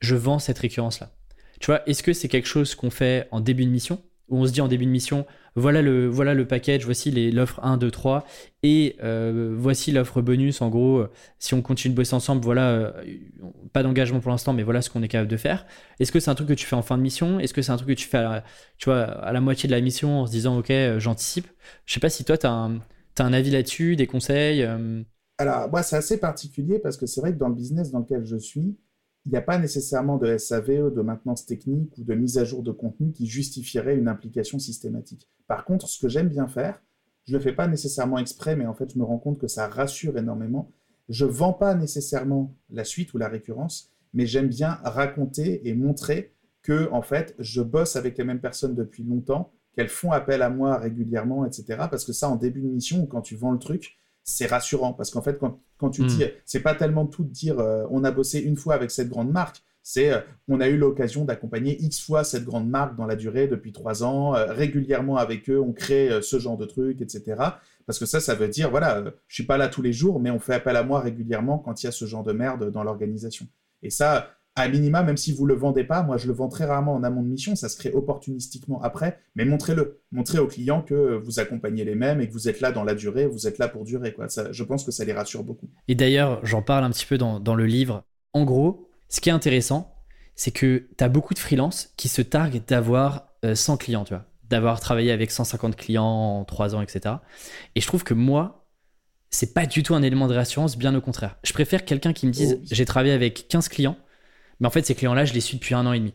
je 0.00 0.14
vends 0.14 0.38
cette 0.38 0.58
récurrence-là? 0.58 1.12
Tu 1.60 1.66
vois, 1.66 1.88
est-ce 1.88 2.02
que 2.02 2.12
c'est 2.12 2.28
quelque 2.28 2.48
chose 2.48 2.74
qu'on 2.74 2.90
fait 2.90 3.28
en 3.30 3.40
début 3.40 3.64
de 3.64 3.70
mission? 3.70 4.02
On 4.30 4.46
se 4.46 4.52
dit 4.52 4.60
en 4.60 4.68
début 4.68 4.86
de 4.86 4.90
mission, 4.90 5.26
voilà 5.56 5.82
le, 5.82 6.08
voilà 6.08 6.34
le 6.34 6.46
package, 6.46 6.84
voici 6.84 7.10
l'offre 7.30 7.60
1, 7.62 7.76
2, 7.76 7.90
3, 7.90 8.24
et 8.62 8.96
euh, 9.02 9.54
voici 9.56 9.92
l'offre 9.92 10.22
bonus. 10.22 10.62
En 10.62 10.68
gros, 10.68 11.04
si 11.38 11.54
on 11.54 11.62
continue 11.62 11.92
de 11.92 11.96
bosser 11.96 12.14
ensemble, 12.14 12.42
voilà, 12.42 12.70
euh, 12.70 12.92
pas 13.72 13.82
d'engagement 13.82 14.20
pour 14.20 14.30
l'instant, 14.30 14.52
mais 14.52 14.62
voilà 14.62 14.82
ce 14.82 14.90
qu'on 14.90 15.02
est 15.02 15.08
capable 15.08 15.30
de 15.30 15.36
faire. 15.36 15.66
Est-ce 15.98 16.12
que 16.12 16.20
c'est 16.20 16.30
un 16.30 16.34
truc 16.34 16.48
que 16.48 16.54
tu 16.54 16.66
fais 16.66 16.76
en 16.76 16.82
fin 16.82 16.96
de 16.96 17.02
mission? 17.02 17.40
Est-ce 17.40 17.54
que 17.54 17.62
c'est 17.62 17.72
un 17.72 17.76
truc 17.76 17.88
que 17.88 17.94
tu 17.94 18.08
fais 18.08 18.18
à 18.18 18.42
la, 19.32 19.40
moitié 19.40 19.66
de 19.68 19.74
la 19.74 19.80
mission 19.80 20.20
en 20.20 20.26
se 20.26 20.30
disant, 20.30 20.58
ok, 20.58 20.70
euh, 20.70 21.00
j'anticipe? 21.00 21.48
Je 21.86 21.94
sais 21.94 22.00
pas 22.00 22.10
si 22.10 22.24
toi, 22.24 22.38
tu 22.38 22.46
as, 22.46 22.70
un 23.18 23.32
avis 23.32 23.50
là-dessus, 23.50 23.96
des 23.96 24.06
conseils 24.06 24.66
Alors, 25.36 25.68
moi, 25.68 25.82
c'est 25.82 25.96
assez 25.96 26.18
particulier 26.18 26.78
parce 26.78 26.96
que 26.96 27.06
c'est 27.06 27.20
vrai 27.20 27.32
que 27.32 27.38
dans 27.38 27.48
le 27.48 27.54
business 27.54 27.90
dans 27.90 27.98
lequel 27.98 28.24
je 28.24 28.36
suis, 28.36 28.78
il 29.26 29.32
n'y 29.32 29.38
a 29.38 29.42
pas 29.42 29.58
nécessairement 29.58 30.16
de 30.16 30.36
SAV, 30.36 30.92
de 30.92 31.02
maintenance 31.02 31.44
technique 31.44 31.96
ou 31.98 32.04
de 32.04 32.14
mise 32.14 32.38
à 32.38 32.44
jour 32.44 32.62
de 32.62 32.72
contenu 32.72 33.12
qui 33.12 33.26
justifierait 33.26 33.96
une 33.96 34.08
implication 34.08 34.58
systématique. 34.58 35.28
Par 35.46 35.64
contre, 35.64 35.88
ce 35.88 36.00
que 36.00 36.08
j'aime 36.08 36.28
bien 36.28 36.48
faire, 36.48 36.82
je 37.24 37.32
ne 37.32 37.38
le 37.38 37.42
fais 37.42 37.52
pas 37.52 37.68
nécessairement 37.68 38.18
exprès, 38.18 38.56
mais 38.56 38.66
en 38.66 38.74
fait, 38.74 38.92
je 38.92 38.98
me 38.98 39.04
rends 39.04 39.18
compte 39.18 39.38
que 39.38 39.46
ça 39.46 39.68
rassure 39.68 40.16
énormément. 40.16 40.72
Je 41.08 41.26
ne 41.26 41.30
vends 41.30 41.52
pas 41.52 41.74
nécessairement 41.74 42.56
la 42.70 42.84
suite 42.84 43.12
ou 43.12 43.18
la 43.18 43.28
récurrence, 43.28 43.92
mais 44.14 44.26
j'aime 44.26 44.48
bien 44.48 44.78
raconter 44.84 45.68
et 45.68 45.74
montrer 45.74 46.34
que, 46.62 46.90
en 46.92 47.02
fait, 47.02 47.34
je 47.38 47.62
bosse 47.62 47.96
avec 47.96 48.16
les 48.18 48.24
mêmes 48.24 48.40
personnes 48.40 48.74
depuis 48.74 49.02
longtemps, 49.02 49.52
qu'elles 49.74 49.88
font 49.88 50.12
appel 50.12 50.42
à 50.42 50.50
moi 50.50 50.78
régulièrement, 50.78 51.44
etc. 51.44 51.86
Parce 51.90 52.04
que 52.04 52.12
ça, 52.12 52.28
en 52.28 52.36
début 52.36 52.62
de 52.62 52.68
mission, 52.68 53.06
quand 53.06 53.20
tu 53.20 53.36
vends 53.36 53.52
le 53.52 53.58
truc, 53.58 53.98
c'est 54.30 54.46
rassurant 54.46 54.92
parce 54.92 55.10
qu'en 55.10 55.22
fait, 55.22 55.38
quand, 55.38 55.90
tu 55.90 56.02
hmm. 56.02 56.06
dis, 56.06 56.24
c'est 56.44 56.60
pas 56.60 56.74
tellement 56.74 57.06
tout 57.06 57.24
de 57.24 57.30
dire 57.30 57.58
euh, 57.58 57.84
on 57.90 58.04
a 58.04 58.10
bossé 58.10 58.40
une 58.40 58.56
fois 58.56 58.74
avec 58.74 58.90
cette 58.90 59.08
grande 59.08 59.30
marque, 59.30 59.62
c'est 59.82 60.12
euh, 60.12 60.20
on 60.48 60.60
a 60.60 60.68
eu 60.68 60.76
l'occasion 60.76 61.24
d'accompagner 61.24 61.80
X 61.82 62.00
fois 62.00 62.24
cette 62.24 62.44
grande 62.44 62.68
marque 62.68 62.96
dans 62.96 63.06
la 63.06 63.16
durée 63.16 63.48
depuis 63.48 63.72
trois 63.72 64.04
ans, 64.04 64.34
euh, 64.34 64.52
régulièrement 64.52 65.16
avec 65.16 65.48
eux, 65.50 65.60
on 65.60 65.72
crée 65.72 66.22
ce 66.22 66.38
genre 66.38 66.56
de 66.56 66.66
trucs, 66.66 67.00
etc. 67.00 67.36
Parce 67.86 67.98
que 67.98 68.06
ça, 68.06 68.20
ça 68.20 68.34
veut 68.34 68.48
dire, 68.48 68.70
voilà, 68.70 69.04
je 69.26 69.34
suis 69.34 69.46
pas 69.46 69.58
là 69.58 69.68
tous 69.68 69.82
les 69.82 69.92
jours, 69.92 70.20
mais 70.20 70.30
on 70.30 70.38
fait 70.38 70.54
appel 70.54 70.76
à 70.76 70.82
moi 70.82 71.00
régulièrement 71.00 71.58
quand 71.58 71.82
il 71.82 71.86
y 71.86 71.88
a 71.88 71.92
ce 71.92 72.04
genre 72.04 72.24
de 72.24 72.32
merde 72.32 72.70
dans 72.70 72.84
l'organisation. 72.84 73.46
Et 73.82 73.90
ça, 73.90 74.30
à 74.56 74.68
minima, 74.68 75.02
même 75.02 75.16
si 75.16 75.32
vous 75.32 75.46
le 75.46 75.54
vendez 75.54 75.84
pas, 75.84 76.02
moi 76.02 76.16
je 76.16 76.26
le 76.26 76.32
vends 76.32 76.48
très 76.48 76.64
rarement 76.64 76.94
en 76.94 77.02
amont 77.02 77.22
de 77.22 77.28
mission, 77.28 77.54
ça 77.54 77.68
se 77.68 77.76
crée 77.76 77.92
opportunistiquement 77.92 78.82
après, 78.82 79.20
mais 79.36 79.44
montrez-le. 79.44 80.02
Montrez 80.12 80.38
aux 80.38 80.46
clients 80.46 80.82
que 80.82 81.16
vous 81.16 81.38
accompagnez 81.38 81.84
les 81.84 81.94
mêmes 81.94 82.20
et 82.20 82.28
que 82.28 82.32
vous 82.32 82.48
êtes 82.48 82.60
là 82.60 82.72
dans 82.72 82.84
la 82.84 82.94
durée, 82.94 83.26
vous 83.26 83.46
êtes 83.46 83.58
là 83.58 83.68
pour 83.68 83.84
durer. 83.84 84.12
Quoi. 84.12 84.26
je 84.50 84.64
pense 84.64 84.84
que 84.84 84.90
ça 84.90 85.04
les 85.04 85.12
rassure 85.12 85.44
beaucoup. 85.44 85.70
Et 85.88 85.94
d'ailleurs, 85.94 86.44
j'en 86.44 86.62
parle 86.62 86.84
un 86.84 86.90
petit 86.90 87.06
peu 87.06 87.16
dans, 87.16 87.54
le 87.54 87.66
livre. 87.66 88.04
En 88.32 88.44
gros, 88.44 88.88
ce 89.08 89.20
qui 89.20 89.28
est 89.28 89.32
intéressant, 89.32 89.94
c'est 90.34 90.50
que 90.50 90.88
tu 90.96 91.04
as 91.04 91.08
beaucoup 91.08 91.34
de 91.34 91.38
freelances 91.38 91.92
qui 91.96 92.08
se 92.08 92.22
targuent 92.22 92.62
d'avoir 92.66 93.28
100 93.54 93.74
euh, 93.74 93.76
clients, 93.76 94.04
tu 94.04 94.14
vois, 94.14 94.26
d'avoir 94.48 94.80
travaillé 94.80 95.12
avec 95.12 95.30
150 95.30 95.76
clients 95.76 96.04
en 96.04 96.44
3 96.44 96.74
ans, 96.74 96.82
etc. 96.82 97.16
Et 97.74 97.80
je 97.80 97.86
trouve 97.86 98.04
que 98.04 98.14
moi, 98.14 98.66
c'est 99.30 99.54
pas 99.54 99.66
du 99.66 99.82
tout 99.82 99.94
un 99.94 100.02
élément 100.02 100.26
de 100.26 100.34
réassurance, 100.34 100.76
bien 100.76 100.94
au 100.94 101.00
contraire. 101.00 101.36
Je 101.44 101.52
préfère 101.52 101.84
quelqu'un 101.84 102.12
qui 102.12 102.26
me 102.26 102.32
dise 102.32 102.58
oh 102.58 102.64
j'ai 102.70 102.84
travaillé 102.84 103.12
avec 103.12 103.46
15 103.48 103.68
clients 103.68 103.96
mais 104.60 104.66
en 104.66 104.70
fait, 104.70 104.84
ces 104.86 104.94
clients-là, 104.94 105.24
je 105.24 105.32
les 105.32 105.40
suis 105.40 105.56
depuis 105.56 105.74
un 105.74 105.86
an 105.86 105.92
et 105.92 105.98
demi. 105.98 106.14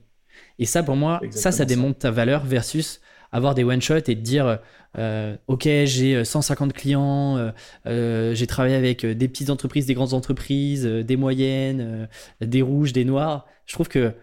Et 0.60 0.66
ça, 0.66 0.84
pour 0.84 0.96
moi, 0.96 1.22
ça, 1.32 1.52
ça 1.52 1.66
démontre 1.66 2.00
ta 2.00 2.12
valeur 2.12 2.46
versus 2.46 3.02
avoir 3.32 3.56
des 3.56 3.64
one-shots 3.64 3.98
et 3.98 4.04
te 4.04 4.12
dire 4.12 4.60
euh, 4.98 5.36
Ok, 5.48 5.64
j'ai 5.64 6.24
150 6.24 6.70
euh, 6.70 6.74
clients, 6.74 7.52
euh, 7.86 8.34
j'ai 8.34 8.48
travaillé 8.48 8.76
avec 8.76 9.06
des 9.06 9.28
petites 9.28 9.50
entreprises, 9.50 9.86
des 9.86 9.94
grandes 9.94 10.14
entreprises, 10.14 10.86
des 10.86 11.18
moyennes, 11.18 12.08
des 12.42 12.62
rouges, 12.62 12.94
des 12.94 13.06
noirs. 13.06 13.46
Je 13.66 13.74
trouve 13.74 13.90
que. 13.90 14.14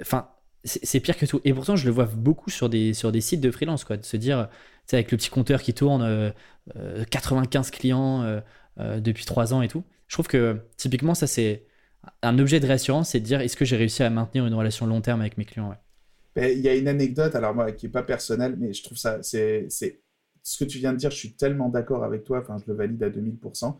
Enfin. 0.00 0.28
c'est 0.64 1.00
pire 1.00 1.16
que 1.16 1.24
tout. 1.24 1.40
Et 1.44 1.54
pourtant, 1.54 1.76
je 1.76 1.86
le 1.86 1.92
vois 1.92 2.04
beaucoup 2.04 2.50
sur 2.50 2.68
des, 2.68 2.92
sur 2.92 3.12
des 3.12 3.22
sites 3.22 3.40
de 3.40 3.50
freelance, 3.50 3.84
quoi, 3.84 3.96
de 3.96 4.04
se 4.04 4.16
dire, 4.16 4.48
tu 4.50 4.90
sais, 4.90 4.96
avec 4.96 5.10
le 5.10 5.16
petit 5.16 5.30
compteur 5.30 5.62
qui 5.62 5.72
tourne, 5.72 6.32
95 7.10 7.70
clients 7.70 8.42
depuis 8.78 9.24
3 9.24 9.54
ans 9.54 9.62
et 9.62 9.68
tout. 9.68 9.84
Je 10.06 10.16
trouve 10.16 10.26
que 10.26 10.60
typiquement, 10.76 11.14
ça, 11.14 11.26
c'est 11.26 11.64
un 12.22 12.38
objet 12.38 12.60
de 12.60 12.66
réassurance, 12.66 13.10
c'est 13.10 13.20
de 13.20 13.24
dire 13.24 13.40
est-ce 13.40 13.56
que 13.56 13.64
j'ai 13.64 13.76
réussi 13.76 14.02
à 14.02 14.10
maintenir 14.10 14.46
une 14.46 14.54
relation 14.54 14.86
long 14.86 15.00
terme 15.00 15.20
avec 15.20 15.36
mes 15.38 15.44
clients 15.44 15.74
ben, 16.34 16.50
Il 16.56 16.60
y 16.60 16.68
a 16.68 16.74
une 16.74 16.88
anecdote, 16.88 17.34
alors 17.34 17.54
moi, 17.54 17.72
qui 17.72 17.86
n'est 17.86 17.92
pas 17.92 18.02
personnelle, 18.02 18.56
mais 18.58 18.72
je 18.72 18.82
trouve 18.82 18.98
ça, 18.98 19.22
c'est 19.22 19.68
ce 20.42 20.64
que 20.64 20.68
tu 20.68 20.78
viens 20.78 20.92
de 20.92 20.98
dire, 20.98 21.10
je 21.10 21.16
suis 21.16 21.32
tellement 21.32 21.68
d'accord 21.68 22.04
avec 22.04 22.24
toi, 22.24 22.40
enfin, 22.40 22.56
je 22.58 22.70
le 22.70 22.76
valide 22.76 23.02
à 23.02 23.10
2000%. 23.10 23.76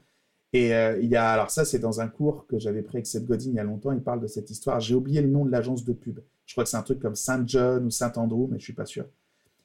Et 0.52 0.74
euh, 0.74 0.98
il 1.00 1.08
y 1.08 1.16
a, 1.16 1.30
alors 1.30 1.50
ça, 1.50 1.64
c'est 1.64 1.78
dans 1.78 2.00
un 2.00 2.08
cours 2.08 2.46
que 2.46 2.58
j'avais 2.58 2.82
pris 2.82 2.98
avec 2.98 3.06
Seth 3.06 3.24
Godin 3.24 3.50
il 3.50 3.54
y 3.54 3.58
a 3.60 3.64
longtemps, 3.64 3.92
il 3.92 4.02
parle 4.02 4.20
de 4.20 4.26
cette 4.26 4.50
histoire. 4.50 4.80
J'ai 4.80 4.94
oublié 4.94 5.22
le 5.22 5.28
nom 5.28 5.44
de 5.44 5.50
l'agence 5.50 5.84
de 5.84 5.92
pub. 5.92 6.20
Je 6.44 6.54
crois 6.54 6.64
que 6.64 6.70
c'est 6.70 6.76
un 6.76 6.82
truc 6.82 6.98
comme 6.98 7.14
Saint 7.14 7.44
John 7.46 7.86
ou 7.86 7.90
Saint 7.90 8.12
Andrew, 8.16 8.48
mais 8.50 8.58
je 8.58 8.64
suis 8.64 8.72
pas 8.72 8.86
sûr. 8.86 9.06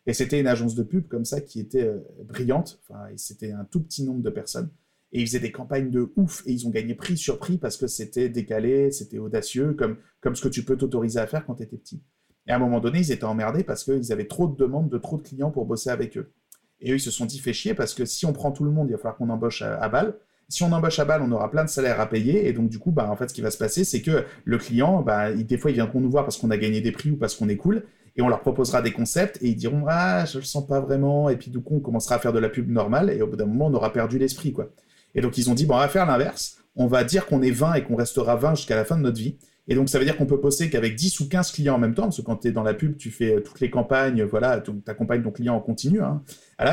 Et 0.05 0.13
c'était 0.13 0.39
une 0.39 0.45
agence 0.45 0.75
de 0.75 0.83
pub 0.83 1.07
comme 1.07 1.25
ça 1.25 1.41
qui 1.41 1.59
était 1.59 1.87
euh, 1.87 1.99
brillante. 2.23 2.79
Enfin, 2.87 3.07
c'était 3.17 3.51
un 3.51 3.65
tout 3.65 3.81
petit 3.81 4.03
nombre 4.03 4.21
de 4.21 4.29
personnes. 4.29 4.69
Et 5.15 5.21
ils 5.21 5.27
faisaient 5.27 5.39
des 5.39 5.53
campagnes 5.53 5.91
de 5.91 6.11
ouf 6.17 6.43
et 6.45 6.51
ils 6.51 6.67
ont 6.67 6.71
gagné 6.71 6.93
prix 6.93 7.15
sur 7.15 7.39
prix 7.39 7.57
parce 7.57 7.77
que 7.77 7.87
c'était 7.87 8.27
décalé, 8.27 8.91
c'était 8.91 9.17
audacieux, 9.17 9.71
comme, 9.71 9.95
comme 10.19 10.35
ce 10.35 10.41
que 10.41 10.49
tu 10.49 10.65
peux 10.65 10.75
t'autoriser 10.75 11.21
à 11.21 11.25
faire 11.25 11.45
quand 11.45 11.55
tu 11.55 11.63
étais 11.63 11.77
petit. 11.77 12.03
Et 12.47 12.51
à 12.51 12.57
un 12.57 12.59
moment 12.59 12.81
donné, 12.81 12.99
ils 12.99 13.13
étaient 13.13 13.23
emmerdés 13.23 13.63
parce 13.63 13.85
qu'ils 13.85 14.11
avaient 14.11 14.27
trop 14.27 14.45
de 14.45 14.57
demandes 14.57 14.89
de 14.89 14.97
trop 14.97 15.15
de 15.15 15.21
clients 15.21 15.51
pour 15.51 15.65
bosser 15.67 15.89
avec 15.89 16.17
eux. 16.17 16.33
Et 16.81 16.91
eux, 16.91 16.95
ils 16.95 16.99
se 16.99 17.11
sont 17.11 17.25
dit 17.25 17.39
fait 17.39 17.53
chier 17.53 17.73
parce 17.73 17.93
que 17.93 18.03
si 18.03 18.25
on 18.25 18.33
prend 18.33 18.51
tout 18.51 18.65
le 18.65 18.71
monde, 18.71 18.89
il 18.89 18.91
va 18.91 18.97
falloir 18.97 19.15
qu'on 19.15 19.29
embauche 19.29 19.61
à, 19.61 19.87
balle. 19.87 20.17
Si 20.49 20.63
on 20.63 20.71
embauche 20.73 20.99
à 20.99 21.05
balle, 21.05 21.21
on 21.21 21.31
aura 21.31 21.49
plein 21.49 21.63
de 21.63 21.69
salaires 21.69 22.01
à 22.01 22.09
payer. 22.09 22.49
Et 22.49 22.51
donc, 22.51 22.67
du 22.67 22.77
coup, 22.77 22.91
bah, 22.91 23.09
en 23.09 23.15
fait, 23.15 23.29
ce 23.29 23.33
qui 23.33 23.41
va 23.41 23.51
se 23.51 23.57
passer, 23.57 23.85
c'est 23.85 24.01
que 24.01 24.25
le 24.43 24.57
client, 24.57 25.01
bah, 25.01 25.31
des 25.31 25.57
fois, 25.57 25.71
ils 25.71 25.75
viendront 25.75 26.01
nous 26.01 26.11
voir 26.11 26.25
parce 26.25 26.35
qu'on 26.35 26.51
a 26.51 26.57
gagné 26.57 26.81
des 26.81 26.91
prix 26.91 27.11
ou 27.11 27.15
parce 27.15 27.35
qu'on 27.35 27.47
est 27.47 27.55
cool. 27.55 27.85
Et 28.17 28.21
on 28.21 28.27
leur 28.27 28.41
proposera 28.41 28.81
des 28.81 28.91
concepts 28.91 29.41
et 29.41 29.47
ils 29.47 29.55
diront 29.55 29.85
Ah, 29.87 30.25
je 30.25 30.39
le 30.39 30.43
sens 30.43 30.67
pas 30.67 30.81
vraiment. 30.81 31.29
Et 31.29 31.37
puis, 31.37 31.51
du 31.51 31.61
coup, 31.61 31.77
on 31.77 31.79
commencera 31.79 32.15
à 32.15 32.19
faire 32.19 32.33
de 32.33 32.39
la 32.39 32.49
pub 32.49 32.69
normale. 32.69 33.11
Et 33.11 33.21
au 33.21 33.27
bout 33.27 33.37
d'un 33.37 33.45
moment, 33.45 33.67
on 33.67 33.73
aura 33.73 33.93
perdu 33.93 34.19
l'esprit, 34.19 34.51
quoi. 34.51 34.69
Et 35.15 35.21
donc 35.21 35.37
ils 35.37 35.49
ont 35.49 35.55
dit, 35.55 35.65
bon, 35.65 35.75
on 35.75 35.79
va 35.79 35.87
faire 35.87 36.05
l'inverse. 36.05 36.57
On 36.75 36.87
va 36.87 37.03
dire 37.03 37.25
qu'on 37.25 37.41
est 37.41 37.51
20 37.51 37.75
et 37.75 37.83
qu'on 37.83 37.95
restera 37.95 38.35
20 38.35 38.55
jusqu'à 38.55 38.75
la 38.75 38.85
fin 38.85 38.97
de 38.97 39.01
notre 39.01 39.17
vie. 39.17 39.37
Et 39.67 39.75
donc 39.75 39.89
ça 39.89 39.97
veut 39.97 40.05
dire 40.05 40.15
qu'on 40.15 40.25
peut 40.25 40.39
poster 40.39 40.69
qu'avec 40.69 40.95
10 40.95 41.19
ou 41.21 41.29
15 41.29 41.51
clients 41.51 41.75
en 41.75 41.79
même 41.79 41.95
temps, 41.95 42.03
parce 42.03 42.17
que 42.17 42.21
quand 42.21 42.37
tu 42.37 42.49
es 42.49 42.51
dans 42.51 42.63
la 42.63 42.73
pub, 42.73 42.97
tu 42.97 43.09
fais 43.09 43.35
euh, 43.35 43.39
toutes 43.39 43.59
les 43.59 43.69
campagnes, 43.69 44.23
voilà, 44.23 44.61
tu 44.61 44.71
accompagnes 44.85 45.23
ton 45.23 45.31
client 45.31 45.55
en 45.55 45.59
continu. 45.59 46.01
Hein. 46.01 46.21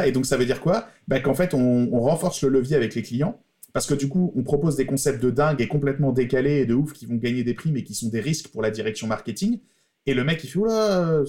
Et 0.04 0.12
donc 0.12 0.26
ça 0.26 0.36
veut 0.36 0.44
dire 0.44 0.60
quoi? 0.60 0.88
Bah, 1.08 1.20
Qu'en 1.20 1.34
fait, 1.34 1.54
on, 1.54 2.00
renforce 2.00 2.42
le 2.42 2.50
levier 2.50 2.76
avec 2.76 2.94
les 2.94 3.02
clients, 3.02 3.40
parce 3.72 3.86
que 3.86 3.94
du 3.94 4.08
coup, 4.08 4.32
on 4.36 4.42
propose 4.42 4.76
des 4.76 4.84
concepts 4.84 5.22
de 5.22 5.30
dingue 5.30 5.60
et 5.62 5.68
complètement 5.68 6.12
décalés 6.12 6.58
et 6.58 6.66
de 6.66 6.74
ouf 6.74 6.92
qui 6.92 7.06
vont 7.06 7.16
gagner 7.16 7.44
des 7.44 7.54
prix, 7.54 7.72
mais 7.72 7.82
qui 7.82 7.94
sont 7.94 8.08
des 8.08 8.20
risques 8.20 8.48
pour 8.48 8.60
la 8.60 8.70
direction 8.70 9.06
marketing. 9.06 9.60
Et 10.04 10.12
le 10.12 10.24
mec, 10.24 10.44
il 10.44 10.48
fait, 10.48 10.58
oula, 10.58 11.22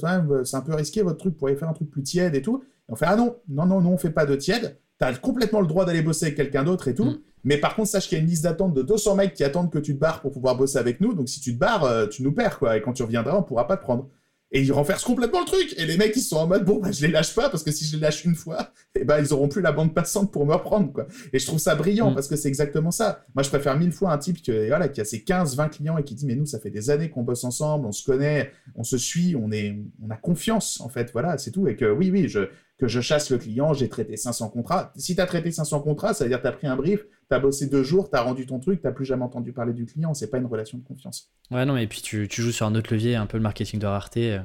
c'est 0.44 0.58
un 0.58 0.62
peu 0.62 0.74
risqué 0.74 1.02
votre 1.04 1.20
truc, 1.20 1.34
vous 1.34 1.40
pourriez 1.40 1.56
faire 1.56 1.70
un 1.70 1.74
truc 1.74 1.90
plus 1.90 2.04
tiède 2.04 2.36
et 2.36 2.42
tout. 2.42 2.62
Et 2.90 2.92
on 2.92 2.96
fait, 2.96 3.06
ah 3.08 3.16
non, 3.16 3.38
non, 3.48 3.66
non, 3.66 3.80
non, 3.80 3.92
on 3.92 3.98
fait 3.98 4.10
pas 4.10 4.26
de 4.26 4.36
tiède. 4.36 4.78
Tu 5.04 5.16
as 5.16 5.18
complètement 5.18 5.62
le 5.62 5.68
droit 5.68 5.86
d'aller 5.86 6.02
bosser 6.02 6.26
avec 6.26 6.38
quelqu'un 6.38 6.64
d'autre 6.64 6.88
et 6.88 6.96
tout. 6.96 7.06
Mm. 7.06 7.20
Mais 7.46 7.58
par 7.58 7.76
contre, 7.76 7.90
sache 7.90 8.08
qu'il 8.08 8.18
y 8.18 8.22
a 8.22 8.24
une 8.24 8.30
liste 8.30 8.44
d'attente 8.44 8.74
de 8.74 8.82
200 8.82 9.16
mecs 9.16 9.34
qui 9.34 9.44
attendent 9.44 9.72
que 9.72 9.80
tu 9.80 9.96
te 9.96 10.00
barres 10.00 10.22
pour 10.22 10.32
pouvoir 10.32 10.56
bosser 10.56 10.78
avec 10.78 11.02
nous. 11.02 11.14
Donc 11.14 11.28
si 11.28 11.42
tu 11.42 11.54
te 11.54 11.60
barres, 11.60 11.84
euh, 11.84 12.08
tu 12.08 12.24
nous 12.24 12.32
perds, 12.32 12.58
quoi. 12.60 12.78
Et 12.78 12.82
quand 12.82 12.94
tu 12.94 13.04
reviendras, 13.04 13.38
on 13.38 13.44
pourra 13.44 13.68
pas 13.68 13.78
te 13.78 13.84
prendre. 13.84 14.10
Et 14.56 14.62
ils 14.62 14.72
renversent 14.72 15.04
complètement 15.04 15.40
le 15.40 15.48
truc. 15.48 15.74
Et 15.78 15.86
les 15.86 15.98
mecs, 15.98 16.16
ils 16.16 16.22
sont 16.22 16.38
en 16.38 16.46
mode, 16.46 16.64
bon, 16.64 16.80
bah, 16.80 16.92
je 16.92 17.02
les 17.02 17.12
lâche 17.12 17.34
pas, 17.34 17.50
parce 17.50 17.64
que 17.64 17.72
si 17.72 17.86
je 17.86 17.96
les 17.96 18.02
lâche 18.02 18.24
une 18.24 18.36
fois, 18.36 18.72
eh 18.96 19.04
ben, 19.04 19.18
ils 19.20 19.34
auront 19.34 19.48
plus 19.48 19.62
la 19.62 19.72
bande 19.72 19.96
passante 19.96 20.32
pour 20.32 20.46
me 20.46 20.54
reprendre, 20.54 20.94
quoi. 20.94 21.08
Et 21.34 21.40
je 21.40 21.48
trouve 21.48 21.58
ça 21.58 21.74
brillant, 21.74 22.12
mm. 22.12 22.14
parce 22.14 22.28
que 22.28 22.36
c'est 22.36 22.50
exactement 22.50 22.92
ça. 22.92 23.24
Moi, 23.34 23.42
je 23.42 23.50
préfère 23.50 23.76
mille 23.78 23.92
fois 23.92 24.14
un 24.14 24.20
type 24.20 24.44
que, 24.44 24.68
voilà, 24.68 24.90
qui 24.90 25.02
a 25.02 25.06
ses 25.06 25.24
15, 25.24 25.56
20 25.56 25.70
clients 25.70 25.98
et 25.98 26.04
qui 26.04 26.14
dit, 26.14 26.28
mais 26.28 26.36
nous, 26.36 26.46
ça 26.46 26.60
fait 26.60 26.70
des 26.70 26.92
années 26.92 27.10
qu'on 27.10 27.24
bosse 27.24 27.44
ensemble, 27.44 27.88
on 27.88 27.92
se 27.92 28.06
connaît, 28.06 28.52
on 28.76 28.84
se 28.84 29.00
suit, 29.00 29.36
on 29.36 29.52
est, 29.52 29.76
on 30.06 30.12
a 30.12 30.16
confiance, 30.18 30.80
en 30.82 30.90
fait, 30.90 31.12
voilà, 31.12 31.40
c'est 31.40 31.52
tout. 31.52 31.68
Et 31.68 31.76
que, 31.76 31.92
oui, 31.92 32.12
oui, 32.12 32.30
je, 32.30 32.42
que 32.84 32.90
je 32.90 33.00
chasse 33.00 33.30
le 33.30 33.38
client, 33.38 33.74
j'ai 33.74 33.88
traité 33.88 34.18
500 34.18 34.50
contrats. 34.50 34.92
Si 34.98 35.16
tu 35.16 35.22
as 35.22 35.26
traité 35.26 35.52
500 35.52 35.80
contrats, 35.80 36.14
ça 36.14 36.26
veut 36.26 36.30
dire 36.30 36.40
que 36.40 36.44
tu 36.44 36.50
as 36.50 36.52
pris 36.52 36.68
un 36.68 36.76
brief, 36.76 37.06
tu 37.30 37.34
as 37.34 37.40
bossé 37.40 37.68
deux 37.68 37.82
jours, 37.82 38.10
tu 38.10 38.18
as 38.18 38.22
rendu 38.22 38.46
ton 38.46 38.60
truc, 38.60 38.82
tu 38.82 38.94
plus 38.94 39.06
jamais 39.06 39.24
entendu 39.24 39.54
parler 39.54 39.72
du 39.72 39.86
client. 39.86 40.14
C'est 40.14 40.30
pas 40.30 40.38
une 40.38 40.48
relation 40.48 40.78
de 40.78 40.84
confiance. 40.84 41.32
Ouais, 41.50 41.64
non, 41.66 41.78
et 41.78 41.88
puis 41.88 42.02
tu, 42.02 42.28
joues 42.30 42.52
sur 42.52 42.66
un 42.66 42.76
autre 42.76 42.94
levier, 42.94 43.16
un 43.16 43.26
peu 43.26 43.38
le 43.38 43.44
marketing 43.44 43.80
de 43.80 43.86
rareté. 43.86 44.34
Euh. 44.34 44.40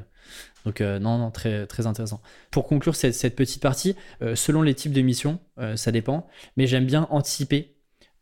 Donc, 0.64 0.81
euh, 0.81 1.01
non, 1.01 1.18
non, 1.18 1.33
très, 1.33 1.66
très 1.66 1.88
intéressant. 1.88 2.20
Pour 2.53 2.68
conclure 2.68 2.94
cette, 2.94 3.35
petite 3.35 3.61
partie, 3.61 3.96
euh, 4.22 4.37
selon 4.37 4.62
les 4.62 4.74
types 4.74 4.92
de 4.92 5.03
missions, 5.03 5.40
ça 5.74 5.90
dépend, 5.90 6.29
mais 6.57 6.68
j'aime 6.68 6.87
bien 6.87 7.09
anticiper 7.11 7.74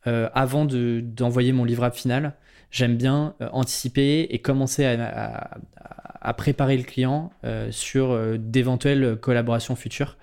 avant 0.05 0.65
d'envoyer 0.65 1.53
mon 1.53 1.65
livrable 1.65 1.95
final. 1.95 2.37
J'aime 2.77 2.99
bien 2.99 3.35
anticiper 3.53 4.27
et 4.29 4.39
commencer 4.39 4.85
à 4.85 6.35
préparer 6.35 6.77
le 6.77 6.83
client 6.83 7.31
euh, 7.45 7.71
sur 7.71 8.11
euh, 8.11 8.37
d'éventuelles 8.37 9.17
collaborations 9.17 9.77
futures. 9.77 10.19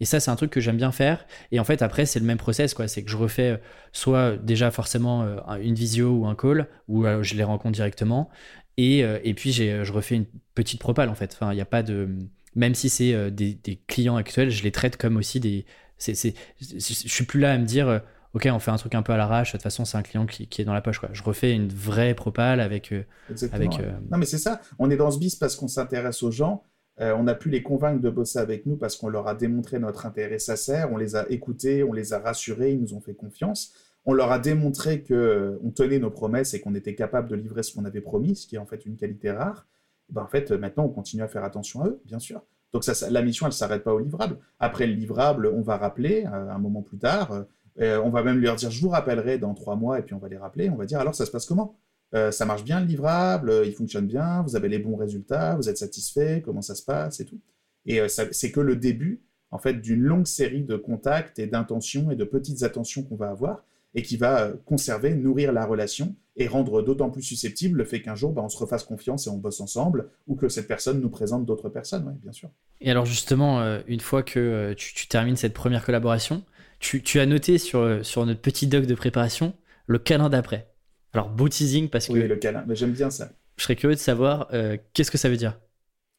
Et 0.00 0.06
ça, 0.06 0.20
c'est 0.20 0.30
un 0.30 0.36
truc 0.36 0.50
que 0.50 0.60
j'aime 0.60 0.78
bien 0.78 0.90
faire. 0.90 1.26
Et 1.52 1.60
en 1.60 1.64
fait, 1.64 1.82
après, 1.82 2.06
c'est 2.06 2.18
le 2.18 2.24
même 2.24 2.38
process, 2.38 2.72
quoi. 2.72 2.88
C'est 2.88 3.02
que 3.02 3.10
je 3.10 3.16
refais 3.18 3.50
euh, 3.50 3.56
soit 3.92 4.36
déjà 4.38 4.70
forcément 4.70 5.26
une 5.60 5.74
visio 5.74 6.10
ou 6.12 6.26
un 6.26 6.34
call, 6.34 6.66
ou 6.86 7.04
je 7.20 7.34
les 7.34 7.44
rencontre 7.44 7.74
directement. 7.74 8.30
Et, 8.78 9.34
puis, 9.36 9.52
je 9.52 9.92
refais 9.92 10.14
une 10.14 10.26
petite 10.54 10.80
propale, 10.80 11.10
en 11.10 11.14
fait. 11.14 11.36
Il 11.42 11.54
n'y 11.54 11.60
a 11.60 11.66
pas 11.66 11.82
de. 11.82 12.08
Même 12.54 12.74
si 12.74 12.88
c'est 12.88 13.30
des, 13.30 13.80
clients 13.86 14.16
actuels, 14.16 14.50
je 14.50 14.62
les 14.62 14.70
traite 14.70 14.96
comme 14.96 15.18
aussi 15.18 15.40
des. 15.40 15.66
C'est, 15.98 16.14
je 16.60 16.78
suis 16.78 17.24
plus 17.24 17.40
là 17.40 17.52
à 17.52 17.58
me 17.58 17.66
dire 17.66 18.00
ok, 18.34 18.48
on 18.52 18.58
fait 18.58 18.70
un 18.70 18.76
truc 18.76 18.94
un 18.94 19.02
peu 19.02 19.12
à 19.12 19.16
l'arrache, 19.16 19.52
de 19.52 19.58
toute 19.58 19.62
façon, 19.62 19.84
c'est 19.84 19.96
un 19.96 20.02
client 20.02 20.26
qui, 20.26 20.48
est 20.58 20.64
dans 20.64 20.74
la 20.74 20.80
poche. 20.80 20.98
Quoi. 20.98 21.10
Je 21.12 21.22
refais 21.22 21.52
une 21.52 21.68
vraie 21.68 22.14
propale 22.14 22.60
avec. 22.60 22.92
Euh, 22.92 23.04
avec 23.52 23.80
euh, 23.80 23.92
Non, 24.10 24.18
mais 24.18 24.26
c'est 24.26 24.38
ça. 24.38 24.60
On 24.78 24.90
est 24.90 24.96
dans 24.96 25.10
ce 25.10 25.18
bis 25.18 25.36
parce 25.36 25.56
qu'on 25.56 25.68
s'intéresse 25.68 26.22
aux 26.22 26.30
gens. 26.30 26.62
Euh, 27.00 27.14
on 27.16 27.26
a 27.28 27.34
pu 27.34 27.48
les 27.48 27.62
convaincre 27.62 28.00
de 28.00 28.10
bosser 28.10 28.38
avec 28.38 28.66
nous 28.66 28.76
parce 28.76 28.96
qu'on 28.96 29.08
leur 29.08 29.28
a 29.28 29.34
démontré 29.34 29.78
notre 29.78 30.04
intérêt 30.04 30.40
sincère, 30.40 30.90
on 30.92 30.96
les 30.96 31.14
a 31.14 31.30
écoutés, 31.30 31.84
on 31.84 31.92
les 31.92 32.12
a 32.12 32.18
rassurés, 32.18 32.72
ils 32.72 32.80
nous 32.80 32.94
ont 32.94 33.00
fait 33.00 33.14
confiance. 33.14 33.72
On 34.04 34.12
leur 34.12 34.32
a 34.32 34.38
démontré 34.38 35.02
qu'on 35.02 35.70
tenait 35.74 35.98
nos 35.98 36.10
promesses 36.10 36.54
et 36.54 36.60
qu'on 36.60 36.74
était 36.74 36.94
capable 36.94 37.28
de 37.28 37.36
livrer 37.36 37.62
ce 37.62 37.72
qu'on 37.72 37.84
avait 37.84 38.00
promis, 38.00 38.34
ce 38.34 38.46
qui 38.46 38.56
est 38.56 38.58
en 38.58 38.66
fait 38.66 38.84
une 38.86 38.96
qualité 38.96 39.30
rare. 39.30 39.66
Ben, 40.08 40.22
en 40.22 40.26
fait, 40.26 40.50
maintenant, 40.52 40.84
on 40.84 40.88
continue 40.88 41.22
à 41.22 41.28
faire 41.28 41.44
attention 41.44 41.82
à 41.82 41.88
eux, 41.88 42.00
bien 42.06 42.18
sûr. 42.18 42.42
Donc 42.72 42.84
ça, 42.84 43.10
la 43.10 43.22
mission, 43.22 43.46
elle 43.46 43.50
ne 43.50 43.54
s'arrête 43.54 43.84
pas 43.84 43.94
au 43.94 43.98
livrable. 43.98 44.38
Après 44.58 44.86
le 44.86 44.92
livrable, 44.92 45.50
on 45.54 45.62
va 45.62 45.76
rappeler 45.76 46.24
un 46.24 46.58
moment 46.58 46.82
plus 46.82 46.98
tard 46.98 47.32
euh, 47.32 47.42
on 47.80 48.10
va 48.10 48.22
même 48.22 48.40
leur 48.40 48.56
dire, 48.56 48.70
je 48.70 48.80
vous 48.80 48.88
rappellerai 48.88 49.38
dans 49.38 49.54
trois 49.54 49.76
mois, 49.76 49.98
et 49.98 50.02
puis 50.02 50.14
on 50.14 50.18
va 50.18 50.28
les 50.28 50.36
rappeler. 50.36 50.68
On 50.70 50.76
va 50.76 50.86
dire, 50.86 50.98
alors 50.98 51.14
ça 51.14 51.26
se 51.26 51.30
passe 51.30 51.46
comment? 51.46 51.76
Euh, 52.14 52.30
Ça 52.30 52.46
marche 52.46 52.64
bien 52.64 52.80
le 52.80 52.86
livrable, 52.86 53.62
il 53.66 53.72
fonctionne 53.72 54.06
bien, 54.06 54.42
vous 54.42 54.56
avez 54.56 54.68
les 54.68 54.78
bons 54.78 54.96
résultats, 54.96 55.56
vous 55.56 55.68
êtes 55.68 55.78
satisfait, 55.78 56.42
comment 56.44 56.62
ça 56.62 56.74
se 56.74 56.82
passe 56.82 57.20
et 57.20 57.24
tout? 57.24 57.38
Et 57.86 58.00
euh, 58.00 58.08
c'est 58.08 58.50
que 58.50 58.60
le 58.60 58.76
début, 58.76 59.20
en 59.50 59.58
fait, 59.58 59.74
d'une 59.74 60.02
longue 60.02 60.26
série 60.26 60.62
de 60.62 60.76
contacts 60.76 61.38
et 61.38 61.46
d'intentions 61.46 62.10
et 62.10 62.16
de 62.16 62.24
petites 62.24 62.62
attentions 62.62 63.02
qu'on 63.02 63.16
va 63.16 63.28
avoir 63.30 63.64
et 63.94 64.02
qui 64.02 64.16
va 64.16 64.52
conserver, 64.66 65.14
nourrir 65.14 65.52
la 65.52 65.64
relation 65.64 66.14
et 66.36 66.46
rendre 66.46 66.82
d'autant 66.82 67.10
plus 67.10 67.22
susceptible 67.22 67.78
le 67.78 67.84
fait 67.84 68.00
qu'un 68.00 68.14
jour, 68.14 68.32
bah, 68.32 68.42
on 68.44 68.48
se 68.48 68.58
refasse 68.58 68.84
confiance 68.84 69.26
et 69.26 69.30
on 69.30 69.38
bosse 69.38 69.60
ensemble, 69.60 70.08
ou 70.26 70.36
que 70.36 70.48
cette 70.48 70.68
personne 70.68 71.00
nous 71.00 71.08
présente 71.10 71.46
d'autres 71.46 71.68
personnes, 71.68 72.16
bien 72.22 72.32
sûr. 72.32 72.50
Et 72.80 72.90
alors 72.90 73.06
justement, 73.06 73.78
une 73.86 74.00
fois 74.00 74.22
que 74.22 74.72
tu 74.74 75.08
termines 75.08 75.36
cette 75.36 75.54
première 75.54 75.84
collaboration, 75.84 76.44
tu, 76.78 77.20
as 77.20 77.26
noté 77.26 77.58
sur, 77.58 78.04
sur 78.04 78.24
notre 78.26 78.40
petit 78.40 78.66
doc 78.66 78.86
de 78.86 78.94
préparation 78.94 79.54
le 79.86 79.98
câlin 79.98 80.28
d'après. 80.28 80.68
Alors, 81.12 81.30
beau 81.30 81.48
teasing 81.48 81.88
parce 81.88 82.06
que. 82.06 82.12
Oui, 82.12 82.28
le 82.28 82.36
câlin, 82.36 82.64
mais 82.66 82.76
j'aime 82.76 82.92
bien 82.92 83.10
ça. 83.10 83.30
Je 83.56 83.64
serais 83.64 83.76
curieux 83.76 83.96
de 83.96 84.00
savoir 84.00 84.48
euh, 84.52 84.76
qu'est-ce 84.92 85.10
que 85.10 85.18
ça 85.18 85.28
veut 85.28 85.36
dire? 85.36 85.58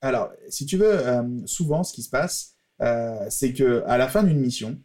Alors, 0.01 0.31
si 0.49 0.65
tu 0.65 0.77
veux, 0.77 1.07
euh, 1.07 1.23
souvent, 1.45 1.83
ce 1.83 1.93
qui 1.93 2.03
se 2.03 2.09
passe, 2.09 2.55
euh, 2.81 3.25
c'est 3.29 3.53
que 3.53 3.83
à 3.85 3.97
la 3.97 4.07
fin 4.07 4.23
d'une 4.23 4.39
mission, 4.39 4.77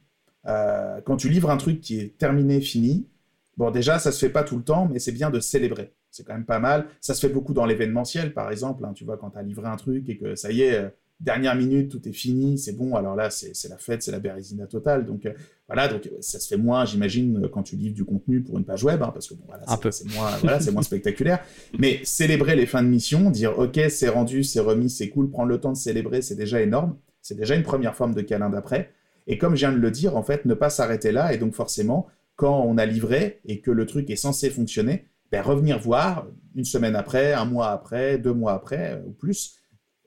quand 0.45 1.17
tu 1.17 1.31
livres 1.31 1.51
un 1.51 1.57
truc 1.57 1.81
qui 1.81 1.99
est 1.99 2.19
terminé, 2.19 2.61
fini, 2.61 3.09
bon, 3.57 3.71
déjà, 3.71 3.99
ça 3.99 4.13
se 4.13 4.19
fait 4.19 4.31
pas 4.31 4.45
tout 4.45 4.59
le 4.59 4.63
temps, 4.63 4.87
mais 4.87 4.99
c'est 4.99 5.13
bien 5.13 5.31
de 5.31 5.41
célébrer. 5.41 5.95
C'est 6.11 6.23
quand 6.23 6.35
même 6.35 6.45
pas 6.45 6.59
mal. 6.59 6.87
Ça 7.01 7.15
se 7.15 7.27
fait 7.27 7.33
beaucoup 7.33 7.55
dans 7.55 7.65
l'événementiel, 7.65 8.35
par 8.35 8.51
exemple. 8.51 8.85
Hein, 8.85 8.93
tu 8.95 9.05
vois, 9.05 9.17
quand 9.17 9.31
tu 9.31 9.39
as 9.39 9.43
livré 9.43 9.67
un 9.67 9.77
truc 9.77 10.07
et 10.11 10.19
que 10.19 10.35
ça 10.35 10.53
y 10.53 10.61
est, 10.61 10.95
dernière 11.21 11.55
minute, 11.55 11.91
tout 11.91 12.07
est 12.09 12.13
fini, 12.13 12.59
c'est 12.59 12.73
bon. 12.73 12.97
Alors 12.97 13.17
là, 13.17 13.31
c'est 13.31 13.69
la 13.69 13.79
fête, 13.79 14.03
c'est 14.03 14.13
la 14.13 14.21
bérésina 14.21 14.67
totale. 14.67 15.07
Donc 15.07 15.27
euh, 15.27 15.33
voilà, 15.67 15.89
donc 15.89 16.11
ça 16.21 16.39
se 16.39 16.49
fait 16.49 16.57
moins, 16.57 16.85
j'imagine, 16.85 17.49
quand 17.49 17.63
tu 17.63 17.77
livres 17.77 17.95
du 17.95 18.05
contenu 18.05 18.43
pour 18.43 18.59
une 18.59 18.65
page 18.65 18.85
web, 18.85 19.03
hein, 19.03 19.11
parce 19.13 19.29
que 19.29 19.35
bon, 19.35 19.45
voilà, 19.47 19.65
c'est 19.91 20.09
moins, 20.15 20.31
voilà, 20.43 20.59
moins 20.73 20.83
spectaculaire. 20.83 21.41
Mais 21.79 22.01
célébrer 22.05 22.57
les 22.57 22.67
fins 22.67 22.83
de 22.83 22.89
mission, 22.89 23.31
dire 23.31 23.59
ok, 23.59 23.81
c'est 23.89 24.09
rendu, 24.09 24.45
c'est 24.45 24.61
remis, 24.61 24.91
c'est 24.91 25.09
cool, 25.09 25.31
prendre 25.31 25.49
le 25.49 25.59
temps 25.59 25.73
de 25.73 25.77
célébrer, 25.77 26.23
c'est 26.23 26.37
déjà 26.37 26.61
énorme. 26.61 26.97
C'est 27.23 27.37
déjà 27.37 27.55
une 27.55 27.63
première 27.63 27.97
forme 27.97 28.15
de 28.15 28.21
câlin 28.21 28.51
d'après. 28.51 28.91
Et 29.27 29.39
comme 29.39 29.55
je 29.55 29.61
viens 29.61 29.73
de 29.73 29.79
le 29.79 29.91
dire, 29.91 30.17
en 30.17 30.23
fait, 30.23 30.45
ne 30.45 30.53
pas 30.53 30.69
s'arrêter 30.69 31.11
là. 31.11 31.33
Et 31.33 31.39
donc 31.39 31.55
forcément, 31.55 32.07
quand 32.37 32.63
on 32.67 32.77
a 32.77 32.85
livré 32.85 33.41
et 33.47 33.61
que 33.61 33.71
le 33.71 33.87
truc 33.87 34.11
est 34.11 34.17
censé 34.17 34.51
fonctionner, 34.51 35.07
ben, 35.33 35.43
revenir 35.43 35.79
voir 35.79 36.27
une 36.55 36.65
semaine 36.65 36.95
après, 36.95 37.33
un 37.33 37.45
mois 37.45 37.71
après, 37.71 38.19
deux 38.19 38.35
mois 38.35 38.53
après 38.53 38.93
euh, 38.93 39.07
ou 39.07 39.13
plus 39.13 39.57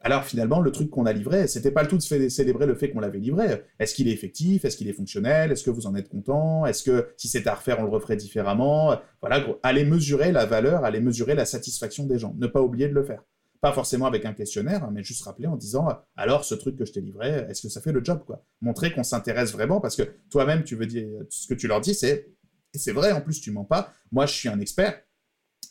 alors 0.08 0.24
finalement, 0.24 0.62
le 0.62 0.72
truc 0.72 0.90
qu'on 0.90 1.06
a 1.06 1.12
livré, 1.12 1.48
c'était 1.48 1.70
pas 1.70 1.82
le 1.82 1.90
tout 1.90 1.98
de 1.98 2.30
célébrer 2.30 2.66
le 2.66 2.76
fait 2.76 2.92
qu'on 2.92 3.02
l'avait 3.02 3.20
livré. 3.20 3.62
Est-ce 3.78 3.94
qu'il 3.94 4.08
est 4.08 4.14
effectif? 4.14 4.64
Est-ce 4.64 4.78
qu'il 4.78 4.88
est 4.88 4.94
fonctionnel? 4.94 5.52
Est-ce 5.52 5.66
que 5.66 5.70
vous 5.70 5.86
en 5.86 5.96
êtes 5.96 6.08
content? 6.08 6.66
Est-ce 6.66 6.82
que 6.82 7.10
si 7.18 7.28
c'était 7.28 7.50
à 7.50 7.56
refaire, 7.56 7.82
on 7.82 7.84
le 7.84 7.90
referait 7.90 8.16
différemment? 8.16 8.98
Voilà, 9.20 9.46
allez 9.64 9.84
mesurer 9.84 10.32
la 10.32 10.46
valeur, 10.46 10.86
allez 10.86 11.02
mesurer 11.02 11.36
la 11.36 11.44
satisfaction 11.44 12.06
des 12.06 12.20
gens. 12.20 12.34
Ne 12.38 12.48
pas 12.48 12.62
oublier 12.62 12.88
de 12.88 12.94
le 12.94 13.04
faire. 13.04 13.22
Pas 13.60 13.74
forcément 13.74 14.06
avec 14.06 14.24
un 14.24 14.32
questionnaire, 14.32 14.86
hein, 14.86 14.92
mais 14.94 15.04
juste 15.04 15.26
rappeler 15.26 15.48
en 15.48 15.58
disant 15.58 15.90
alors 16.16 16.46
ce 16.46 16.56
truc 16.56 16.78
que 16.78 16.86
je 16.86 16.94
t'ai 16.94 17.02
livré, 17.02 17.46
est-ce 17.50 17.62
que 17.62 17.68
ça 17.68 17.82
fait 17.82 17.92
le 17.92 18.02
job 18.02 18.22
Montrer 18.62 18.94
qu'on 18.94 19.04
s'intéresse 19.04 19.52
vraiment 19.52 19.82
parce 19.82 19.98
que 19.98 20.04
toi-même, 20.30 20.64
tu 20.64 20.78
veux 20.78 20.86
dire 20.86 21.10
ce 21.30 21.48
que 21.48 21.54
tu 21.54 21.68
leur 21.68 21.82
dis, 21.82 21.94
c'est 21.94 22.30
c'est 22.74 22.94
vrai. 22.94 23.12
En 23.12 23.20
plus, 23.20 23.42
tu 23.42 23.52
mens 23.52 23.66
pas. 23.66 23.92
Moi, 24.10 24.26
je 24.26 24.34
suis 24.34 24.48
un 24.48 24.62
expert, 24.62 25.02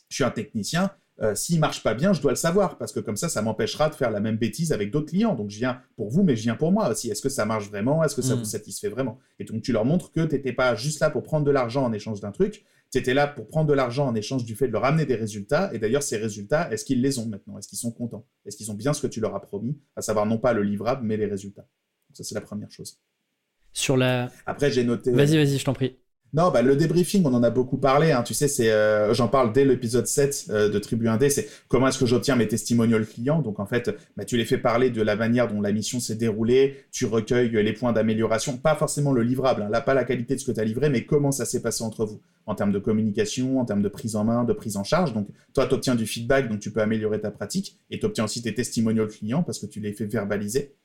je 0.09 0.15
suis 0.15 0.23
un 0.23 0.29
technicien 0.29 0.91
euh, 1.21 1.33
s'il 1.35 1.59
marche 1.59 1.81
pas 1.83 1.93
bien, 1.93 2.13
je 2.13 2.21
dois 2.21 2.31
le 2.31 2.37
savoir, 2.37 2.77
parce 2.77 2.91
que 2.91 2.99
comme 2.99 3.17
ça, 3.17 3.29
ça 3.29 3.41
m'empêchera 3.41 3.89
de 3.89 3.95
faire 3.95 4.11
la 4.11 4.19
même 4.19 4.37
bêtise 4.37 4.71
avec 4.71 4.91
d'autres 4.91 5.09
clients. 5.09 5.35
Donc 5.35 5.49
je 5.49 5.57
viens 5.57 5.81
pour 5.95 6.09
vous, 6.09 6.23
mais 6.23 6.35
je 6.35 6.43
viens 6.43 6.55
pour 6.55 6.71
moi 6.71 6.89
aussi. 6.89 7.09
Est-ce 7.09 7.21
que 7.21 7.29
ça 7.29 7.45
marche 7.45 7.69
vraiment? 7.69 8.03
Est-ce 8.03 8.15
que 8.15 8.21
ça 8.21 8.35
hmm. 8.35 8.39
vous 8.39 8.45
satisfait 8.45 8.89
vraiment? 8.89 9.17
Et 9.39 9.45
donc 9.45 9.61
tu 9.61 9.71
leur 9.71 9.85
montres 9.85 10.11
que 10.11 10.25
tu 10.25 10.35
n'étais 10.35 10.53
pas 10.53 10.75
juste 10.75 10.99
là 10.99 11.09
pour 11.09 11.23
prendre 11.23 11.45
de 11.45 11.51
l'argent 11.51 11.83
en 11.83 11.93
échange 11.93 12.19
d'un 12.19 12.31
truc, 12.31 12.65
tu 12.91 12.99
étais 12.99 13.13
là 13.13 13.27
pour 13.27 13.47
prendre 13.47 13.67
de 13.67 13.73
l'argent 13.73 14.07
en 14.07 14.15
échange 14.15 14.45
du 14.45 14.55
fait 14.55 14.67
de 14.67 14.71
leur 14.71 14.85
amener 14.85 15.05
des 15.05 15.15
résultats. 15.15 15.73
Et 15.73 15.79
d'ailleurs, 15.79 16.03
ces 16.03 16.17
résultats, 16.17 16.71
est-ce 16.71 16.85
qu'ils 16.85 17.01
les 17.01 17.19
ont 17.19 17.25
maintenant? 17.25 17.57
Est-ce 17.57 17.67
qu'ils 17.67 17.79
sont 17.79 17.91
contents? 17.91 18.25
Est-ce 18.45 18.55
qu'ils 18.55 18.71
ont 18.71 18.75
bien 18.75 18.93
ce 18.93 19.01
que 19.01 19.07
tu 19.07 19.19
leur 19.19 19.35
as 19.35 19.41
promis? 19.41 19.77
À 19.95 20.01
savoir 20.01 20.25
non 20.25 20.37
pas 20.37 20.53
le 20.53 20.63
livrable, 20.63 21.05
mais 21.05 21.17
les 21.17 21.25
résultats. 21.25 21.63
Donc 22.09 22.15
ça, 22.15 22.23
c'est 22.23 22.35
la 22.35 22.41
première 22.41 22.71
chose. 22.71 23.01
Sur 23.73 23.97
la... 23.97 24.31
Après, 24.45 24.71
j'ai 24.71 24.83
noté... 24.83 25.11
Vas-y, 25.11 25.35
vas-y, 25.35 25.57
je 25.57 25.65
t'en 25.65 25.73
prie. 25.73 25.97
Non, 26.33 26.51
bah, 26.51 26.61
le 26.61 26.75
débriefing, 26.75 27.23
on 27.25 27.33
en 27.33 27.41
a 27.41 27.49
beaucoup 27.49 27.77
parlé. 27.77 28.11
Hein. 28.11 28.21
Tu 28.21 28.33
sais, 28.33 28.47
c'est, 28.49 28.71
euh, 28.71 29.13
j'en 29.13 29.29
parle 29.29 29.53
dès 29.53 29.63
l'épisode 29.63 30.07
7 30.07 30.47
euh, 30.49 30.69
de 30.69 30.77
Tribu 30.77 31.07
1D. 31.07 31.29
C'est 31.29 31.47
comment 31.69 31.87
est-ce 31.87 31.97
que 31.97 32.05
j'obtiens 32.05 32.35
mes 32.35 32.47
testimonials 32.47 33.07
clients. 33.07 33.41
Donc, 33.41 33.59
en 33.59 33.65
fait, 33.65 33.95
bah, 34.17 34.25
tu 34.25 34.35
les 34.35 34.43
fais 34.43 34.57
parler 34.57 34.89
de 34.89 35.01
la 35.01 35.15
manière 35.15 35.47
dont 35.47 35.61
la 35.61 35.71
mission 35.71 35.99
s'est 35.99 36.15
déroulée. 36.15 36.83
Tu 36.91 37.05
recueilles 37.05 37.51
les 37.51 37.73
points 37.73 37.93
d'amélioration. 37.93 38.57
Pas 38.57 38.75
forcément 38.75 39.13
le 39.13 39.23
livrable. 39.23 39.63
Hein. 39.63 39.69
Là, 39.69 39.79
pas 39.79 39.93
la 39.93 40.03
qualité 40.03 40.35
de 40.35 40.39
ce 40.39 40.45
que 40.45 40.51
tu 40.51 40.59
as 40.59 40.65
livré, 40.65 40.89
mais 40.89 41.05
comment 41.05 41.31
ça 41.31 41.45
s'est 41.45 41.61
passé 41.61 41.83
entre 41.83 42.05
vous. 42.05 42.21
En 42.45 42.55
termes 42.55 42.71
de 42.71 42.79
communication, 42.79 43.59
en 43.59 43.65
termes 43.65 43.81
de 43.81 43.89
prise 43.89 44.15
en 44.15 44.25
main, 44.25 44.43
de 44.43 44.53
prise 44.53 44.75
en 44.75 44.83
charge. 44.83 45.13
Donc, 45.13 45.27
toi, 45.53 45.67
tu 45.67 45.95
du 45.95 46.05
feedback, 46.05 46.49
donc 46.49 46.59
tu 46.59 46.71
peux 46.71 46.81
améliorer 46.81 47.21
ta 47.21 47.31
pratique. 47.31 47.77
Et 47.89 47.99
tu 47.99 48.05
obtiens 48.05 48.25
aussi 48.25 48.41
tes 48.41 48.53
testimonials 48.53 49.07
clients 49.07 49.43
parce 49.43 49.59
que 49.59 49.65
tu 49.65 49.79
les 49.79 49.93
fais 49.93 50.05
verbaliser. 50.05 50.75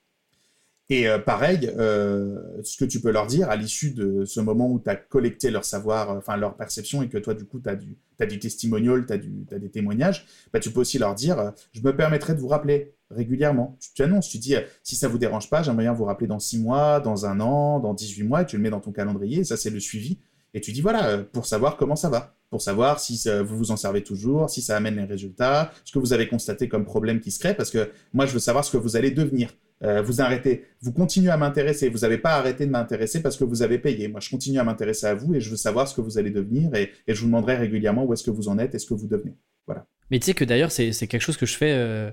Et 0.88 1.08
euh, 1.08 1.18
pareil, 1.18 1.72
euh, 1.78 2.38
ce 2.64 2.76
que 2.76 2.84
tu 2.84 3.00
peux 3.00 3.10
leur 3.10 3.26
dire 3.26 3.48
à 3.48 3.56
l'issue 3.56 3.92
de 3.92 4.24
ce 4.24 4.40
moment 4.40 4.70
où 4.70 4.78
tu 4.78 4.90
as 4.90 4.96
collecté 4.96 5.50
leur 5.50 5.64
savoir, 5.64 6.10
euh, 6.10 6.18
enfin 6.18 6.36
leur 6.36 6.56
perception, 6.56 7.02
et 7.02 7.08
que 7.08 7.18
toi, 7.18 7.34
du 7.34 7.44
coup, 7.44 7.60
tu 7.60 7.68
as 7.68 7.76
du, 7.76 7.96
as 8.18 8.26
du 8.26 8.38
testimonial, 8.38 9.06
tu 9.06 9.12
as, 9.12 9.16
as, 9.56 9.58
des 9.58 9.70
témoignages, 9.70 10.26
bah, 10.52 10.60
tu 10.60 10.70
peux 10.70 10.80
aussi 10.80 10.98
leur 10.98 11.14
dire 11.14 11.52
Je 11.72 11.80
me 11.80 11.96
permettrai 11.96 12.34
de 12.34 12.40
vous 12.40 12.48
rappeler 12.48 12.94
régulièrement. 13.10 13.78
Tu, 13.94 14.02
annonces, 14.02 14.28
tu 14.28 14.38
dis 14.38 14.54
Si 14.82 14.96
ça 14.96 15.08
vous 15.08 15.18
dérange 15.18 15.48
pas, 15.48 15.62
j'aimerais 15.62 15.84
bien 15.84 15.92
vous 15.92 16.04
rappeler 16.04 16.26
dans 16.26 16.40
6 16.40 16.58
mois, 16.58 17.00
dans 17.00 17.26
un 17.26 17.40
an, 17.40 17.78
dans 17.78 17.94
18 17.94 18.24
mois, 18.24 18.42
et 18.42 18.46
tu 18.46 18.56
le 18.56 18.62
mets 18.62 18.70
dans 18.70 18.80
ton 18.80 18.92
calendrier, 18.92 19.44
ça, 19.44 19.56
c'est 19.56 19.70
le 19.70 19.80
suivi. 19.80 20.18
Et 20.52 20.60
tu 20.60 20.72
dis 20.72 20.82
Voilà, 20.82 21.18
pour 21.18 21.46
savoir 21.46 21.76
comment 21.76 21.96
ça 21.96 22.10
va 22.10 22.34
pour 22.50 22.60
savoir 22.60 23.00
si 23.00 23.18
vous 23.46 23.56
vous 23.56 23.70
en 23.70 23.78
servez 23.78 24.04
toujours, 24.04 24.50
si 24.50 24.60
ça 24.60 24.76
amène 24.76 24.96
les 24.96 25.04
résultats, 25.04 25.72
ce 25.86 25.92
que 25.92 25.98
vous 25.98 26.12
avez 26.12 26.28
constaté 26.28 26.68
comme 26.68 26.84
problème 26.84 27.18
qui 27.18 27.30
se 27.30 27.38
crée, 27.38 27.54
parce 27.54 27.70
que 27.70 27.90
moi, 28.12 28.26
je 28.26 28.34
veux 28.34 28.40
savoir 28.40 28.62
ce 28.62 28.70
que 28.70 28.76
vous 28.76 28.94
allez 28.94 29.10
devenir. 29.10 29.54
Euh, 29.84 30.00
vous 30.02 30.20
arrêtez, 30.20 30.66
vous 30.80 30.92
continuez 30.92 31.30
à 31.30 31.36
m'intéresser. 31.36 31.88
Vous 31.88 31.98
n'avez 31.98 32.18
pas 32.18 32.34
arrêté 32.34 32.66
de 32.66 32.70
m'intéresser 32.70 33.20
parce 33.20 33.36
que 33.36 33.44
vous 33.44 33.62
avez 33.62 33.78
payé. 33.78 34.08
Moi, 34.08 34.20
je 34.20 34.30
continue 34.30 34.58
à 34.58 34.64
m'intéresser 34.64 35.06
à 35.06 35.14
vous 35.14 35.34
et 35.34 35.40
je 35.40 35.50
veux 35.50 35.56
savoir 35.56 35.88
ce 35.88 35.94
que 35.94 36.00
vous 36.00 36.18
allez 36.18 36.30
devenir 36.30 36.74
et, 36.74 36.92
je 37.08 37.20
vous 37.20 37.26
demanderai 37.26 37.56
régulièrement 37.56 38.04
où 38.04 38.12
est-ce 38.12 38.22
que 38.22 38.30
vous 38.30 38.48
en 38.48 38.58
êtes 38.58 38.74
et 38.74 38.78
ce 38.78 38.86
que 38.86 38.94
vous 38.94 39.08
devenez. 39.08 39.34
Voilà. 39.66 39.86
Mais 40.10 40.18
tu 40.18 40.26
sais 40.26 40.34
que 40.34 40.44
d'ailleurs, 40.44 40.70
c'est 40.70 40.92
quelque 40.92 41.20
chose 41.20 41.36
que 41.36 41.46
je 41.46 41.56
fais 41.56 41.72
euh, 41.72 42.10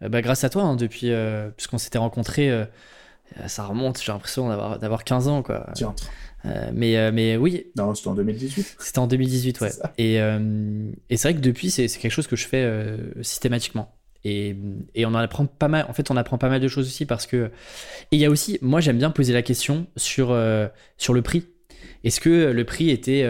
bah, 0.00 0.22
grâce 0.22 0.42
à 0.44 0.50
toi 0.50 0.62
hein, 0.62 0.76
depuis, 0.76 1.10
euh, 1.10 1.50
puisqu'on 1.50 1.78
s'était 1.78 1.98
rencontrés. 1.98 2.50
ça 3.46 3.64
remonte, 3.64 4.02
j'ai 4.02 4.10
l'impression 4.10 4.48
d'avoir 4.78 5.04
15 5.04 5.28
ans. 5.28 5.42
Quoi. 5.42 5.66
Tiens. 5.74 5.94
mais, 6.72 7.12
mais 7.12 7.36
oui. 7.36 7.70
Non, 7.76 7.94
c'était 7.94 8.08
en 8.08 8.14
2018. 8.14 8.76
C'était 8.80 8.98
en 8.98 9.06
2018, 9.06 9.60
ouais. 9.60 9.70
Et, 9.98 10.16
et 10.16 11.16
c'est 11.16 11.28
vrai 11.28 11.34
que 11.34 11.44
depuis, 11.44 11.70
c'est 11.70 11.86
quelque 11.86 12.10
chose 12.10 12.26
que 12.26 12.36
je 12.36 12.48
fais 12.48 12.96
systématiquement. 13.22 13.94
Et, 14.24 14.56
et, 14.94 15.04
on 15.04 15.10
en 15.10 15.16
apprend 15.16 15.46
pas 15.46 15.68
mal. 15.68 15.86
En 15.88 15.92
fait, 15.92 16.10
on 16.10 16.16
apprend 16.16 16.38
pas 16.38 16.48
mal 16.48 16.60
de 16.60 16.68
choses 16.68 16.86
aussi 16.86 17.06
parce 17.06 17.26
que. 17.26 17.50
Et 18.10 18.16
il 18.16 18.20
y 18.20 18.24
a 18.24 18.30
aussi, 18.30 18.58
moi, 18.62 18.80
j'aime 18.80 18.98
bien 18.98 19.10
poser 19.10 19.32
la 19.32 19.42
question 19.42 19.86
sur, 19.96 20.36
sur 20.96 21.14
le 21.14 21.22
prix. 21.22 21.46
Est-ce 22.04 22.20
que 22.20 22.50
le 22.52 22.64
prix 22.64 22.90
était. 22.90 23.26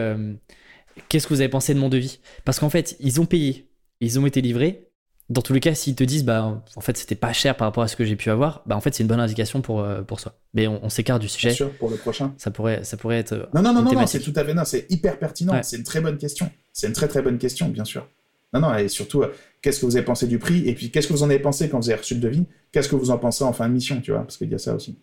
Qu'est-ce 1.09 1.27
que 1.27 1.35
vous 1.35 1.41
avez 1.41 1.49
pensé 1.49 1.73
de 1.75 1.79
mon 1.79 1.89
devis? 1.89 2.21
Parce 2.45 2.61
qu'en 2.61 2.71
fait, 2.71 2.97
ils 3.01 3.21
ont 3.21 3.27
payé, 3.27 3.71
ils 4.01 4.21
ont 4.21 4.27
été 4.27 4.43
livrés, 4.43 4.93
dans 5.33 5.43
tous 5.43 5.53
les 5.53 5.61
cas, 5.61 5.75
s'ils 5.75 5.95
te 5.95 6.05
disent, 6.05 6.25
bah, 6.25 6.63
en 6.77 6.81
fait, 6.81 6.97
c'était 6.97 7.15
pas 7.15 7.33
cher 7.33 7.57
par 7.57 7.67
rapport 7.67 7.83
à 7.83 7.89
ce 7.89 7.97
que 7.97 8.05
j'ai 8.05 8.17
pu 8.17 8.31
avoir, 8.31 8.63
bah, 8.67 8.77
en 8.77 8.81
fait, 8.81 8.95
c'est 8.95 9.03
une 9.03 9.09
bonne 9.09 9.21
indication 9.21 9.63
pour, 9.63 9.81
euh, 9.81 10.03
pour 10.03 10.21
soi. 10.21 10.35
Mais 10.53 10.69
on, 10.69 10.89
s'écarte 10.89 11.23
du 11.23 11.29
sujet. 11.29 11.49
Bien 11.49 11.57
sûr, 11.57 11.73
pour 11.79 11.89
le 11.89 11.97
prochain. 11.97 12.35
Ça 12.37 12.51
pourrait, 12.51 12.85
ça 12.85 12.97
pourrait 12.97 13.19
être. 13.19 13.33
Euh, 13.33 13.47
non, 13.55 13.63
non, 13.63 13.73
non, 13.73 13.83
non, 13.83 14.07
c'est 14.07 14.21
tout 14.21 14.33
à 14.37 14.45
fait, 14.45 14.53
non, 14.53 14.65
c'est 14.65 14.87
hyper 14.91 15.19
pertinent. 15.19 15.59
C'est 15.63 15.79
une 15.79 15.85
très 15.85 16.01
bonne 16.01 16.19
question. 16.19 16.51
C'est 16.73 16.87
une 16.87 16.93
très, 16.93 17.09
très 17.09 17.23
bonne 17.23 17.39
question, 17.39 17.69
bien 17.69 17.85
sûr. 17.85 18.07
Non, 18.53 18.61
non, 18.61 18.75
et 18.77 18.89
surtout, 18.89 19.23
euh, 19.23 19.33
qu'est-ce 19.63 19.81
que 19.81 19.87
vous 19.87 19.97
avez 19.97 20.05
pensé 20.05 20.27
du 20.27 20.39
prix 20.39 20.69
Et 20.69 20.75
puis, 20.75 20.91
qu'est-ce 20.91 21.09
que 21.09 21.13
vous 21.13 21.23
en 21.23 21.31
avez 21.31 21.39
pensé 21.39 21.69
quand 21.69 21.79
vous 21.79 21.89
avez 21.89 21.99
reçu 21.99 22.15
le 22.15 22.21
devis 22.21 22.45
Qu'est-ce 22.71 22.89
que 22.89 22.97
vous 22.97 23.11
en 23.11 23.19
pensez 23.19 23.45
en 23.45 23.53
fin 23.53 23.69
de 23.69 23.75
mission, 23.75 24.01
tu 24.01 24.11
vois 24.11 24.21
Parce 24.21 24.37
qu'il 24.37 24.51
y 24.51 24.55
a 24.55 24.59
ça 24.59 24.75
aussi. 24.75 24.99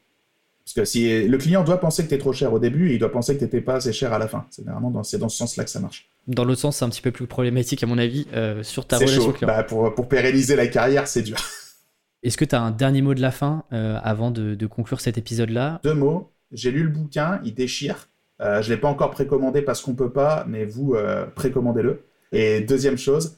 Parce 0.64 0.74
que 0.74 0.86
si 0.86 1.28
le 1.28 1.38
client 1.40 1.64
doit 1.64 1.80
penser 1.80 2.04
que 2.04 2.10
tu 2.10 2.16
es 2.16 2.20
trop 2.20 2.32
cher 2.32 2.54
au 2.54 2.60
début 2.60 2.92
et 2.92 2.94
il 2.94 3.00
doit 3.00 3.12
penser 3.12 3.34
que 3.34 3.40
tu 3.40 3.46
n'étais 3.46 3.62
pas 3.62 3.76
assez 3.76 3.92
cher 3.92 4.14
à 4.14 4.20
la 4.20 4.28
fin. 4.28 4.46
C'est 4.52 4.64
vraiment 4.64 4.92
dans, 4.92 5.02
dans 5.02 5.30
ce 5.30 5.38
sens-là 5.38 5.64
que 5.64 5.70
ça 5.72 5.80
marche. 5.80 6.10
Dans 6.28 6.46
l'autre 6.46 6.62
sens, 6.62 6.78
c'est 6.78 6.86
un 6.86 6.90
petit 6.90 7.02
peu 7.02 7.10
plus 7.10 7.26
problématique, 7.26 7.82
à 7.82 7.88
mon 7.88 7.98
avis, 7.98 8.28
euh, 8.34 8.62
sur 8.62 8.86
ta 8.86 8.98
relation 8.98 9.32
client. 9.32 9.48
Bah, 9.48 9.64
pour, 9.64 9.96
pour 9.96 10.08
pérenniser 10.08 10.56
la 10.56 10.68
carrière, 10.68 11.08
c'est 11.08 11.24
dur. 11.24 11.38
Est-ce 12.24 12.38
que 12.38 12.46
tu 12.46 12.54
as 12.54 12.62
un 12.62 12.70
dernier 12.70 13.02
mot 13.02 13.16
de 13.16 13.22
la 13.22 13.32
fin 13.32 13.64
euh, 13.74 13.98
avant 14.04 14.30
de, 14.30 14.68
conclure 14.68 15.02
cet 15.02 15.18
épisode-là? 15.18 15.80
Deux 15.84 15.96
mots. 15.96 16.30
J'ai 16.52 16.70
lu 16.70 16.84
le 16.84 16.90
bouquin, 16.90 17.42
il 17.44 17.56
déchire. 17.56 18.08
Euh, 18.40 18.62
je 18.62 18.70
ne 18.70 18.76
l'ai 18.76 18.80
pas 18.80 18.90
encore 18.90 19.10
précommandé 19.10 19.64
parce 19.64 19.82
qu'on 19.82 19.96
peut 19.96 20.12
pas, 20.12 20.46
mais 20.48 20.66
vous, 20.66 20.96
précommandez-le. 21.34 22.04
Et 22.32 22.62
deuxième 22.62 22.98
chose, 23.00 23.38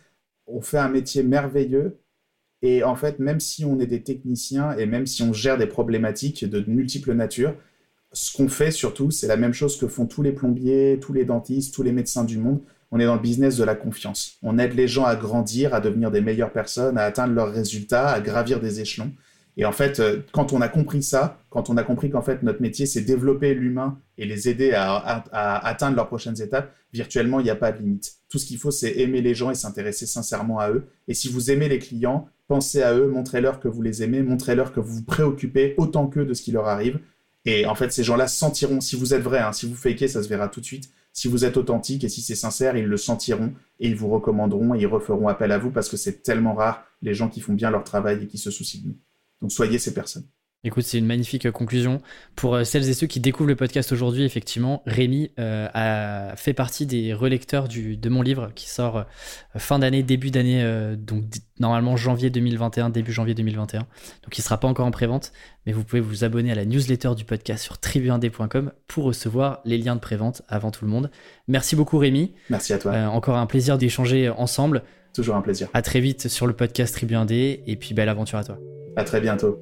on 0.51 0.61
fait 0.61 0.77
un 0.77 0.89
métier 0.89 1.23
merveilleux 1.23 1.97
et 2.61 2.83
en 2.83 2.95
fait, 2.95 3.19
même 3.19 3.39
si 3.39 3.65
on 3.65 3.79
est 3.79 3.87
des 3.87 4.03
techniciens 4.03 4.73
et 4.77 4.85
même 4.85 5.07
si 5.07 5.23
on 5.23 5.33
gère 5.33 5.57
des 5.57 5.65
problématiques 5.65 6.45
de 6.45 6.63
multiples 6.69 7.13
natures, 7.13 7.55
ce 8.13 8.35
qu'on 8.35 8.49
fait 8.49 8.71
surtout, 8.71 9.09
c'est 9.09 9.27
la 9.27 9.37
même 9.37 9.53
chose 9.53 9.77
que 9.77 9.87
font 9.87 10.05
tous 10.05 10.21
les 10.21 10.31
plombiers, 10.31 10.99
tous 11.01 11.13
les 11.13 11.25
dentistes, 11.25 11.73
tous 11.73 11.83
les 11.83 11.91
médecins 11.91 12.23
du 12.23 12.37
monde. 12.37 12.61
On 12.91 12.99
est 12.99 13.05
dans 13.05 13.15
le 13.15 13.21
business 13.21 13.57
de 13.57 13.63
la 13.63 13.73
confiance. 13.73 14.37
On 14.43 14.59
aide 14.59 14.73
les 14.73 14.87
gens 14.87 15.05
à 15.05 15.15
grandir, 15.15 15.73
à 15.73 15.79
devenir 15.79 16.11
des 16.11 16.21
meilleures 16.21 16.51
personnes, 16.51 16.97
à 16.97 17.03
atteindre 17.03 17.33
leurs 17.33 17.51
résultats, 17.51 18.09
à 18.09 18.19
gravir 18.19 18.59
des 18.59 18.81
échelons. 18.81 19.11
Et 19.57 19.65
en 19.65 19.71
fait, 19.71 19.99
euh, 19.99 20.21
quand 20.31 20.53
on 20.53 20.61
a 20.61 20.69
compris 20.69 21.03
ça, 21.03 21.37
quand 21.49 21.69
on 21.69 21.77
a 21.77 21.83
compris 21.83 22.09
qu'en 22.09 22.21
fait 22.21 22.41
notre 22.43 22.61
métier 22.61 22.85
c'est 22.85 23.01
développer 23.01 23.53
l'humain 23.53 23.99
et 24.17 24.25
les 24.25 24.47
aider 24.47 24.71
à, 24.73 25.23
atteindre 25.65 25.95
leurs 25.95 26.07
prochaines 26.07 26.41
étapes, 26.41 26.73
virtuellement 26.93 27.39
il 27.39 27.43
n'y 27.43 27.49
a 27.49 27.55
pas 27.55 27.71
de 27.71 27.79
limite. 27.79 28.13
Tout 28.29 28.37
ce 28.37 28.45
qu'il 28.45 28.57
faut 28.57 28.71
c'est 28.71 28.99
aimer 28.99 29.21
les 29.21 29.35
gens 29.35 29.51
et 29.51 29.55
s'intéresser 29.55 30.05
sincèrement 30.05 30.59
à 30.59 30.71
eux. 30.71 30.87
Et 31.07 31.13
si 31.13 31.27
vous 31.29 31.51
aimez 31.51 31.67
les 31.67 31.79
clients, 31.79 32.29
pensez 32.47 32.81
à 32.81 32.93
eux, 32.95 33.07
montrez-leur 33.07 33.59
que 33.59 33.67
vous 33.67 33.81
les 33.81 34.03
aimez, 34.03 34.21
montrez-leur 34.21 34.71
que 34.73 34.79
vous 34.79 34.95
vous 34.95 35.03
préoccupez 35.03 35.73
autant 35.77 36.07
qu'eux 36.07 36.25
de 36.25 36.33
ce 36.33 36.41
qui 36.41 36.51
leur 36.51 36.67
arrive. 36.67 36.99
Et 37.45 37.65
en 37.65 37.75
fait, 37.75 37.91
ces 37.91 38.03
gens-là 38.03 38.27
sentiront, 38.27 38.81
si 38.81 38.95
vous 38.95 39.13
êtes 39.13 39.21
vrai, 39.21 39.39
hein, 39.39 39.51
si 39.51 39.67
vous 39.67 39.75
fakez, 39.75 40.07
ça 40.07 40.21
se 40.21 40.27
verra 40.27 40.47
tout 40.47 40.59
de 40.59 40.65
suite. 40.65 40.91
Si 41.13 41.27
vous 41.27 41.43
êtes 41.43 41.57
authentique 41.57 42.03
et 42.03 42.09
si 42.09 42.21
c'est 42.21 42.35
sincère, 42.35 42.77
ils 42.77 42.85
le 42.85 42.97
sentiront 42.97 43.53
et 43.79 43.87
ils 43.89 43.95
vous 43.95 44.09
recommanderont 44.09 44.75
et 44.75 44.81
ils 44.81 44.87
referont 44.87 45.27
appel 45.27 45.51
à 45.51 45.57
vous 45.57 45.71
parce 45.71 45.89
que 45.89 45.97
c'est 45.97 46.23
tellement 46.23 46.53
rare 46.53 46.85
les 47.01 47.13
gens 47.13 47.27
qui 47.27 47.41
font 47.41 47.53
bien 47.53 47.69
leur 47.71 47.83
travail 47.83 48.23
et 48.23 48.27
qui 48.27 48.37
se 48.37 48.51
soucient 48.51 48.81
de 48.81 48.87
nous. 48.89 48.97
Donc 49.41 49.51
soyez 49.51 49.79
ces 49.79 49.93
personnes. 49.93 50.27
Écoute, 50.63 50.83
c'est 50.83 50.99
une 50.99 51.07
magnifique 51.07 51.47
euh, 51.47 51.51
conclusion. 51.51 52.01
Pour 52.35 52.53
euh, 52.53 52.63
celles 52.63 52.87
et 52.87 52.93
ceux 52.93 53.07
qui 53.07 53.19
découvrent 53.19 53.49
le 53.49 53.55
podcast 53.55 53.91
aujourd'hui, 53.91 54.25
effectivement, 54.25 54.83
Rémi 54.85 55.31
euh, 55.39 55.67
a 55.73 56.35
fait 56.35 56.53
partie 56.53 56.85
des 56.85 57.15
relecteurs 57.15 57.67
du, 57.67 57.97
de 57.97 58.09
mon 58.09 58.21
livre 58.21 58.51
qui 58.53 58.69
sort 58.69 59.05
fin 59.57 59.79
d'année, 59.79 60.03
début 60.03 60.29
d'année, 60.29 60.63
donc 60.97 61.23
normalement 61.59 61.97
janvier 61.97 62.29
2021, 62.29 62.91
début 62.91 63.11
janvier 63.11 63.33
2021. 63.33 63.79
Donc 63.79 64.37
il 64.37 64.41
ne 64.41 64.43
sera 64.43 64.59
pas 64.59 64.67
encore 64.67 64.85
en 64.85 64.91
prévente, 64.91 65.31
mais 65.65 65.73
vous 65.73 65.83
pouvez 65.83 66.01
vous 66.01 66.23
abonner 66.23 66.51
à 66.51 66.55
la 66.55 66.65
newsletter 66.65 67.15
du 67.15 67.25
podcast 67.25 67.63
sur 67.63 67.79
tribuindé.com 67.79 68.71
pour 68.87 69.05
recevoir 69.05 69.61
les 69.65 69.77
liens 69.77 69.95
de 69.95 70.01
prévente 70.01 70.43
avant 70.47 70.69
tout 70.71 70.85
le 70.85 70.91
monde. 70.91 71.09
Merci 71.47 71.75
beaucoup 71.75 71.97
Rémi. 71.97 72.33
Merci 72.49 72.73
à 72.73 72.77
toi. 72.77 72.93
encore 73.07 73.37
un 73.37 73.47
plaisir 73.47 73.77
d'échanger 73.77 74.29
ensemble. 74.29 74.83
Toujours 75.13 75.35
un 75.35 75.41
plaisir. 75.41 75.69
À 75.73 75.81
très 75.81 75.99
vite 75.99 76.27
sur 76.27 76.45
le 76.45 76.53
podcast 76.53 76.93
Tribu 76.93 77.15
et 77.31 77.75
puis 77.77 77.93
belle 77.93 78.09
aventure 78.09 78.37
à 78.37 78.43
toi. 78.43 78.59
À 78.95 79.03
très 79.03 79.21
bientôt. 79.21 79.59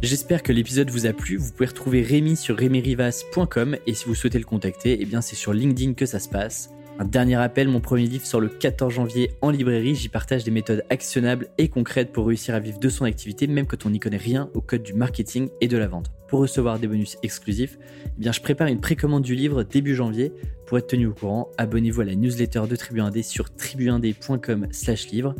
J'espère 0.00 0.44
que 0.44 0.52
l'épisode 0.52 0.90
vous 0.90 1.06
a 1.06 1.12
plu. 1.12 1.36
Vous 1.36 1.50
pouvez 1.52 1.66
retrouver 1.66 2.02
Rémi 2.02 2.36
sur 2.36 2.56
remyrivas.com 2.56 3.76
et 3.86 3.94
si 3.94 4.04
vous 4.04 4.14
souhaitez 4.14 4.38
le 4.38 4.44
contacter, 4.44 4.98
eh 5.00 5.04
bien 5.04 5.20
c'est 5.20 5.34
sur 5.34 5.52
LinkedIn 5.52 5.94
que 5.94 6.06
ça 6.06 6.20
se 6.20 6.28
passe. 6.28 6.70
Un 7.00 7.04
dernier 7.04 7.36
appel, 7.36 7.68
mon 7.68 7.80
premier 7.80 8.06
livre 8.06 8.26
sort 8.26 8.40
le 8.40 8.48
14 8.48 8.92
janvier 8.92 9.30
en 9.40 9.50
librairie. 9.50 9.94
J'y 9.94 10.08
partage 10.08 10.44
des 10.44 10.50
méthodes 10.50 10.84
actionnables 10.90 11.48
et 11.56 11.68
concrètes 11.68 12.12
pour 12.12 12.26
réussir 12.26 12.54
à 12.54 12.60
vivre 12.60 12.78
de 12.78 12.88
son 12.88 13.04
activité, 13.04 13.46
même 13.46 13.66
quand 13.66 13.86
on 13.86 13.90
n'y 13.90 14.00
connaît 14.00 14.16
rien 14.16 14.50
au 14.54 14.60
code 14.60 14.82
du 14.82 14.94
marketing 14.94 15.48
et 15.60 15.68
de 15.68 15.76
la 15.76 15.86
vente. 15.86 16.10
Pour 16.28 16.40
recevoir 16.40 16.78
des 16.78 16.88
bonus 16.88 17.16
exclusifs, 17.22 17.78
eh 18.04 18.20
bien 18.20 18.32
je 18.32 18.40
prépare 18.40 18.66
une 18.68 18.80
précommande 18.80 19.22
du 19.22 19.34
livre 19.34 19.62
début 19.62 19.94
janvier. 19.94 20.32
Pour 20.66 20.78
être 20.78 20.88
tenu 20.88 21.06
au 21.06 21.14
courant, 21.14 21.50
abonnez-vous 21.56 22.00
à 22.00 22.04
la 22.04 22.14
newsletter 22.14 22.62
de 22.68 22.76
Tribu 22.76 23.00
1D 23.00 23.22
sur 23.22 23.46
tribu1d.com/livre. 23.46 25.34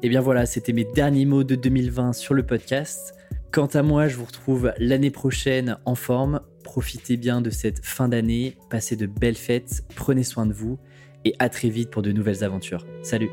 Et 0.00 0.06
eh 0.06 0.08
bien 0.10 0.20
voilà, 0.20 0.46
c'était 0.46 0.72
mes 0.72 0.84
derniers 0.84 1.24
mots 1.24 1.42
de 1.42 1.56
2020 1.56 2.12
sur 2.12 2.32
le 2.32 2.46
podcast. 2.46 3.16
Quant 3.50 3.66
à 3.66 3.82
moi, 3.82 4.06
je 4.06 4.14
vous 4.14 4.26
retrouve 4.26 4.72
l'année 4.78 5.10
prochaine 5.10 5.76
en 5.86 5.96
forme. 5.96 6.40
Profitez 6.62 7.16
bien 7.16 7.40
de 7.40 7.50
cette 7.50 7.84
fin 7.84 8.08
d'année, 8.08 8.56
passez 8.70 8.94
de 8.94 9.06
belles 9.06 9.34
fêtes, 9.34 9.82
prenez 9.96 10.22
soin 10.22 10.46
de 10.46 10.52
vous 10.52 10.78
et 11.24 11.34
à 11.40 11.48
très 11.48 11.68
vite 11.68 11.90
pour 11.90 12.02
de 12.02 12.12
nouvelles 12.12 12.44
aventures. 12.44 12.86
Salut 13.02 13.30